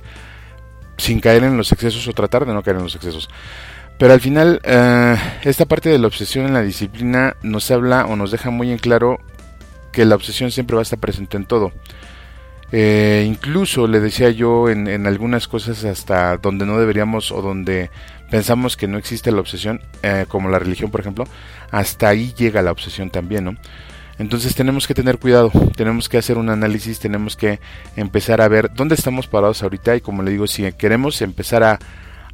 sin 0.97 1.19
caer 1.19 1.43
en 1.43 1.57
los 1.57 1.71
excesos 1.71 2.07
o 2.07 2.13
tratar 2.13 2.45
de 2.45 2.53
no 2.53 2.63
caer 2.63 2.77
en 2.77 2.83
los 2.83 2.95
excesos. 2.95 3.29
Pero 3.97 4.13
al 4.13 4.21
final, 4.21 4.61
uh, 4.65 5.47
esta 5.47 5.65
parte 5.65 5.89
de 5.89 5.99
la 5.99 6.07
obsesión 6.07 6.45
en 6.45 6.53
la 6.53 6.61
disciplina 6.61 7.35
nos 7.43 7.69
habla 7.71 8.05
o 8.05 8.15
nos 8.15 8.31
deja 8.31 8.49
muy 8.49 8.71
en 8.71 8.77
claro 8.77 9.19
que 9.91 10.05
la 10.05 10.15
obsesión 10.15 10.51
siempre 10.51 10.75
va 10.75 10.81
a 10.81 10.83
estar 10.83 10.99
presente 10.99 11.37
en 11.37 11.45
todo. 11.45 11.71
Eh, 12.75 13.23
incluso 13.27 13.85
le 13.85 13.99
decía 13.99 14.31
yo 14.31 14.67
en, 14.67 15.05
algunas 15.05 15.47
cosas 15.47 15.85
hasta 15.85 16.37
donde 16.37 16.65
no 16.65 16.79
deberíamos 16.79 17.31
o 17.31 17.43
donde 17.43 17.91
pensamos 18.31 18.75
que 18.75 18.87
no 18.87 18.97
existe 18.97 19.31
la 19.31 19.41
obsesión, 19.41 19.79
eh, 20.01 20.25
como 20.27 20.49
la 20.49 20.57
religión 20.57 20.89
por 20.89 21.01
ejemplo, 21.01 21.25
hasta 21.69 22.09
ahí 22.09 22.33
llega 22.35 22.63
la 22.63 22.71
obsesión 22.71 23.11
también, 23.11 23.45
¿no? 23.45 23.55
Entonces 24.17 24.55
tenemos 24.55 24.87
que 24.87 24.95
tener 24.95 25.19
cuidado, 25.19 25.51
tenemos 25.75 26.09
que 26.09 26.17
hacer 26.17 26.39
un 26.39 26.49
análisis, 26.49 26.99
tenemos 26.99 27.35
que 27.35 27.59
empezar 27.95 28.41
a 28.41 28.47
ver 28.47 28.71
dónde 28.73 28.95
estamos 28.95 29.27
parados 29.27 29.61
ahorita 29.61 29.95
y 29.95 30.01
como 30.01 30.23
le 30.23 30.31
digo, 30.31 30.47
si 30.47 30.71
queremos 30.73 31.21
empezar 31.21 31.63
a, 31.63 31.79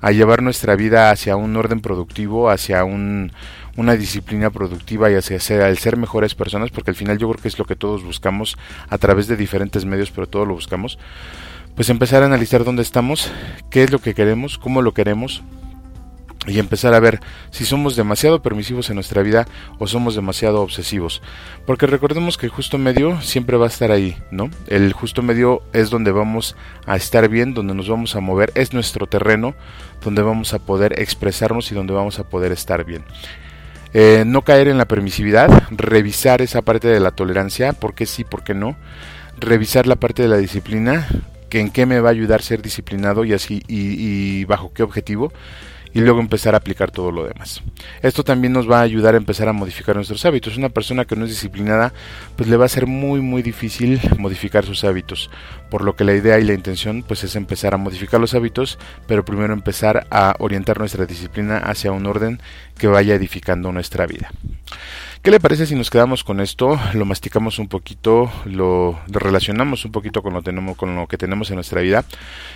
a 0.02 0.12
llevar 0.12 0.41
nuestra 0.41 0.76
vida 0.76 1.12
hacia 1.12 1.36
un 1.36 1.56
orden 1.56 1.82
productivo, 1.82 2.50
hacia 2.50 2.84
un, 2.84 3.32
una 3.76 3.95
disciplina 3.95 4.50
productiva 4.50 5.10
y 5.10 5.16
hacia 5.16 5.39
ser, 5.39 5.62
el 5.62 5.78
ser 5.78 5.97
mejores 5.97 6.36
personas, 6.36 6.70
porque 6.70 6.91
al 6.91 6.95
final 6.95 7.18
yo 7.18 7.30
creo 7.30 7.41
que 7.41 7.47
es 7.47 7.60
lo 7.60 7.66
que 7.66 7.76
todos 7.76 8.04
buscamos 8.04 8.58
a 8.89 8.97
través 8.97 9.28
de 9.28 9.36
diferentes 9.36 9.86
medios, 9.86 10.12
pero 10.12 10.28
todo 10.28 10.45
lo 10.45 10.54
buscamos, 10.54 11.00
pues 11.76 11.89
empezar 11.89 12.24
a 12.24 12.26
analizar 12.26 12.64
dónde 12.64 12.82
estamos, 12.82 13.32
qué 13.70 13.84
es 13.84 13.91
lo 13.91 14.00
que 14.00 14.14
queremos, 14.14 14.58
cómo 14.58 14.82
lo 14.82 14.93
queremos, 14.93 15.43
y 16.48 16.58
empezar 16.60 16.94
a 16.94 17.00
ver 17.00 17.20
si 17.52 17.66
somos 17.66 17.96
demasiado 17.96 18.42
permisivos 18.42 18.90
en 18.90 18.96
nuestra 18.96 19.22
vida 19.22 19.46
o 19.78 19.88
somos 19.88 20.16
demasiado 20.16 20.62
obsesivos. 20.62 21.22
Porque 21.66 21.86
recordemos 21.86 22.38
que 22.38 22.46
el 22.46 22.52
justo 22.52 22.78
medio 22.78 23.22
siempre 23.22 23.58
va 23.58 23.66
a 23.66 23.70
estar 23.70 23.92
ahí, 23.92 24.18
¿no? 24.32 24.50
El 24.68 24.94
justo 24.94 25.22
medio 25.22 25.62
es 25.74 25.90
donde 25.90 26.12
vamos 26.12 26.56
a 26.86 26.96
estar 26.96 27.28
bien, 27.28 27.54
donde 27.54 27.74
nos 27.76 27.90
vamos 27.90 28.16
a 28.16 28.22
mover, 28.22 28.52
es 28.56 28.74
nuestro 28.74 29.06
terreno, 29.06 29.54
donde 30.04 30.22
vamos 30.22 30.54
a 30.54 30.60
poder 30.60 31.00
expresarnos 31.00 31.72
y 31.72 31.76
donde 31.76 31.94
vamos 31.94 32.20
a 32.20 32.24
poder 32.24 32.52
estar 32.52 32.86
bien. 32.86 33.04
Eh, 33.94 34.24
no 34.26 34.44
caer 34.44 34.68
en 34.70 34.78
la 34.78 34.88
permisividad, 34.88 35.50
revisar 35.72 36.42
esa 36.42 36.62
parte 36.62 36.88
de 36.88 37.00
la 37.00 37.12
tolerancia, 37.12 37.74
por 37.74 37.96
qué 37.96 38.06
sí, 38.06 38.24
por 38.24 38.44
qué 38.44 38.54
no, 38.54 38.78
revisar 39.38 39.88
la 39.88 39.96
parte 39.98 40.22
de 40.22 40.30
la 40.30 40.38
disciplina, 40.38 41.08
que 41.50 41.60
en 41.60 41.72
qué 41.72 41.86
me 41.86 42.00
va 42.00 42.10
a 42.10 42.12
ayudar 42.12 42.44
ser 42.44 42.62
disciplinado 42.62 43.26
y 43.26 43.34
así 43.34 43.64
y 43.68 44.46
bajo 44.46 44.72
qué 44.72 44.84
objetivo 44.84 45.34
y 45.94 46.02
luego 46.02 46.20
empezar 46.20 46.54
a 46.54 46.58
aplicar 46.58 46.92
todo 46.92 47.12
lo 47.12 47.26
demás. 47.26 47.62
Esto 48.02 48.24
también 48.24 48.54
nos 48.54 48.70
va 48.70 48.80
a 48.80 48.84
ayudar 48.84 49.16
a 49.16 49.18
empezar 49.18 49.48
a 49.48 49.54
modificar 49.54 49.96
nuestros 49.96 50.26
hábitos. 50.26 50.58
Una 50.58 50.70
persona 50.70 51.06
que 51.06 51.16
no 51.16 51.26
es 51.26 51.32
disciplinada, 51.32 51.94
pues 52.36 52.50
le 52.50 52.58
va 52.58 52.66
a 52.66 52.70
ser 52.70 52.88
muy 52.88 53.22
muy 53.22 53.42
difícil 53.42 54.00
modificar 54.18 54.66
sus 54.66 54.84
hábitos. 54.84 55.30
Por 55.70 55.84
lo 55.84 55.96
que 55.96 56.04
la 56.04 56.14
idea 56.14 56.40
y 56.40 56.44
la 56.44 56.54
intención 56.54 57.04
pues 57.04 57.24
es 57.24 57.36
empezar 57.36 57.74
a 57.74 57.78
modificar 57.78 58.20
los 58.20 58.34
hábitos, 58.34 58.78
pero 59.08 59.26
primero 59.26 59.54
empezar 59.54 60.08
a 60.12 60.36
orientar 60.40 60.80
nuestra 60.80 61.06
disciplina 61.06 61.58
hacia 61.58 61.92
un 61.92 62.06
orden 62.06 62.42
que 62.78 62.88
vaya 62.88 63.16
edificando 63.16 63.72
nuestra 63.72 64.06
vida. 64.06 64.32
¿Qué 65.22 65.32
le 65.32 65.41
parece 65.41 65.65
si 65.65 65.76
nos 65.76 65.89
quedamos 65.89 66.24
con 66.24 66.39
esto? 66.39 66.80
Lo 66.93 67.03
masticamos 67.03 67.59
un 67.59 67.67
poquito, 67.67 68.32
lo, 68.45 68.97
relacionamos 69.07 69.84
un 69.84 69.91
poquito 69.91 70.24
con 70.24 70.34
lo, 70.34 70.41
tenemos, 70.41 70.78
con 70.78 70.95
lo 70.95 71.07
que 71.07 71.17
tenemos 71.17 71.49
en 71.49 71.55
nuestra 71.55 71.82
vida 71.82 72.05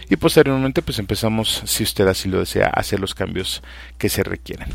y 0.10 0.16
posteriormente 0.16 0.82
pues 0.82 0.98
empezamos, 0.98 1.62
si 1.66 1.84
usted 1.84 2.08
así 2.08 2.30
lo 2.30 2.40
desea, 2.40 2.68
a 2.68 2.80
hacer 2.80 3.02
los 3.02 3.16
cambios 3.16 3.62
que 3.98 4.08
se 4.08 4.24
requieren. 4.24 4.70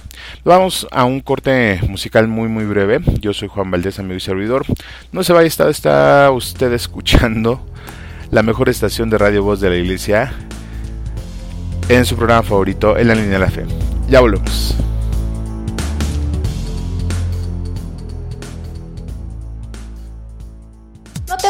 Vamos 0.44 0.86
a 0.90 1.04
un 1.04 1.20
corte 1.20 1.80
musical 1.88 2.28
muy 2.28 2.48
muy 2.48 2.66
breve. 2.66 3.00
Yo 3.20 3.32
soy 3.32 3.48
Juan 3.48 3.70
Valdés, 3.70 3.98
amigo 3.98 4.16
y 4.16 4.20
servidor. 4.20 4.66
No 5.10 5.24
se 5.24 5.32
vaya, 5.32 5.46
está, 5.46 5.70
está 5.70 6.30
usted 6.30 6.70
escuchando 6.74 7.64
la 8.30 8.42
mejor 8.42 8.68
estación 8.68 9.08
de 9.08 9.16
radio 9.16 9.42
voz 9.42 9.60
de 9.60 9.70
la 9.70 9.76
iglesia 9.76 10.34
en 11.88 12.04
su 12.04 12.16
programa 12.16 12.42
favorito, 12.42 12.98
En 12.98 13.08
la 13.08 13.14
línea 13.14 13.32
de 13.32 13.38
la 13.38 13.50
fe. 13.50 13.64
Ya 14.10 14.20
volvemos. 14.20 14.76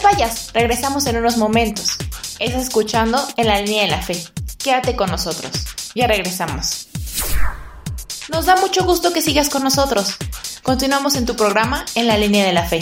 Vayas, 0.02 0.50
regresamos 0.52 1.06
en 1.06 1.16
unos 1.16 1.36
momentos. 1.36 1.96
Estás 2.38 2.62
escuchando 2.62 3.26
en 3.36 3.46
la 3.46 3.60
línea 3.60 3.82
de 3.82 3.90
la 3.90 4.02
fe. 4.02 4.22
Quédate 4.58 4.94
con 4.94 5.10
nosotros. 5.10 5.50
Ya 5.94 6.06
regresamos. 6.06 6.88
Nos 8.30 8.46
da 8.46 8.56
mucho 8.56 8.84
gusto 8.84 9.12
que 9.12 9.22
sigas 9.22 9.48
con 9.48 9.64
nosotros. 9.64 10.16
Continuamos 10.62 11.16
en 11.16 11.26
tu 11.26 11.34
programa 11.34 11.84
en 11.94 12.06
la 12.06 12.18
línea 12.18 12.46
de 12.46 12.52
la 12.52 12.64
fe. 12.64 12.80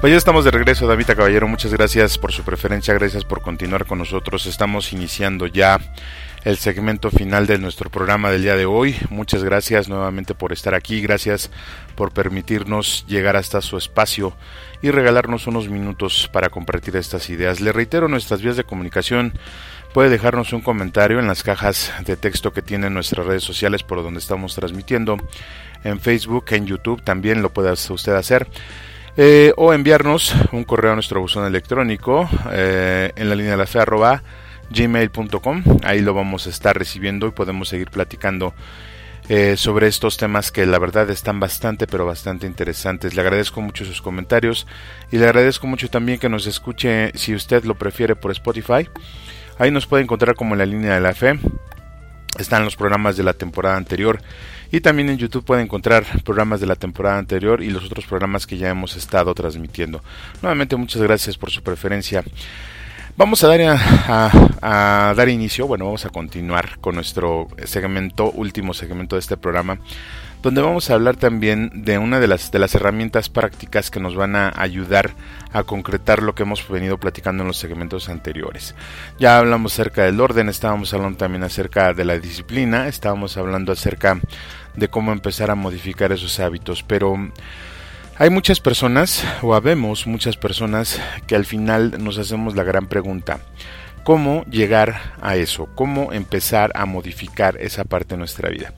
Pues 0.00 0.12
ya 0.12 0.18
estamos 0.18 0.44
de 0.44 0.52
regreso, 0.52 0.86
David 0.86 1.06
Caballero. 1.06 1.48
Muchas 1.48 1.72
gracias 1.72 2.16
por 2.16 2.32
su 2.32 2.44
preferencia, 2.44 2.94
gracias 2.94 3.24
por 3.24 3.42
continuar 3.42 3.86
con 3.86 3.98
nosotros. 3.98 4.46
Estamos 4.46 4.92
iniciando 4.92 5.48
ya 5.48 5.80
el 6.46 6.58
segmento 6.58 7.10
final 7.10 7.48
de 7.48 7.58
nuestro 7.58 7.90
programa 7.90 8.30
del 8.30 8.42
día 8.42 8.54
de 8.54 8.66
hoy. 8.66 8.94
Muchas 9.10 9.42
gracias 9.42 9.88
nuevamente 9.88 10.32
por 10.32 10.52
estar 10.52 10.76
aquí, 10.76 11.00
gracias 11.00 11.50
por 11.96 12.12
permitirnos 12.12 13.04
llegar 13.08 13.34
hasta 13.34 13.60
su 13.60 13.76
espacio 13.76 14.32
y 14.80 14.92
regalarnos 14.92 15.48
unos 15.48 15.68
minutos 15.68 16.30
para 16.32 16.48
compartir 16.48 16.94
estas 16.94 17.30
ideas. 17.30 17.60
Le 17.60 17.72
reitero 17.72 18.06
nuestras 18.06 18.42
vías 18.42 18.56
de 18.56 18.62
comunicación. 18.62 19.32
Puede 19.92 20.08
dejarnos 20.08 20.52
un 20.52 20.60
comentario 20.60 21.18
en 21.18 21.26
las 21.26 21.42
cajas 21.42 21.92
de 22.04 22.16
texto 22.16 22.52
que 22.52 22.62
tienen 22.62 22.94
nuestras 22.94 23.26
redes 23.26 23.42
sociales 23.42 23.82
por 23.82 24.00
donde 24.04 24.20
estamos 24.20 24.54
transmitiendo. 24.54 25.16
En 25.82 25.98
Facebook, 25.98 26.44
en 26.50 26.66
YouTube 26.66 27.02
también 27.02 27.42
lo 27.42 27.52
puede 27.52 27.72
usted 27.72 28.14
hacer. 28.14 28.46
Eh, 29.16 29.52
o 29.56 29.72
enviarnos 29.72 30.32
un 30.52 30.62
correo 30.62 30.92
a 30.92 30.94
nuestro 30.94 31.20
buzón 31.20 31.44
electrónico 31.44 32.30
eh, 32.52 33.10
en 33.16 33.28
la 33.28 33.34
línea 33.34 33.52
de 33.52 33.58
la 33.58 33.66
fe 33.66 33.80
gmail.com. 34.70 35.62
Ahí 35.82 36.00
lo 36.00 36.14
vamos 36.14 36.46
a 36.46 36.50
estar 36.50 36.76
recibiendo 36.76 37.26
y 37.26 37.30
podemos 37.30 37.68
seguir 37.68 37.90
platicando 37.90 38.54
eh, 39.28 39.56
sobre 39.56 39.88
estos 39.88 40.16
temas 40.16 40.52
que 40.52 40.66
la 40.66 40.78
verdad 40.78 41.10
están 41.10 41.40
bastante 41.40 41.86
pero 41.86 42.06
bastante 42.06 42.46
interesantes. 42.46 43.14
Le 43.14 43.22
agradezco 43.22 43.60
mucho 43.60 43.84
sus 43.84 44.00
comentarios 44.00 44.66
y 45.10 45.18
le 45.18 45.24
agradezco 45.24 45.66
mucho 45.66 45.88
también 45.88 46.18
que 46.20 46.28
nos 46.28 46.46
escuche 46.46 47.10
si 47.14 47.34
usted 47.34 47.64
lo 47.64 47.74
prefiere 47.74 48.14
por 48.14 48.30
Spotify. 48.30 48.88
Ahí 49.58 49.70
nos 49.70 49.86
puede 49.86 50.04
encontrar 50.04 50.36
como 50.36 50.54
en 50.54 50.58
la 50.58 50.66
línea 50.66 50.94
de 50.94 51.00
la 51.00 51.14
fe. 51.14 51.40
Están 52.38 52.64
los 52.64 52.76
programas 52.76 53.16
de 53.16 53.24
la 53.24 53.32
temporada 53.32 53.76
anterior 53.76 54.20
y 54.70 54.80
también 54.80 55.08
en 55.08 55.18
YouTube 55.18 55.44
puede 55.44 55.62
encontrar 55.62 56.04
programas 56.22 56.60
de 56.60 56.66
la 56.66 56.76
temporada 56.76 57.18
anterior 57.18 57.62
y 57.62 57.70
los 57.70 57.84
otros 57.84 58.06
programas 58.06 58.46
que 58.46 58.58
ya 58.58 58.68
hemos 58.68 58.94
estado 58.94 59.34
transmitiendo. 59.34 60.02
Nuevamente 60.42 60.76
muchas 60.76 61.02
gracias 61.02 61.36
por 61.36 61.50
su 61.50 61.62
preferencia. 61.62 62.22
Vamos 63.18 63.42
a 63.44 63.48
dar, 63.48 63.78
a, 64.60 65.14
dar 65.16 65.28
inicio, 65.30 65.66
bueno, 65.66 65.86
vamos 65.86 66.04
a 66.04 66.10
continuar 66.10 66.78
con 66.80 66.96
nuestro 66.96 67.48
segmento, 67.64 68.30
último 68.30 68.74
segmento 68.74 69.16
de 69.16 69.20
este 69.20 69.38
programa, 69.38 69.78
donde 70.42 70.60
vamos 70.60 70.90
a 70.90 70.94
hablar 70.94 71.16
también 71.16 71.70
de 71.72 71.96
una 71.96 72.20
de 72.20 72.26
las, 72.26 72.52
de 72.52 72.58
las 72.58 72.74
herramientas 72.74 73.30
prácticas 73.30 73.90
que 73.90 74.00
nos 74.00 74.14
van 74.14 74.36
a 74.36 74.52
ayudar 74.54 75.14
a 75.54 75.62
concretar 75.62 76.22
lo 76.22 76.34
que 76.34 76.42
hemos 76.42 76.68
venido 76.68 76.98
platicando 76.98 77.42
en 77.42 77.46
los 77.48 77.56
segmentos 77.56 78.10
anteriores. 78.10 78.74
Ya 79.18 79.38
hablamos 79.38 79.72
acerca 79.72 80.02
del 80.02 80.20
orden, 80.20 80.50
estábamos 80.50 80.92
hablando 80.92 81.16
también 81.16 81.42
acerca 81.42 81.94
de 81.94 82.04
la 82.04 82.18
disciplina, 82.18 82.86
estábamos 82.86 83.38
hablando 83.38 83.72
acerca 83.72 84.20
de 84.74 84.88
cómo 84.88 85.12
empezar 85.12 85.50
a 85.50 85.54
modificar 85.54 86.12
esos 86.12 86.38
hábitos, 86.38 86.82
pero 86.82 87.16
hay 88.18 88.30
muchas 88.30 88.60
personas, 88.60 89.24
o 89.42 89.54
habemos 89.54 90.06
muchas 90.06 90.36
personas, 90.36 91.00
que 91.26 91.36
al 91.36 91.44
final 91.44 92.02
nos 92.02 92.18
hacemos 92.18 92.56
la 92.56 92.64
gran 92.64 92.86
pregunta, 92.86 93.40
cómo 94.04 94.44
llegar 94.44 95.00
a 95.20 95.36
eso, 95.36 95.68
cómo 95.74 96.12
empezar 96.12 96.70
a 96.74 96.86
modificar 96.86 97.58
esa 97.60 97.84
parte 97.84 98.14
de 98.14 98.18
nuestra 98.18 98.48
vida. 98.48 98.72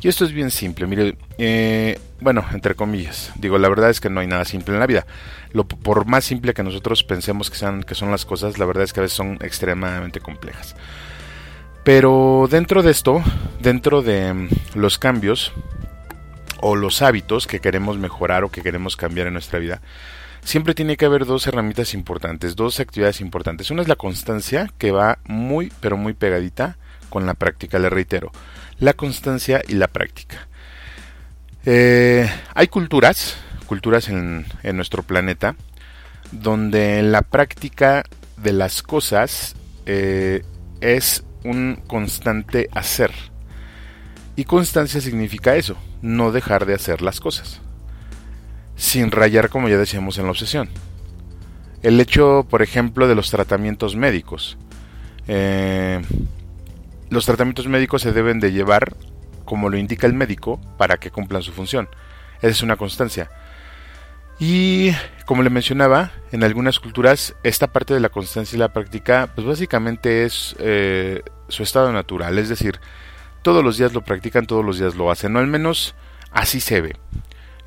Y 0.00 0.08
esto 0.08 0.24
es 0.24 0.32
bien 0.32 0.50
simple, 0.50 0.86
mire, 0.86 1.16
eh, 1.38 2.00
bueno, 2.20 2.44
entre 2.52 2.74
comillas, 2.74 3.32
digo, 3.36 3.58
la 3.58 3.68
verdad 3.68 3.90
es 3.90 4.00
que 4.00 4.10
no 4.10 4.20
hay 4.20 4.26
nada 4.26 4.44
simple 4.44 4.74
en 4.74 4.80
la 4.80 4.86
vida. 4.86 5.06
Lo, 5.52 5.68
por 5.68 6.06
más 6.06 6.24
simple 6.24 6.54
que 6.54 6.62
nosotros 6.62 7.04
pensemos 7.04 7.50
que, 7.50 7.56
sean, 7.56 7.82
que 7.82 7.94
son 7.94 8.10
las 8.10 8.24
cosas, 8.24 8.58
la 8.58 8.64
verdad 8.64 8.84
es 8.84 8.92
que 8.92 9.00
a 9.00 9.02
veces 9.02 9.16
son 9.16 9.38
extremadamente 9.42 10.20
complejas. 10.20 10.74
Pero 11.84 12.48
dentro 12.50 12.82
de 12.82 12.90
esto, 12.90 13.22
dentro 13.60 14.02
de 14.02 14.32
mm, 14.32 14.48
los 14.74 14.98
cambios 14.98 15.52
o 16.60 16.76
los 16.76 17.02
hábitos 17.02 17.46
que 17.46 17.60
queremos 17.60 17.98
mejorar 17.98 18.44
o 18.44 18.50
que 18.50 18.62
queremos 18.62 18.96
cambiar 18.96 19.26
en 19.26 19.34
nuestra 19.34 19.58
vida, 19.58 19.80
siempre 20.42 20.74
tiene 20.74 20.96
que 20.96 21.04
haber 21.04 21.26
dos 21.26 21.46
herramientas 21.46 21.94
importantes, 21.94 22.56
dos 22.56 22.80
actividades 22.80 23.20
importantes. 23.20 23.70
Una 23.70 23.82
es 23.82 23.88
la 23.88 23.96
constancia, 23.96 24.70
que 24.78 24.90
va 24.90 25.18
muy, 25.24 25.72
pero 25.80 25.96
muy 25.96 26.14
pegadita 26.14 26.76
con 27.08 27.26
la 27.26 27.34
práctica, 27.34 27.78
le 27.78 27.90
reitero, 27.90 28.30
la 28.78 28.94
constancia 28.94 29.62
y 29.66 29.74
la 29.74 29.88
práctica. 29.88 30.48
Eh, 31.66 32.30
hay 32.54 32.68
culturas, 32.68 33.36
culturas 33.66 34.08
en, 34.08 34.46
nuestro 34.72 35.02
planeta, 35.02 35.56
donde 36.32 37.02
la 37.02 37.22
práctica 37.22 38.04
de 38.36 38.52
las 38.52 38.82
cosas 38.82 39.56
eh, 39.86 40.42
es 40.80 41.24
un 41.44 41.82
constante 41.86 42.68
hacer. 42.72 43.10
Y 44.36 44.44
constancia 44.44 45.00
significa 45.00 45.56
eso, 45.56 45.76
no 46.02 46.32
dejar 46.32 46.66
de 46.66 46.74
hacer 46.74 47.02
las 47.02 47.20
cosas 47.20 47.60
sin 48.80 49.10
rayar 49.10 49.50
como 49.50 49.68
ya 49.68 49.76
decíamos 49.76 50.16
en 50.16 50.24
la 50.24 50.30
obsesión. 50.30 50.70
El 51.82 52.00
hecho, 52.00 52.46
por 52.48 52.62
ejemplo, 52.62 53.08
de 53.08 53.14
los 53.14 53.30
tratamientos 53.30 53.94
médicos. 53.94 54.56
Eh, 55.28 56.00
los 57.10 57.26
tratamientos 57.26 57.68
médicos 57.68 58.00
se 58.00 58.12
deben 58.12 58.40
de 58.40 58.52
llevar 58.52 58.96
como 59.44 59.68
lo 59.68 59.76
indica 59.76 60.06
el 60.06 60.14
médico 60.14 60.58
para 60.78 60.96
que 60.96 61.10
cumplan 61.10 61.42
su 61.42 61.52
función. 61.52 61.90
Esa 62.38 62.48
es 62.48 62.62
una 62.62 62.76
constancia. 62.76 63.30
Y 64.38 64.92
como 65.26 65.42
le 65.42 65.50
mencionaba, 65.50 66.12
en 66.32 66.42
algunas 66.42 66.80
culturas 66.80 67.34
esta 67.42 67.66
parte 67.66 67.92
de 67.92 68.00
la 68.00 68.08
constancia 68.08 68.56
y 68.56 68.58
la 68.58 68.72
práctica, 68.72 69.28
pues 69.34 69.46
básicamente 69.46 70.24
es 70.24 70.56
eh, 70.58 71.22
su 71.48 71.62
estado 71.62 71.92
natural. 71.92 72.38
Es 72.38 72.48
decir, 72.48 72.80
todos 73.42 73.64
los 73.64 73.78
días 73.78 73.92
lo 73.92 74.02
practican, 74.02 74.46
todos 74.46 74.64
los 74.64 74.78
días 74.78 74.94
lo 74.94 75.10
hacen. 75.10 75.36
O 75.36 75.38
al 75.38 75.46
menos 75.46 75.94
así 76.30 76.60
se 76.60 76.80
ve. 76.80 76.96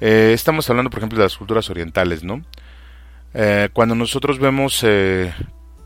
Eh, 0.02 0.32
estamos 0.34 0.70
hablando, 0.70 0.90
por 0.90 1.00
ejemplo, 1.00 1.18
de 1.20 1.26
las 1.26 1.38
culturas 1.38 1.70
orientales, 1.70 2.24
¿no? 2.24 2.42
Eh, 3.34 3.70
cuando 3.74 3.96
nosotros 3.96 4.40
vemos 4.40 4.82
eh, 4.84 5.34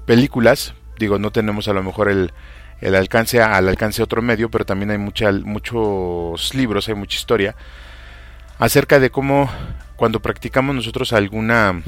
películas, 0.06 0.74
digo, 1.00 1.20
no 1.20 1.32
tenemos 1.32 1.68
a 1.68 1.74
lo 1.74 1.84
mejor 1.84 2.10
el, 2.10 2.34
el 2.82 2.96
alcance 2.96 3.42
al 3.42 3.68
alcance 3.68 3.98
de 3.98 4.04
otro 4.04 4.22
medio, 4.22 4.50
pero 4.50 4.66
también 4.66 4.92
hay 4.92 4.98
muchos 4.98 6.54
libros, 6.54 6.88
hay 6.90 6.96
mucha 6.96 7.18
historia 7.18 7.56
acerca 8.60 9.00
de 9.00 9.10
cómo 9.10 9.50
cuando 9.96 10.22
practicamos 10.22 10.76
nosotros 10.76 11.14
alguna 11.14 11.82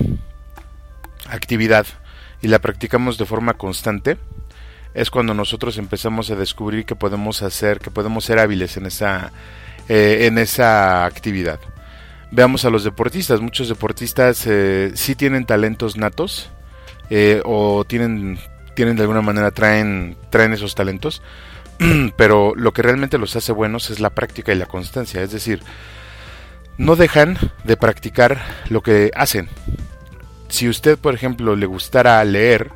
actividad 1.30 1.86
y 2.41 2.47
la 2.47 2.60
practicamos 2.60 3.18
de 3.18 3.26
forma 3.26 3.56
constante, 3.56 4.18
es 4.94 5.10
cuando 5.12 5.34
nosotros 5.34 5.78
empezamos 5.78 6.32
a 6.32 6.36
descubrir 6.36 6.86
que 6.86 6.96
podemos 6.96 7.42
hacer, 7.42 7.80
que 7.80 7.92
podemos 7.92 8.26
ser 8.26 8.40
hábiles 8.40 8.78
en 8.78 8.86
esa, 8.86 9.32
en 9.88 10.38
esa 10.38 11.06
actividad. 11.06 11.60
Veamos 12.32 12.66
a 12.66 12.70
los 12.70 12.84
deportistas. 12.84 13.42
Muchos 13.42 13.70
deportistas 13.70 14.46
eh, 14.46 14.92
sí 14.94 15.16
tienen 15.16 15.46
talentos 15.46 15.98
natos 15.98 16.50
eh, 17.10 17.42
o 17.44 17.86
tienen, 17.86 18.40
tienen 18.76 18.96
de 18.96 19.02
alguna 19.02 19.22
manera 19.22 19.52
traen, 19.52 20.16
traen 20.30 20.54
esos 20.54 20.76
talentos. 20.76 21.22
Pero 22.18 22.54
lo 22.56 22.72
que 22.72 22.82
realmente 22.82 23.18
los 23.18 23.36
hace 23.36 23.52
buenos 23.52 23.90
es 23.90 24.00
la 24.00 24.12
práctica 24.12 24.54
y 24.54 24.58
la 24.58 24.68
constancia. 24.68 25.22
Es 25.24 25.32
decir, 25.32 25.62
no 26.78 26.96
dejan 26.96 27.38
de 27.64 27.78
practicar 27.78 28.42
lo 28.70 28.82
que 28.82 29.12
hacen. 29.16 29.50
Si 30.50 30.70
usted, 30.70 30.98
por 30.98 31.16
ejemplo, 31.16 31.56
le 31.56 31.66
gustara 31.66 32.24
leer, 32.24 32.72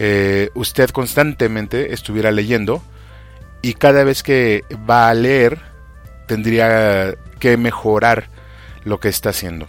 eh, 0.00 0.50
usted 0.54 0.90
constantemente 0.90 1.92
estuviera 1.92 2.30
leyendo 2.30 2.80
y 3.62 3.74
cada 3.74 4.04
vez 4.04 4.22
que 4.22 4.62
va 4.88 5.08
a 5.08 5.14
leer 5.14 5.58
tendría 6.28 7.16
que 7.40 7.56
mejorar 7.56 8.28
lo 8.84 9.00
que 9.00 9.08
está 9.08 9.30
haciendo. 9.30 9.66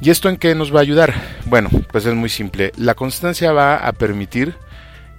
¿Y 0.00 0.10
esto 0.10 0.28
en 0.28 0.36
qué 0.36 0.54
nos 0.54 0.72
va 0.72 0.78
a 0.78 0.82
ayudar? 0.82 1.14
Bueno, 1.46 1.70
pues 1.90 2.06
es 2.06 2.14
muy 2.14 2.28
simple. 2.28 2.70
La 2.76 2.94
constancia 2.94 3.50
va 3.50 3.78
a 3.78 3.92
permitir 3.92 4.54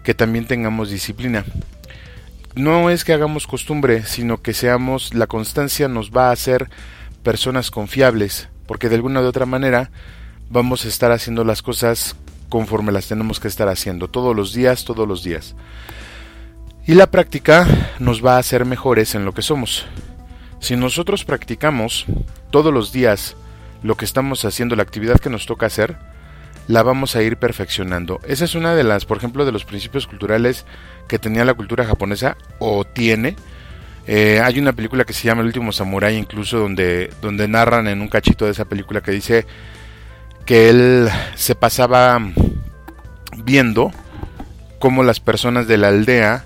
que 0.04 0.14
también 0.14 0.48
tengamos 0.48 0.90
disciplina. 0.90 1.44
No 2.56 2.90
es 2.90 3.04
que 3.04 3.12
hagamos 3.12 3.46
costumbre, 3.46 4.04
sino 4.06 4.42
que 4.42 4.54
seamos, 4.54 5.14
la 5.14 5.28
constancia 5.28 5.90
nos 5.90 6.12
va 6.12 6.30
a 6.30 6.32
hacer 6.32 6.70
personas 7.24 7.72
confiables, 7.72 8.48
porque 8.68 8.88
de 8.88 8.96
alguna 8.96 9.20
u 9.20 9.26
otra 9.26 9.46
manera 9.46 9.92
vamos 10.50 10.86
a 10.86 10.88
estar 10.88 11.12
haciendo 11.12 11.44
las 11.44 11.62
cosas 11.62 12.16
conforme 12.54 12.92
las 12.92 13.08
tenemos 13.08 13.40
que 13.40 13.48
estar 13.48 13.68
haciendo, 13.68 14.10
todos 14.10 14.36
los 14.36 14.54
días, 14.54 14.86
todos 14.86 15.08
los 15.08 15.24
días. 15.24 15.56
Y 16.86 16.94
la 16.94 17.10
práctica 17.10 17.66
nos 17.98 18.24
va 18.24 18.36
a 18.36 18.38
hacer 18.38 18.64
mejores 18.64 19.16
en 19.16 19.26
lo 19.26 19.32
que 19.32 19.42
somos. 19.42 19.88
Si 20.60 20.76
nosotros 20.76 21.26
practicamos 21.26 22.06
todos 22.52 22.72
los 22.72 22.92
días 22.92 23.36
lo 23.82 23.98
que 23.98 24.06
estamos 24.06 24.46
haciendo, 24.46 24.76
la 24.76 24.84
actividad 24.84 25.20
que 25.20 25.32
nos 25.32 25.48
toca 25.48 25.66
hacer, 25.66 25.98
la 26.68 26.84
vamos 26.84 27.16
a 27.16 27.24
ir 27.24 27.38
perfeccionando. 27.38 28.20
Esa 28.28 28.46
es 28.46 28.54
una 28.54 28.76
de 28.76 28.84
las, 28.84 29.06
por 29.06 29.18
ejemplo, 29.18 29.46
de 29.46 29.52
los 29.52 29.66
principios 29.66 30.06
culturales 30.06 30.68
que 31.08 31.18
tenía 31.18 31.46
la 31.46 31.56
cultura 31.56 31.86
japonesa 31.86 32.38
o 32.60 32.86
tiene. 32.86 33.36
Eh, 34.06 34.40
hay 34.44 34.60
una 34.60 34.74
película 34.74 35.06
que 35.06 35.14
se 35.14 35.26
llama 35.26 35.42
El 35.42 35.48
último 35.48 35.72
samurái, 35.72 36.18
incluso 36.18 36.60
donde, 36.60 37.10
donde 37.20 37.48
narran 37.48 37.88
en 37.88 38.00
un 38.00 38.10
cachito 38.10 38.46
de 38.46 38.52
esa 38.52 38.66
película 38.66 39.02
que 39.02 39.10
dice 39.10 39.48
que 40.46 40.70
él 40.70 41.10
se 41.36 41.56
pasaba 41.56 42.20
viendo 43.38 43.92
cómo 44.80 45.04
las 45.04 45.20
personas 45.20 45.68
de 45.68 45.78
la 45.78 45.90
aldea 45.90 46.46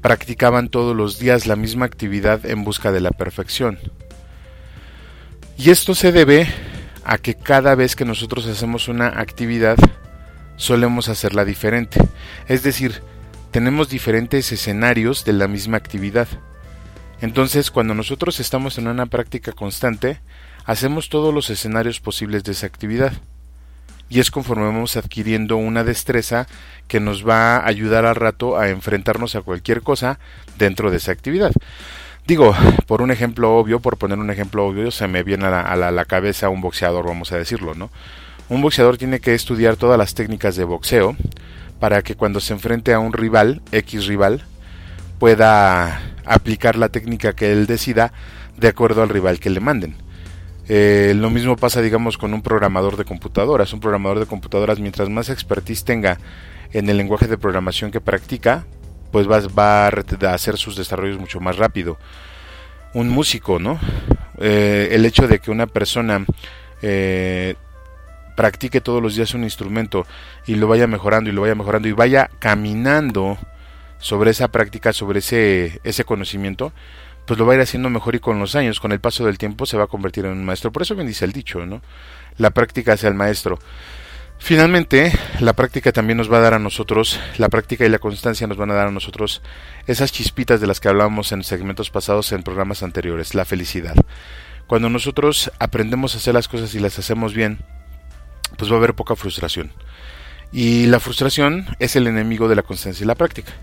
practicaban 0.00 0.68
todos 0.68 0.94
los 0.94 1.18
días 1.18 1.46
la 1.46 1.56
misma 1.56 1.86
actividad 1.86 2.44
en 2.44 2.64
busca 2.64 2.92
de 2.92 3.00
la 3.00 3.10
perfección. 3.10 3.78
Y 5.56 5.70
esto 5.70 5.94
se 5.94 6.12
debe 6.12 6.46
a 7.04 7.18
que 7.18 7.34
cada 7.34 7.74
vez 7.74 7.96
que 7.96 8.04
nosotros 8.04 8.46
hacemos 8.46 8.88
una 8.88 9.08
actividad 9.20 9.76
solemos 10.56 11.08
hacerla 11.08 11.44
diferente. 11.44 12.00
Es 12.48 12.62
decir, 12.62 13.02
tenemos 13.50 13.88
diferentes 13.88 14.50
escenarios 14.52 15.24
de 15.24 15.32
la 15.32 15.48
misma 15.48 15.76
actividad. 15.76 16.28
Entonces, 17.20 17.70
cuando 17.70 17.94
nosotros 17.94 18.40
estamos 18.40 18.78
en 18.78 18.88
una 18.88 19.06
práctica 19.06 19.52
constante, 19.52 20.20
hacemos 20.64 21.08
todos 21.08 21.32
los 21.34 21.50
escenarios 21.50 22.00
posibles 22.00 22.44
de 22.44 22.52
esa 22.52 22.66
actividad 22.66 23.12
y 24.08 24.20
es 24.20 24.30
conforme 24.30 24.64
vamos 24.64 24.96
adquiriendo 24.96 25.56
una 25.56 25.84
destreza 25.84 26.46
que 26.86 27.00
nos 27.00 27.26
va 27.26 27.56
a 27.56 27.66
ayudar 27.66 28.04
al 28.04 28.14
rato 28.14 28.58
a 28.58 28.68
enfrentarnos 28.68 29.34
a 29.34 29.40
cualquier 29.40 29.80
cosa 29.80 30.18
dentro 30.58 30.90
de 30.90 30.98
esa 30.98 31.12
actividad. 31.12 31.52
Digo, 32.26 32.54
por 32.86 33.00
un 33.00 33.10
ejemplo 33.10 33.56
obvio, 33.56 33.80
por 33.80 33.96
poner 33.96 34.18
un 34.18 34.30
ejemplo 34.30 34.66
obvio, 34.66 34.90
se 34.90 35.08
me 35.08 35.22
viene 35.22 35.46
a 35.46 35.76
la, 35.76 36.04
cabeza 36.04 36.50
un 36.50 36.60
boxeador, 36.60 37.06
vamos 37.06 37.32
a 37.32 37.38
decirlo, 37.38 37.74
¿no? 37.74 37.90
Un 38.50 38.60
boxeador 38.60 38.98
tiene 38.98 39.18
que 39.18 39.34
estudiar 39.34 39.76
todas 39.76 39.96
las 39.96 40.14
técnicas 40.14 40.56
de 40.56 40.64
boxeo 40.64 41.16
para 41.80 42.02
que 42.02 42.14
cuando 42.14 42.38
se 42.38 42.52
enfrente 42.52 42.92
a 42.92 42.98
un 42.98 43.12
rival, 43.12 43.62
X 43.72 44.06
rival, 44.06 44.44
pueda 45.18 46.02
aplicar 46.26 46.76
la 46.76 46.90
técnica 46.90 47.32
que 47.32 47.50
él 47.50 47.66
decida 47.66 48.12
de 48.56 48.68
acuerdo 48.68 49.02
al 49.02 49.08
rival 49.08 49.40
que 49.40 49.50
le 49.50 49.60
manden. 49.60 49.96
Eh, 50.68 51.12
lo 51.16 51.30
mismo 51.30 51.56
pasa, 51.56 51.82
digamos, 51.82 52.18
con 52.18 52.34
un 52.34 52.42
programador 52.42 52.96
de 52.96 53.04
computadoras. 53.04 53.72
Un 53.72 53.80
programador 53.80 54.20
de 54.20 54.26
computadoras, 54.26 54.80
mientras 54.80 55.08
más 55.08 55.28
expertise 55.28 55.84
tenga 55.84 56.18
en 56.72 56.88
el 56.88 56.96
lenguaje 56.96 57.26
de 57.26 57.38
programación 57.38 57.90
que 57.90 58.00
practica, 58.00 58.64
pues 59.10 59.30
va, 59.30 59.40
va 59.58 59.86
a 59.86 60.34
hacer 60.34 60.56
sus 60.56 60.76
desarrollos 60.76 61.18
mucho 61.18 61.40
más 61.40 61.56
rápido. 61.58 61.98
Un 62.94 63.08
músico, 63.08 63.58
¿no? 63.58 63.78
Eh, 64.38 64.88
el 64.92 65.04
hecho 65.04 65.28
de 65.28 65.38
que 65.38 65.50
una 65.50 65.66
persona 65.66 66.24
eh, 66.80 67.54
practique 68.36 68.80
todos 68.80 69.02
los 69.02 69.14
días 69.14 69.34
un 69.34 69.44
instrumento 69.44 70.06
y 70.46 70.56
lo 70.56 70.66
vaya 70.66 70.86
mejorando 70.86 71.30
y 71.30 71.32
lo 71.32 71.42
vaya 71.42 71.54
mejorando 71.54 71.88
y 71.88 71.92
vaya 71.92 72.30
caminando 72.38 73.38
sobre 73.98 74.30
esa 74.32 74.48
práctica, 74.48 74.92
sobre 74.92 75.20
ese, 75.20 75.80
ese 75.84 76.04
conocimiento, 76.04 76.72
pues 77.32 77.38
lo 77.38 77.46
va 77.46 77.54
a 77.54 77.56
ir 77.56 77.62
haciendo 77.62 77.88
mejor 77.88 78.14
y 78.14 78.20
con 78.20 78.38
los 78.38 78.54
años, 78.56 78.78
con 78.78 78.92
el 78.92 79.00
paso 79.00 79.24
del 79.24 79.38
tiempo 79.38 79.64
se 79.64 79.78
va 79.78 79.84
a 79.84 79.86
convertir 79.86 80.26
en 80.26 80.32
un 80.32 80.44
maestro. 80.44 80.70
Por 80.70 80.82
eso 80.82 80.94
bien 80.94 81.06
dice 81.06 81.24
el 81.24 81.32
dicho, 81.32 81.64
¿no? 81.64 81.80
La 82.36 82.50
práctica 82.50 82.92
hace 82.92 83.06
al 83.06 83.14
maestro. 83.14 83.58
Finalmente, 84.36 85.10
la 85.40 85.54
práctica 85.54 85.92
también 85.92 86.18
nos 86.18 86.30
va 86.30 86.36
a 86.36 86.40
dar 86.42 86.52
a 86.52 86.58
nosotros, 86.58 87.18
la 87.38 87.48
práctica 87.48 87.86
y 87.86 87.88
la 87.88 88.00
constancia 88.00 88.46
nos 88.46 88.58
van 88.58 88.70
a 88.70 88.74
dar 88.74 88.88
a 88.88 88.90
nosotros 88.90 89.40
esas 89.86 90.12
chispitas 90.12 90.60
de 90.60 90.66
las 90.66 90.78
que 90.78 90.90
hablábamos 90.90 91.32
en 91.32 91.42
segmentos 91.42 91.88
pasados 91.88 92.32
en 92.32 92.42
programas 92.42 92.82
anteriores, 92.82 93.34
la 93.34 93.46
felicidad. 93.46 93.96
Cuando 94.66 94.90
nosotros 94.90 95.50
aprendemos 95.58 96.14
a 96.14 96.18
hacer 96.18 96.34
las 96.34 96.48
cosas 96.48 96.74
y 96.74 96.80
las 96.80 96.98
hacemos 96.98 97.32
bien, 97.32 97.60
pues 98.58 98.70
va 98.70 98.74
a 98.74 98.78
haber 98.78 98.92
poca 98.92 99.16
frustración. 99.16 99.72
Y 100.52 100.84
la 100.84 101.00
frustración 101.00 101.64
es 101.78 101.96
el 101.96 102.08
enemigo 102.08 102.46
de 102.46 102.56
la 102.56 102.62
constancia 102.62 103.04
y 103.04 103.06
la 103.06 103.14
práctica. 103.14 103.54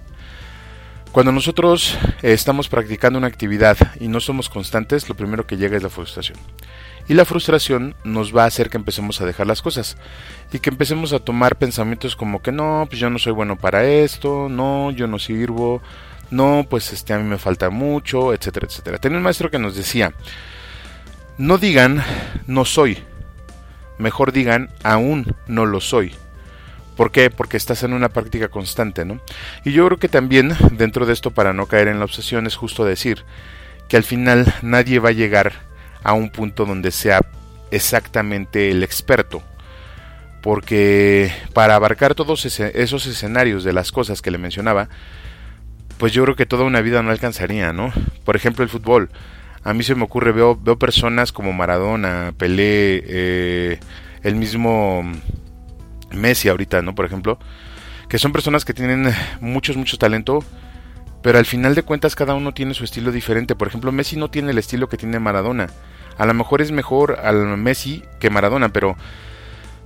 Cuando 1.11 1.31
nosotros 1.31 1.97
eh, 2.21 2.33
estamos 2.33 2.69
practicando 2.69 3.17
una 3.17 3.27
actividad 3.27 3.77
y 3.99 4.07
no 4.07 4.19
somos 4.19 4.47
constantes, 4.47 5.09
lo 5.09 5.15
primero 5.15 5.47
que 5.47 5.57
llega 5.57 5.75
es 5.75 5.81
la 5.81 5.89
frustración. 5.89 6.37
Y 7.07 7.15
la 7.15 7.25
frustración 7.25 7.95
nos 8.03 8.35
va 8.35 8.43
a 8.43 8.47
hacer 8.47 8.69
que 8.69 8.77
empecemos 8.77 9.19
a 9.19 9.25
dejar 9.25 9.47
las 9.47 9.63
cosas 9.63 9.97
y 10.53 10.59
que 10.59 10.69
empecemos 10.69 11.11
a 11.11 11.19
tomar 11.19 11.55
pensamientos 11.55 12.15
como 12.15 12.43
que 12.43 12.51
no, 12.51 12.85
pues 12.87 12.99
yo 12.99 13.09
no 13.09 13.17
soy 13.17 13.33
bueno 13.33 13.57
para 13.57 13.83
esto, 13.85 14.47
no, 14.49 14.91
yo 14.91 15.07
no 15.07 15.17
sirvo, 15.17 15.81
no, 16.29 16.67
pues 16.69 16.93
este 16.93 17.13
a 17.13 17.17
mí 17.17 17.23
me 17.23 17.39
falta 17.39 17.71
mucho, 17.71 18.31
etcétera, 18.31 18.67
etcétera. 18.67 18.99
Tenía 18.99 19.17
un 19.17 19.23
maestro 19.23 19.49
que 19.49 19.57
nos 19.57 19.75
decía, 19.75 20.13
no 21.39 21.57
digan 21.57 22.03
no 22.45 22.65
soy, 22.65 22.99
mejor 23.97 24.31
digan 24.31 24.69
aún 24.83 25.35
no 25.47 25.65
lo 25.65 25.81
soy. 25.81 26.13
¿Por 26.99 27.11
qué? 27.11 27.29
Porque 27.29 27.55
estás 27.55 27.83
en 27.83 27.93
una 27.93 28.09
práctica 28.09 28.49
constante, 28.49 29.05
¿no? 29.05 29.21
Y 29.63 29.71
yo 29.71 29.85
creo 29.85 29.99
que 29.99 30.09
también 30.09 30.51
dentro 30.73 31.05
de 31.05 31.13
esto, 31.13 31.31
para 31.31 31.53
no 31.53 31.65
caer 31.65 31.87
en 31.87 31.97
la 31.97 32.03
obsesión, 32.03 32.45
es 32.45 32.57
justo 32.57 32.83
decir 32.83 33.23
que 33.87 33.95
al 33.95 34.03
final 34.03 34.53
nadie 34.63 34.99
va 34.99 35.07
a 35.07 35.13
llegar 35.13 35.53
a 36.03 36.11
un 36.11 36.29
punto 36.29 36.65
donde 36.65 36.91
sea 36.91 37.21
exactamente 37.71 38.69
el 38.69 38.83
experto. 38.83 39.41
Porque 40.41 41.31
para 41.53 41.75
abarcar 41.75 42.15
todos 42.15 42.45
esos 42.45 43.05
escenarios 43.05 43.63
de 43.63 43.71
las 43.71 43.93
cosas 43.93 44.21
que 44.21 44.31
le 44.31 44.37
mencionaba, 44.37 44.89
pues 45.99 46.11
yo 46.11 46.25
creo 46.25 46.35
que 46.35 46.45
toda 46.45 46.65
una 46.65 46.81
vida 46.81 47.01
no 47.01 47.11
alcanzaría, 47.11 47.71
¿no? 47.71 47.93
Por 48.25 48.35
ejemplo, 48.35 48.61
el 48.61 48.69
fútbol. 48.69 49.09
A 49.63 49.73
mí 49.73 49.83
se 49.83 49.95
me 49.95 50.03
ocurre, 50.03 50.33
veo, 50.33 50.59
veo 50.61 50.77
personas 50.77 51.31
como 51.31 51.53
Maradona, 51.53 52.33
Pelé, 52.37 53.05
eh, 53.07 53.79
el 54.21 54.35
mismo 54.35 55.09
Messi 56.11 56.49
ahorita, 56.49 56.81
¿no? 56.81 56.95
Por 56.95 57.05
ejemplo, 57.05 57.39
que 58.07 58.17
son 58.17 58.31
personas 58.31 58.65
que 58.65 58.73
tienen 58.73 59.13
muchos, 59.39 59.77
mucho 59.77 59.97
talento, 59.97 60.43
pero 61.21 61.37
al 61.37 61.45
final 61.45 61.75
de 61.75 61.83
cuentas 61.83 62.15
cada 62.15 62.33
uno 62.33 62.53
tiene 62.53 62.73
su 62.73 62.83
estilo 62.83 63.11
diferente. 63.11 63.55
Por 63.55 63.67
ejemplo, 63.67 63.91
Messi 63.91 64.15
no 64.15 64.29
tiene 64.29 64.51
el 64.51 64.57
estilo 64.57 64.89
que 64.89 64.97
tiene 64.97 65.19
Maradona. 65.19 65.67
A 66.17 66.25
lo 66.25 66.33
mejor 66.33 66.61
es 66.61 66.71
mejor 66.71 67.19
al 67.23 67.57
Messi 67.57 68.03
que 68.19 68.29
Maradona, 68.29 68.69
pero 68.69 68.95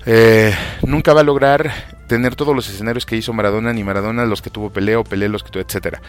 eh, 0.06 0.54
nunca 0.82 1.14
va 1.14 1.22
a 1.22 1.24
lograr 1.24 1.72
tener 2.08 2.36
todos 2.36 2.56
los 2.56 2.70
escenarios 2.70 3.06
que 3.06 3.16
hizo 3.16 3.34
Maradona, 3.34 3.74
ni 3.74 3.84
Maradona 3.84 4.26
los 4.26 4.42
que 4.42 4.50
tuvo 4.50 4.72
Pelé 4.72 4.96
o 4.96 5.04
Pelé 5.04 5.30
los 5.30 5.44
que 5.44 5.52
tuvo, 5.52 5.64
etcétera. 5.64 6.02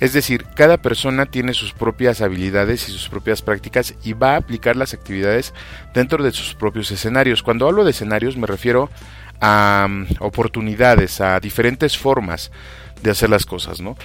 Es 0.00 0.12
decir, 0.12 0.44
cada 0.54 0.78
persona 0.78 1.26
tiene 1.26 1.54
sus 1.54 1.72
propias 1.72 2.20
habilidades 2.20 2.88
y 2.88 2.92
sus 2.92 3.08
propias 3.08 3.42
prácticas 3.42 3.94
y 4.02 4.12
va 4.12 4.32
a 4.32 4.36
aplicar 4.36 4.76
las 4.76 4.94
actividades 4.94 5.54
dentro 5.94 6.22
de 6.22 6.32
sus 6.32 6.54
propios 6.54 6.90
escenarios. 6.90 7.42
Cuando 7.42 7.66
hablo 7.66 7.84
de 7.84 7.90
escenarios 7.90 8.36
me 8.36 8.46
refiero 8.46 8.90
a 9.23 9.23
mm, 9.40 10.16
oportunidades, 10.20 11.20
a 11.20 11.40
diferentes 11.40 11.96
formas 11.98 12.50
de 13.02 13.10
hacer 13.10 13.30
las 13.30 13.46
cosas, 13.46 13.80
¿no? 13.80 13.96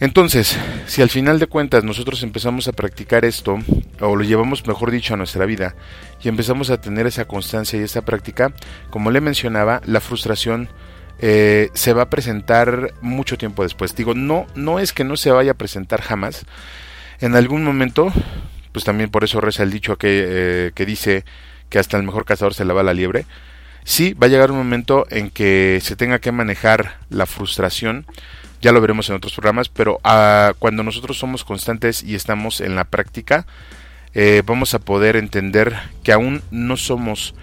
Entonces, 0.00 0.56
si 0.86 1.02
al 1.02 1.08
final 1.08 1.40
de 1.40 1.48
cuentas 1.48 1.82
nosotros 1.82 2.22
empezamos 2.22 2.68
a 2.68 2.72
practicar 2.72 3.24
esto, 3.24 3.58
o 4.00 4.14
lo 4.14 4.22
llevamos, 4.22 4.64
mejor 4.66 4.92
dicho, 4.92 5.14
a 5.14 5.16
nuestra 5.16 5.44
vida, 5.44 5.74
y 6.22 6.28
empezamos 6.28 6.70
a 6.70 6.80
tener 6.80 7.06
esa 7.08 7.24
constancia 7.24 7.80
y 7.80 7.82
esa 7.82 8.02
práctica, 8.02 8.52
como 8.90 9.10
le 9.10 9.20
mencionaba, 9.20 9.80
la 9.86 10.00
frustración 10.00 10.68
eh, 11.18 11.70
se 11.74 11.92
va 11.94 12.02
a 12.02 12.10
presentar 12.10 12.94
mucho 13.00 13.36
tiempo 13.36 13.64
después. 13.64 13.96
Digo, 13.96 14.14
no, 14.14 14.46
no 14.54 14.78
es 14.78 14.92
que 14.92 15.02
no 15.02 15.16
se 15.16 15.32
vaya 15.32 15.52
a 15.52 15.54
presentar 15.54 16.00
jamás. 16.00 16.46
En 17.20 17.34
algún 17.34 17.64
momento, 17.64 18.12
pues 18.70 18.84
también 18.84 19.10
por 19.10 19.24
eso 19.24 19.40
reza 19.40 19.64
el 19.64 19.72
dicho 19.72 19.96
que, 19.96 20.24
eh, 20.28 20.72
que 20.76 20.86
dice 20.86 21.24
que 21.68 21.80
hasta 21.80 21.96
el 21.96 22.04
mejor 22.04 22.24
cazador 22.24 22.54
se 22.54 22.64
la 22.64 22.72
va 22.72 22.84
la 22.84 22.94
liebre. 22.94 23.26
Sí, 23.88 24.12
va 24.12 24.26
a 24.26 24.28
llegar 24.28 24.50
un 24.50 24.58
momento 24.58 25.06
en 25.08 25.30
que 25.30 25.80
se 25.82 25.96
tenga 25.96 26.18
que 26.18 26.30
manejar 26.30 26.98
la 27.08 27.24
frustración, 27.24 28.04
ya 28.60 28.70
lo 28.70 28.82
veremos 28.82 29.08
en 29.08 29.16
otros 29.16 29.32
programas, 29.32 29.70
pero 29.70 29.98
ah, 30.04 30.52
cuando 30.58 30.82
nosotros 30.82 31.18
somos 31.18 31.42
constantes 31.42 32.02
y 32.02 32.14
estamos 32.14 32.60
en 32.60 32.76
la 32.76 32.84
práctica, 32.84 33.46
eh, 34.12 34.42
vamos 34.44 34.74
a 34.74 34.78
poder 34.78 35.16
entender 35.16 35.74
que 36.02 36.12
aún 36.12 36.42
no 36.50 36.76
somos 36.76 37.34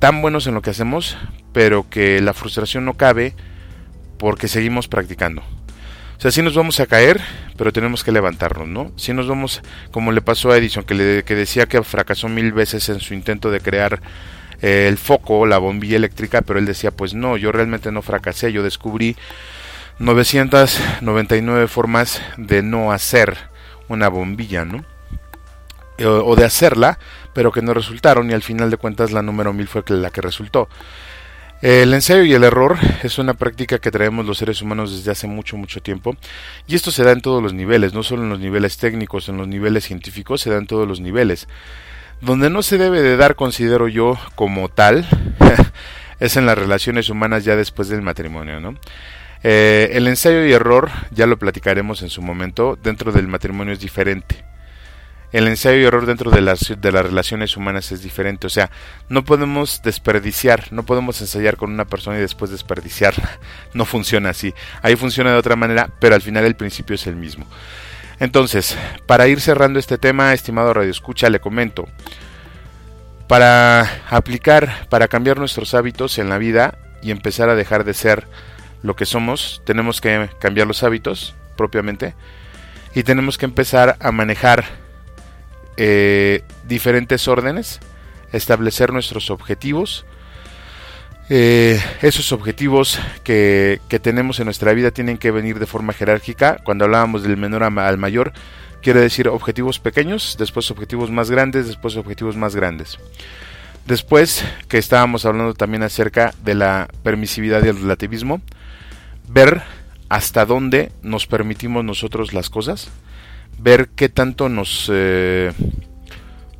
tan 0.00 0.20
buenos 0.20 0.48
en 0.48 0.54
lo 0.54 0.62
que 0.62 0.70
hacemos, 0.70 1.16
pero 1.52 1.88
que 1.88 2.20
la 2.20 2.34
frustración 2.34 2.84
no 2.84 2.94
cabe 2.94 3.36
porque 4.18 4.48
seguimos 4.48 4.88
practicando. 4.88 5.42
O 5.42 6.20
sea, 6.20 6.32
sí 6.32 6.42
nos 6.42 6.56
vamos 6.56 6.80
a 6.80 6.86
caer, 6.86 7.20
pero 7.56 7.72
tenemos 7.72 8.02
que 8.02 8.10
levantarnos, 8.10 8.66
¿no? 8.66 8.90
Si 8.96 9.14
nos 9.14 9.28
vamos, 9.28 9.62
como 9.92 10.10
le 10.10 10.22
pasó 10.22 10.50
a 10.50 10.58
Edison, 10.58 10.82
que, 10.82 10.94
le, 10.94 11.22
que 11.22 11.36
decía 11.36 11.66
que 11.66 11.80
fracasó 11.84 12.28
mil 12.28 12.52
veces 12.52 12.88
en 12.88 12.98
su 12.98 13.14
intento 13.14 13.52
de 13.52 13.60
crear 13.60 14.02
el 14.60 14.98
foco, 14.98 15.46
la 15.46 15.58
bombilla 15.58 15.96
eléctrica, 15.96 16.42
pero 16.42 16.58
él 16.58 16.66
decía, 16.66 16.90
pues 16.90 17.14
no, 17.14 17.36
yo 17.36 17.52
realmente 17.52 17.90
no 17.92 18.02
fracasé, 18.02 18.52
yo 18.52 18.62
descubrí 18.62 19.16
999 19.98 21.68
formas 21.68 22.22
de 22.36 22.62
no 22.62 22.92
hacer 22.92 23.36
una 23.88 24.08
bombilla, 24.08 24.64
¿no? 24.64 24.84
O, 26.02 26.34
de 26.34 26.46
hacerla, 26.46 26.98
pero 27.34 27.52
que 27.52 27.60
no 27.60 27.74
resultaron 27.74 28.30
y 28.30 28.32
al 28.32 28.42
final 28.42 28.70
de 28.70 28.78
cuentas 28.78 29.12
la 29.12 29.20
número 29.20 29.52
1000 29.52 29.68
fue 29.68 29.84
la 29.88 30.10
que 30.10 30.22
resultó. 30.22 30.68
El 31.60 31.92
ensayo 31.92 32.22
y 32.22 32.32
el 32.32 32.42
error 32.42 32.78
es 33.02 33.18
una 33.18 33.34
práctica 33.34 33.78
que 33.78 33.90
traemos 33.90 34.24
los 34.24 34.38
seres 34.38 34.62
humanos 34.62 34.96
desde 34.96 35.10
hace 35.10 35.26
mucho, 35.26 35.58
mucho 35.58 35.82
tiempo. 35.82 36.16
Y 36.66 36.74
esto 36.74 36.90
se 36.90 37.04
da 37.04 37.12
en 37.12 37.20
todos 37.20 37.42
los 37.42 37.52
niveles, 37.52 37.92
no 37.92 38.02
solo 38.02 38.22
en 38.22 38.30
los 38.30 38.40
niveles 38.40 38.78
técnicos, 38.78 39.28
en 39.28 39.36
los 39.36 39.46
niveles 39.46 39.84
científicos, 39.84 40.40
se 40.40 40.48
da 40.48 40.56
en 40.56 40.66
todos 40.66 40.88
los 40.88 41.00
niveles. 41.00 41.46
Donde 42.20 42.50
no 42.50 42.62
se 42.62 42.78
debe 42.78 43.00
de 43.02 43.16
dar, 43.16 43.34
considero 43.34 43.88
yo, 43.88 44.18
como 44.34 44.68
tal, 44.68 45.06
es 46.20 46.36
en 46.36 46.46
las 46.46 46.58
relaciones 46.58 47.08
humanas 47.08 47.44
ya 47.44 47.56
después 47.56 47.88
del 47.88 48.02
matrimonio, 48.02 48.60
¿no? 48.60 48.74
Eh, 49.42 49.90
el 49.94 50.06
ensayo 50.06 50.44
y 50.44 50.52
error, 50.52 50.90
ya 51.10 51.26
lo 51.26 51.38
platicaremos 51.38 52.02
en 52.02 52.10
su 52.10 52.20
momento, 52.20 52.78
dentro 52.82 53.10
del 53.10 53.26
matrimonio 53.26 53.72
es 53.72 53.80
diferente. 53.80 54.44
El 55.32 55.46
ensayo 55.46 55.78
y 55.78 55.84
error 55.84 56.06
dentro 56.06 56.30
de 56.30 56.40
las, 56.40 56.74
de 56.76 56.92
las 56.92 57.06
relaciones 57.06 57.56
humanas 57.56 57.92
es 57.92 58.02
diferente. 58.02 58.48
O 58.48 58.50
sea, 58.50 58.70
no 59.08 59.24
podemos 59.24 59.80
desperdiciar, 59.82 60.72
no 60.72 60.82
podemos 60.82 61.20
ensayar 61.20 61.56
con 61.56 61.72
una 61.72 61.84
persona 61.84 62.18
y 62.18 62.20
después 62.20 62.50
desperdiciarla. 62.50 63.38
No 63.72 63.84
funciona 63.84 64.30
así. 64.30 64.52
Ahí 64.82 64.96
funciona 64.96 65.30
de 65.30 65.38
otra 65.38 65.54
manera, 65.54 65.88
pero 66.00 66.16
al 66.16 66.22
final 66.22 66.44
el 66.44 66.56
principio 66.56 66.96
es 66.96 67.06
el 67.06 67.14
mismo. 67.14 67.46
Entonces, 68.20 68.76
para 69.06 69.26
ir 69.28 69.40
cerrando 69.40 69.78
este 69.78 69.96
tema, 69.96 70.34
estimado 70.34 70.74
Radio 70.74 70.90
Escucha, 70.90 71.30
le 71.30 71.40
comento. 71.40 71.88
Para 73.26 73.88
aplicar, 74.10 74.86
para 74.90 75.08
cambiar 75.08 75.38
nuestros 75.38 75.72
hábitos 75.72 76.18
en 76.18 76.28
la 76.28 76.36
vida 76.36 76.78
y 77.02 77.10
empezar 77.10 77.48
a 77.48 77.54
dejar 77.54 77.84
de 77.84 77.94
ser 77.94 78.28
lo 78.82 78.94
que 78.94 79.06
somos, 79.06 79.62
tenemos 79.64 80.00
que 80.00 80.28
cambiar 80.38 80.66
los 80.66 80.82
hábitos 80.82 81.34
propiamente 81.56 82.14
y 82.94 83.02
tenemos 83.04 83.38
que 83.38 83.46
empezar 83.46 83.96
a 84.00 84.12
manejar 84.12 84.64
eh, 85.76 86.42
diferentes 86.64 87.26
órdenes, 87.26 87.80
establecer 88.32 88.92
nuestros 88.92 89.30
objetivos 89.30 90.04
eh, 91.32 91.80
esos 92.02 92.32
objetivos 92.32 92.98
que, 93.22 93.80
tenemos 94.02 94.40
en 94.40 94.46
nuestra 94.46 94.72
vida 94.72 94.90
tienen 94.90 95.16
que 95.16 95.30
venir 95.30 95.60
de 95.60 95.66
forma 95.66 95.92
jerárquica. 95.92 96.56
Cuando 96.64 96.84
hablábamos 96.84 97.22
del 97.22 97.36
menor 97.36 97.62
al 97.62 97.98
mayor, 97.98 98.32
quiere 98.82 98.98
decir 98.98 99.28
objetivos 99.28 99.78
pequeños, 99.78 100.34
después 100.40 100.72
objetivos 100.72 101.12
más 101.12 101.30
grandes, 101.30 101.68
después 101.68 101.94
objetivos 101.94 102.36
más 102.36 102.56
grandes. 102.56 102.98
Después 103.86 104.44
que 104.66 104.78
estábamos 104.78 105.24
hablando 105.24 105.54
también 105.54 105.84
acerca 105.84 106.34
de 106.42 106.56
la 106.56 106.88
permisividad 107.04 107.64
y 107.64 107.68
el 107.68 107.80
relativismo, 107.80 108.40
ver 109.28 109.62
hasta 110.08 110.44
dónde 110.44 110.90
nos 111.00 111.28
permitimos 111.28 111.84
nosotros 111.84 112.32
las 112.32 112.50
cosas, 112.50 112.88
ver 113.56 113.88
qué 113.94 114.08
tanto 114.08 114.48
nos, 114.48 114.90
eh, 114.92 115.52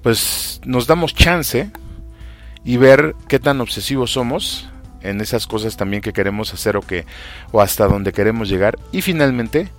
pues, 0.00 0.60
nos 0.64 0.86
damos 0.86 1.12
chance 1.12 1.72
y 2.64 2.76
ver 2.76 3.14
qué 3.28 3.38
tan 3.38 3.60
obsesivos 3.60 4.12
somos 4.12 4.68
en 5.02 5.20
esas 5.20 5.46
cosas 5.46 5.76
también 5.76 6.02
que 6.02 6.12
queremos 6.12 6.52
hacer 6.52 6.76
o 6.76 6.82
que 6.82 7.06
o 7.52 7.60
hasta 7.60 7.88
donde 7.88 8.12
queremos 8.12 8.48
llegar 8.48 8.78
y 8.92 9.02
finalmente 9.02 9.70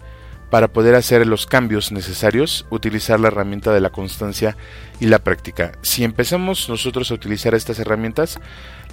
para 0.51 0.67
poder 0.67 0.95
hacer 0.95 1.25
los 1.25 1.47
cambios 1.47 1.93
necesarios 1.93 2.67
utilizar 2.69 3.19
la 3.21 3.29
herramienta 3.29 3.71
de 3.71 3.79
la 3.79 3.89
constancia 3.89 4.57
y 4.99 5.05
la 5.05 5.19
práctica. 5.19 5.71
Si 5.81 6.03
empezamos 6.03 6.67
nosotros 6.67 7.09
a 7.09 7.13
utilizar 7.13 7.55
estas 7.55 7.79
herramientas, 7.79 8.37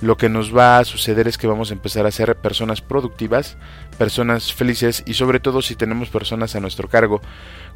lo 0.01 0.17
que 0.17 0.29
nos 0.29 0.57
va 0.57 0.79
a 0.79 0.85
suceder 0.85 1.27
es 1.27 1.37
que 1.37 1.49
vamos 1.49 1.71
a 1.71 1.75
empezar 1.75 2.07
a 2.07 2.13
ser 2.13 2.37
personas 2.37 2.81
productivas, 2.81 3.57
personas 3.99 4.53
felices 4.53 5.03
y 5.05 5.15
sobre 5.15 5.41
todo 5.41 5.61
si 5.61 5.75
tenemos 5.75 6.11
personas 6.11 6.55
a 6.55 6.61
nuestro 6.61 6.89
cargo, 6.89 7.21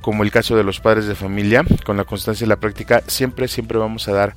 como 0.00 0.22
el 0.22 0.30
caso 0.30 0.56
de 0.56 0.62
los 0.62 0.78
padres 0.78 1.06
de 1.06 1.16
familia, 1.16 1.64
con 1.84 1.96
la 1.96 2.04
constancia 2.04 2.44
y 2.44 2.48
la 2.48 2.60
práctica, 2.60 3.02
siempre 3.08 3.48
siempre 3.48 3.78
vamos 3.78 4.06
a 4.06 4.12
dar 4.12 4.36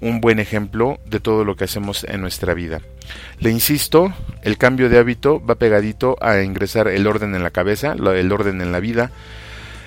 un 0.00 0.20
buen 0.20 0.38
ejemplo 0.38 0.98
de 1.06 1.20
todo 1.20 1.44
lo 1.44 1.56
que 1.56 1.64
hacemos 1.64 2.04
en 2.04 2.20
nuestra 2.20 2.54
vida. 2.54 2.80
Le 3.38 3.50
insisto, 3.50 4.12
el 4.42 4.58
cambio 4.58 4.88
de 4.88 4.98
hábito 4.98 5.44
va 5.44 5.54
pegadito 5.54 6.16
a 6.20 6.42
ingresar 6.42 6.88
el 6.88 7.06
orden 7.06 7.34
en 7.34 7.42
la 7.42 7.50
cabeza, 7.50 7.92
el 7.92 8.32
orden 8.32 8.60
en 8.60 8.72
la 8.72 8.80
vida, 8.80 9.10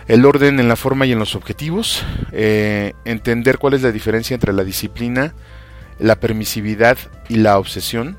el 0.07 0.25
orden 0.25 0.59
en 0.59 0.67
la 0.67 0.75
forma 0.75 1.05
y 1.05 1.11
en 1.11 1.19
los 1.19 1.35
objetivos, 1.35 2.03
eh, 2.31 2.93
entender 3.05 3.57
cuál 3.57 3.73
es 3.73 3.81
la 3.81 3.91
diferencia 3.91 4.33
entre 4.33 4.53
la 4.53 4.63
disciplina, 4.63 5.33
la 5.99 6.15
permisividad 6.15 6.97
y 7.29 7.37
la 7.37 7.57
obsesión, 7.57 8.17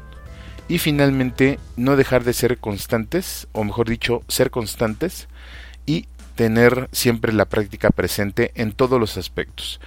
Y 0.70 0.76
finalmente, 0.76 1.59
no 1.76 1.97
dejar 1.97 2.24
de 2.24 2.34
ser 2.34 2.59
constantes, 2.59 3.49
o 3.53 3.64
mejor 3.64 3.89
dicho, 3.89 4.22
ser 4.28 4.51
constantes 4.51 5.26
y 5.86 6.09
tener 6.34 6.91
siempre 6.93 7.32
la 7.32 7.47
práctica 7.47 7.89
presente 7.89 8.53
en 8.55 8.72
todos 8.72 9.01
los 9.01 9.16
aspectos. 9.16 9.80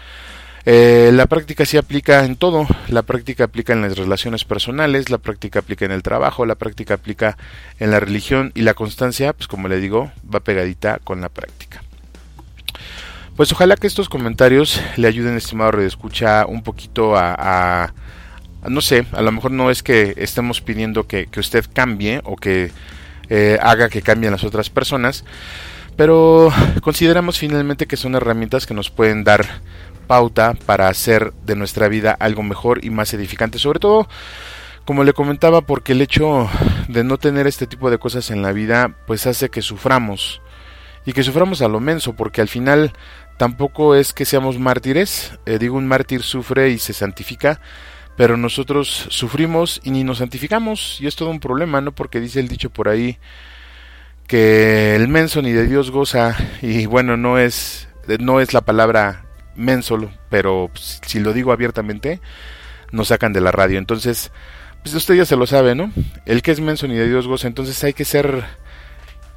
Eh, 0.66 1.10
la 1.14 1.26
práctica 1.26 1.66
se 1.66 1.78
aplica 1.80 2.24
en 2.24 2.36
todo, 2.36 2.68
la 2.88 3.02
práctica 3.02 3.46
aplica 3.46 3.74
en 3.74 3.82
las 3.82 3.98
relaciones 3.98 4.46
personales, 4.46 5.10
la 5.10 5.18
práctica 5.18 5.60
aplica 5.60 5.86
en 5.86 5.92
el 5.92 6.04
trabajo, 6.04 6.46
la 6.46 6.56
práctica 6.56 6.96
aplica 6.96 7.38
en 7.80 7.90
la 7.90 8.00
religión 8.00 8.52
y 8.54 8.62
la 8.62 8.76
constancia, 8.76 9.34
pues 9.34 9.48
como 9.48 9.68
le 9.68 9.80
digo, 9.80 10.12
va 10.34 10.40
pegadita 10.42 11.00
con 11.04 11.22
la 11.22 11.30
práctica. 11.30 11.82
Pues 13.36 13.52
ojalá 13.54 13.76
que 13.76 13.88
estos 13.88 14.08
comentarios 14.08 14.80
le 14.98 15.08
ayuden, 15.08 15.36
estimado 15.36 15.72
redescucha, 15.72 16.46
un 16.46 16.62
poquito 16.62 17.16
a, 17.16 17.92
no 18.68 18.82
sé, 18.82 19.06
a 19.14 19.22
lo 19.24 19.32
mejor 19.32 19.52
no 19.52 19.72
es 19.72 19.82
que 19.82 20.14
estemos 20.18 20.62
pidiendo 20.62 21.08
que, 21.08 21.28
usted 21.38 21.66
cambie 21.74 22.22
o 22.24 22.36
que 22.36 22.72
eh, 23.30 23.58
haga 23.62 23.90
que 23.90 24.04
cambien 24.04 24.34
las 24.34 24.44
otras 24.44 24.70
personas, 24.70 25.26
pero 25.96 26.54
consideramos 26.82 27.40
finalmente 27.40 27.88
que 27.88 27.98
son 27.98 28.14
herramientas 28.14 28.68
que 28.68 28.76
nos 28.76 28.92
pueden 28.92 29.24
dar 29.24 29.48
pauta 30.12 30.56
para 30.66 30.90
hacer 30.90 31.32
de 31.46 31.56
nuestra 31.56 31.88
vida 31.88 32.12
algo 32.20 32.44
mejor 32.44 32.84
y 32.84 32.90
más 32.90 33.14
edificante. 33.14 33.60
Sobre 33.60 33.80
todo, 33.80 34.10
como 34.84 35.06
le 35.06 35.14
comentaba, 35.14 35.62
porque 35.62 35.94
el 35.94 36.02
hecho 36.02 36.50
de 36.90 37.06
no 37.06 37.18
tener 37.18 37.48
este 37.48 37.66
tipo 37.66 37.90
de 37.90 37.98
cosas 37.98 38.30
en 38.30 38.42
la 38.42 38.52
vida, 38.52 38.94
pues 39.08 39.26
hace 39.26 39.48
que 39.48 39.62
suframos. 39.62 40.42
Y 41.06 41.14
que 41.14 41.24
suframos 41.24 41.62
a 41.62 41.70
lo 41.70 41.80
menso, 41.80 42.14
porque 42.14 42.42
al 42.42 42.50
final 42.50 42.92
tampoco 43.38 43.96
es 43.96 44.12
que 44.12 44.26
seamos 44.26 44.60
mártires. 44.60 45.32
Eh, 45.46 45.58
digo, 45.60 45.78
un 45.78 45.88
mártir 45.88 46.24
sufre 46.24 46.72
y 46.72 46.78
se 46.78 46.92
santifica, 46.92 47.62
pero 48.18 48.36
nosotros 48.36 49.08
sufrimos 49.12 49.80
y 49.82 49.92
ni 49.92 50.04
nos 50.04 50.18
santificamos. 50.18 51.00
Y 51.00 51.08
es 51.08 51.16
todo 51.16 51.30
un 51.30 51.40
problema, 51.40 51.80
¿no? 51.80 51.94
Porque 51.94 52.20
dice 52.20 52.42
el 52.42 52.50
dicho 52.50 52.70
por 52.70 52.90
ahí 52.90 53.18
que 54.28 54.94
el 54.94 55.08
menso 55.08 55.42
ni 55.42 55.54
de 55.54 55.68
Dios 55.68 55.90
goza. 55.90 56.36
Y 56.62 56.86
bueno, 56.86 57.16
no 57.16 57.38
es, 57.38 57.88
no 58.20 58.42
es 58.42 58.54
la 58.54 58.60
palabra 58.60 59.24
menso, 59.56 59.98
pero 60.30 60.70
si 60.76 61.20
lo 61.20 61.34
digo 61.34 61.52
abiertamente, 61.52 62.20
nos 62.92 63.10
sacan 63.10 63.34
de 63.34 63.42
la 63.42 63.52
radio. 63.52 63.78
Entonces, 63.78 64.32
pues 64.84 64.96
usted 64.96 65.16
ya 65.16 65.26
se 65.26 65.36
lo 65.36 65.46
sabe, 65.46 65.76
¿no? 65.76 65.92
El 66.26 66.42
que 66.42 66.52
es 66.52 66.60
menso 66.60 66.88
ni 66.88 66.96
de 66.96 67.08
Dios 67.08 67.28
goza. 67.28 67.48
Entonces 67.48 67.84
hay 67.84 67.94
que 67.94 68.06
ser 68.06 68.44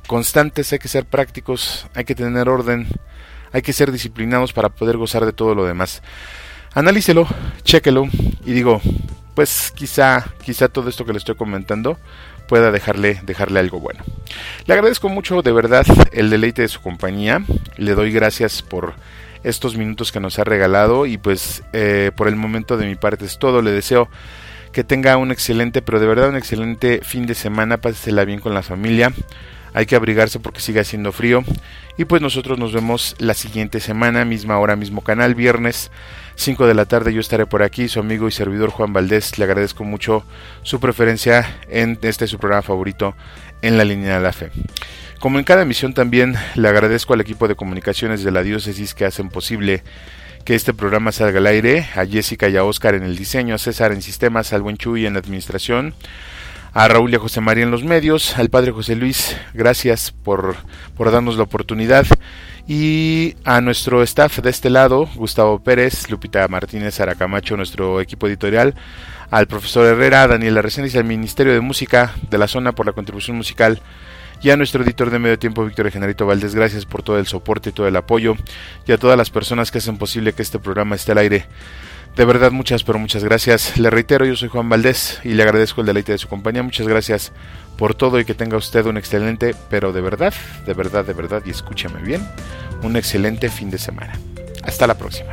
constantes, 0.07 0.73
hay 0.73 0.79
que 0.79 0.89
ser 0.89 1.05
prácticos, 1.05 1.87
hay 1.95 2.05
que 2.05 2.15
tener 2.15 2.49
orden, 2.49 2.89
hay 3.53 3.63
que 3.63 3.73
ser 3.73 3.93
disciplinados 3.93 4.53
para 4.53 4.69
poder 4.69 4.97
gozar 4.97 5.25
de 5.25 5.33
todo 5.33 5.55
lo 5.55 5.65
demás. 5.65 6.03
Analícelo, 6.75 7.27
chéquelo 7.63 8.09
y 8.45 8.53
digo, 8.53 8.81
pues 9.35 9.73
quizá, 9.75 10.25
quizá 10.43 10.69
todo 10.69 10.89
esto 10.89 11.05
que 11.05 11.13
le 11.13 11.19
estoy 11.19 11.37
comentando 11.37 11.99
pueda 12.49 12.71
dejarle, 12.71 13.21
dejarle 13.25 13.61
algo 13.61 13.81
bueno. 13.81 14.03
Le 14.67 14.75
agradezco 14.75 15.09
mucho 15.09 15.43
de 15.43 15.53
verdad 15.53 15.87
el 16.13 16.31
deleite 16.31 16.63
de 16.63 16.69
su 16.69 16.81
compañía. 16.81 17.45
Le 17.77 17.95
doy 17.95 18.13
gracias 18.13 18.63
por 18.63 18.95
estos 19.45 19.77
minutos 19.77 20.11
que 20.11 20.21
nos 20.21 20.39
ha 20.39 20.45
regalado 20.45 21.07
y 21.07 21.19
pues 21.19 21.63
eh, 21.73 22.11
por 22.17 22.29
el 22.29 22.37
momento 22.37 22.77
de 22.77 22.87
mi 22.87 22.97
parte 22.97 23.27
es 23.27 23.39
todo. 23.39 23.63
Le 23.63 23.71
deseo 23.71 24.09
que 24.73 24.83
tenga 24.83 25.17
un 25.17 25.31
excelente, 25.31 25.83
pero 25.83 26.01
de 26.01 26.07
verdad 26.07 26.31
un 26.31 26.37
excelente 26.37 27.01
fin 27.05 27.27
de 27.27 27.35
semana. 27.35 27.77
Pásesela 27.77 28.25
bien 28.25 28.41
con 28.41 28.55
la 28.55 28.63
familia. 28.63 29.13
Hay 29.75 29.87
que 29.87 29.97
abrigarse 29.97 30.41
porque 30.41 30.61
sigue 30.61 30.81
haciendo 30.81 31.13
frío. 31.13 31.45
Y 31.99 32.07
pues 32.07 32.23
nosotros 32.23 32.59
nos 32.59 32.73
vemos 32.73 33.17
la 33.19 33.35
siguiente 33.35 33.81
semana, 33.81 34.25
misma 34.25 34.59
hora, 34.59 34.77
mismo 34.77 35.03
canal, 35.03 35.35
viernes 35.35 35.91
5 36.37 36.67
de 36.67 36.75
la 36.75 36.87
tarde. 36.87 37.13
Yo 37.13 37.21
estaré 37.21 37.45
por 37.45 37.63
aquí, 37.63 37.89
su 37.89 38.01
amigo 38.01 38.27
y 38.27 38.33
servidor 38.33 38.71
Juan 38.71 38.93
Valdés. 38.93 39.39
Le 39.39 39.45
agradezco 39.45 39.85
mucho 39.85 40.25
su 40.63 40.81
preferencia 40.81 41.59
en 41.69 41.99
este 42.03 42.27
su 42.27 42.39
programa 42.39 42.63
favorito 42.63 43.15
en 43.63 43.77
la 43.77 43.85
línea 43.85 44.17
de 44.17 44.23
la 44.23 44.33
fe. 44.33 44.51
Como 45.21 45.39
en 45.39 45.45
cada 45.45 45.63
emisión 45.63 45.95
también 45.95 46.35
le 46.55 46.69
agradezco 46.69 47.15
al 47.15 47.21
equipo 47.21 47.49
de 47.49 47.55
comunicaciones 47.55 48.23
de 48.23 48.31
la 48.31 48.43
diócesis 48.43 48.95
que 48.95 49.05
hacen 49.05 49.31
posible 49.31 49.83
que 50.45 50.55
este 50.55 50.75
programa 50.75 51.13
salga 51.13 51.39
al 51.39 51.47
aire, 51.47 51.87
a 51.97 52.05
Jessica 52.05 52.49
y 52.49 52.57
a 52.57 52.65
Oscar 52.65 52.95
en 52.95 53.03
el 53.03 53.17
diseño, 53.17 53.55
a 53.55 53.59
César 53.59 53.93
en 53.93 54.03
sistemas, 54.03 54.53
al 54.53 54.61
buen 54.61 54.77
Chuy 54.77 55.07
en 55.07 55.15
la 55.15 55.21
administración, 55.21 55.95
a 56.75 56.87
Raúl 56.89 57.13
y 57.13 57.17
a 57.17 57.19
José 57.19 57.41
María 57.41 57.65
en 57.65 57.71
los 57.71 57.85
medios, 57.85 58.37
al 58.37 58.51
padre 58.51 58.73
José 58.73 58.95
Luis, 58.95 59.37
gracias 59.55 60.11
por, 60.11 60.57
por 60.97 61.11
darnos 61.11 61.39
la 61.39 61.45
oportunidad, 61.45 62.05
y 62.69 63.37
a 63.45 63.63
nuestro 63.63 64.03
staff 64.03 64.41
de 64.41 64.51
este 64.51 64.69
lado, 64.69 65.09
Gustavo 65.15 65.61
Pérez, 65.61 66.11
Lupita 66.11 66.47
Martínez 66.49 67.01
Aracamacho, 67.01 67.57
nuestro 67.57 68.03
equipo 68.03 68.27
editorial, 68.27 68.75
al 69.31 69.47
profesor 69.47 69.87
Herrera, 69.87 70.29
Daniela 70.29 70.61
Reséndiz 70.61 70.95
y 70.95 70.99
al 70.99 71.05
Ministerio 71.05 71.55
de 71.55 71.61
Música 71.61 72.15
de 72.31 72.39
la 72.39 72.49
zona 72.49 72.73
por 72.73 72.85
la 72.85 72.93
contribución 72.93 73.37
musical 73.37 73.81
y 74.45 74.51
a 74.51 74.59
nuestro 74.59 74.85
editor 74.85 75.11
de 75.11 75.19
medio 75.19 75.39
tiempo, 75.39 75.65
Víctor 75.65 75.91
Generito 75.91 76.27
Valdés, 76.27 76.55
gracias 76.55 76.85
por 76.85 77.03
todo 77.03 77.19
el 77.19 77.27
soporte 77.27 77.71
y 77.71 77.73
todo 77.73 77.89
el 77.89 77.97
apoyo, 77.97 78.37
y 78.87 78.93
a 78.93 78.99
todas 78.99 79.17
las 79.17 79.31
personas 79.31 79.71
que 79.71 79.79
hacen 79.79 79.97
posible 79.97 80.35
que 80.35 80.43
este 80.43 80.59
programa 80.59 80.97
esté 80.97 81.13
al 81.13 81.19
aire. 81.19 81.47
De 82.15 82.27
verdad, 82.27 82.53
muchas, 82.53 82.85
pero 82.85 82.99
muchas 82.99 83.25
gracias. 83.25 83.79
Le 83.79 83.89
reitero, 83.89 84.27
yo 84.27 84.37
soy 84.37 84.51
Juan 84.51 84.69
Valdés 84.69 85.19
y 85.25 85.31
le 85.31 85.43
agradezco 85.43 85.81
el 85.81 85.87
deleite 85.87 86.13
de 86.13 86.19
su 86.19 86.29
compañía. 86.29 86.63
Muchas 86.63 86.87
gracias 86.87 87.33
por 87.79 87.95
todo 87.95 88.21
y 88.21 88.27
que 88.27 88.35
tenga 88.35 88.59
usted 88.59 88.85
un 88.85 88.99
excelente, 88.99 89.57
pero 89.71 89.93
de 89.93 90.03
verdad, 90.03 90.35
de 90.67 90.75
verdad, 90.75 91.07
de 91.07 91.15
verdad, 91.15 91.43
y 91.47 91.51
escúchame 91.51 92.03
bien, 92.03 92.25
un 92.83 92.97
excelente 92.97 93.49
fin 93.49 93.71
de 93.71 93.79
semana. 93.79 94.13
Hasta 94.63 94.87
la 94.87 94.95
próxima. 94.95 95.33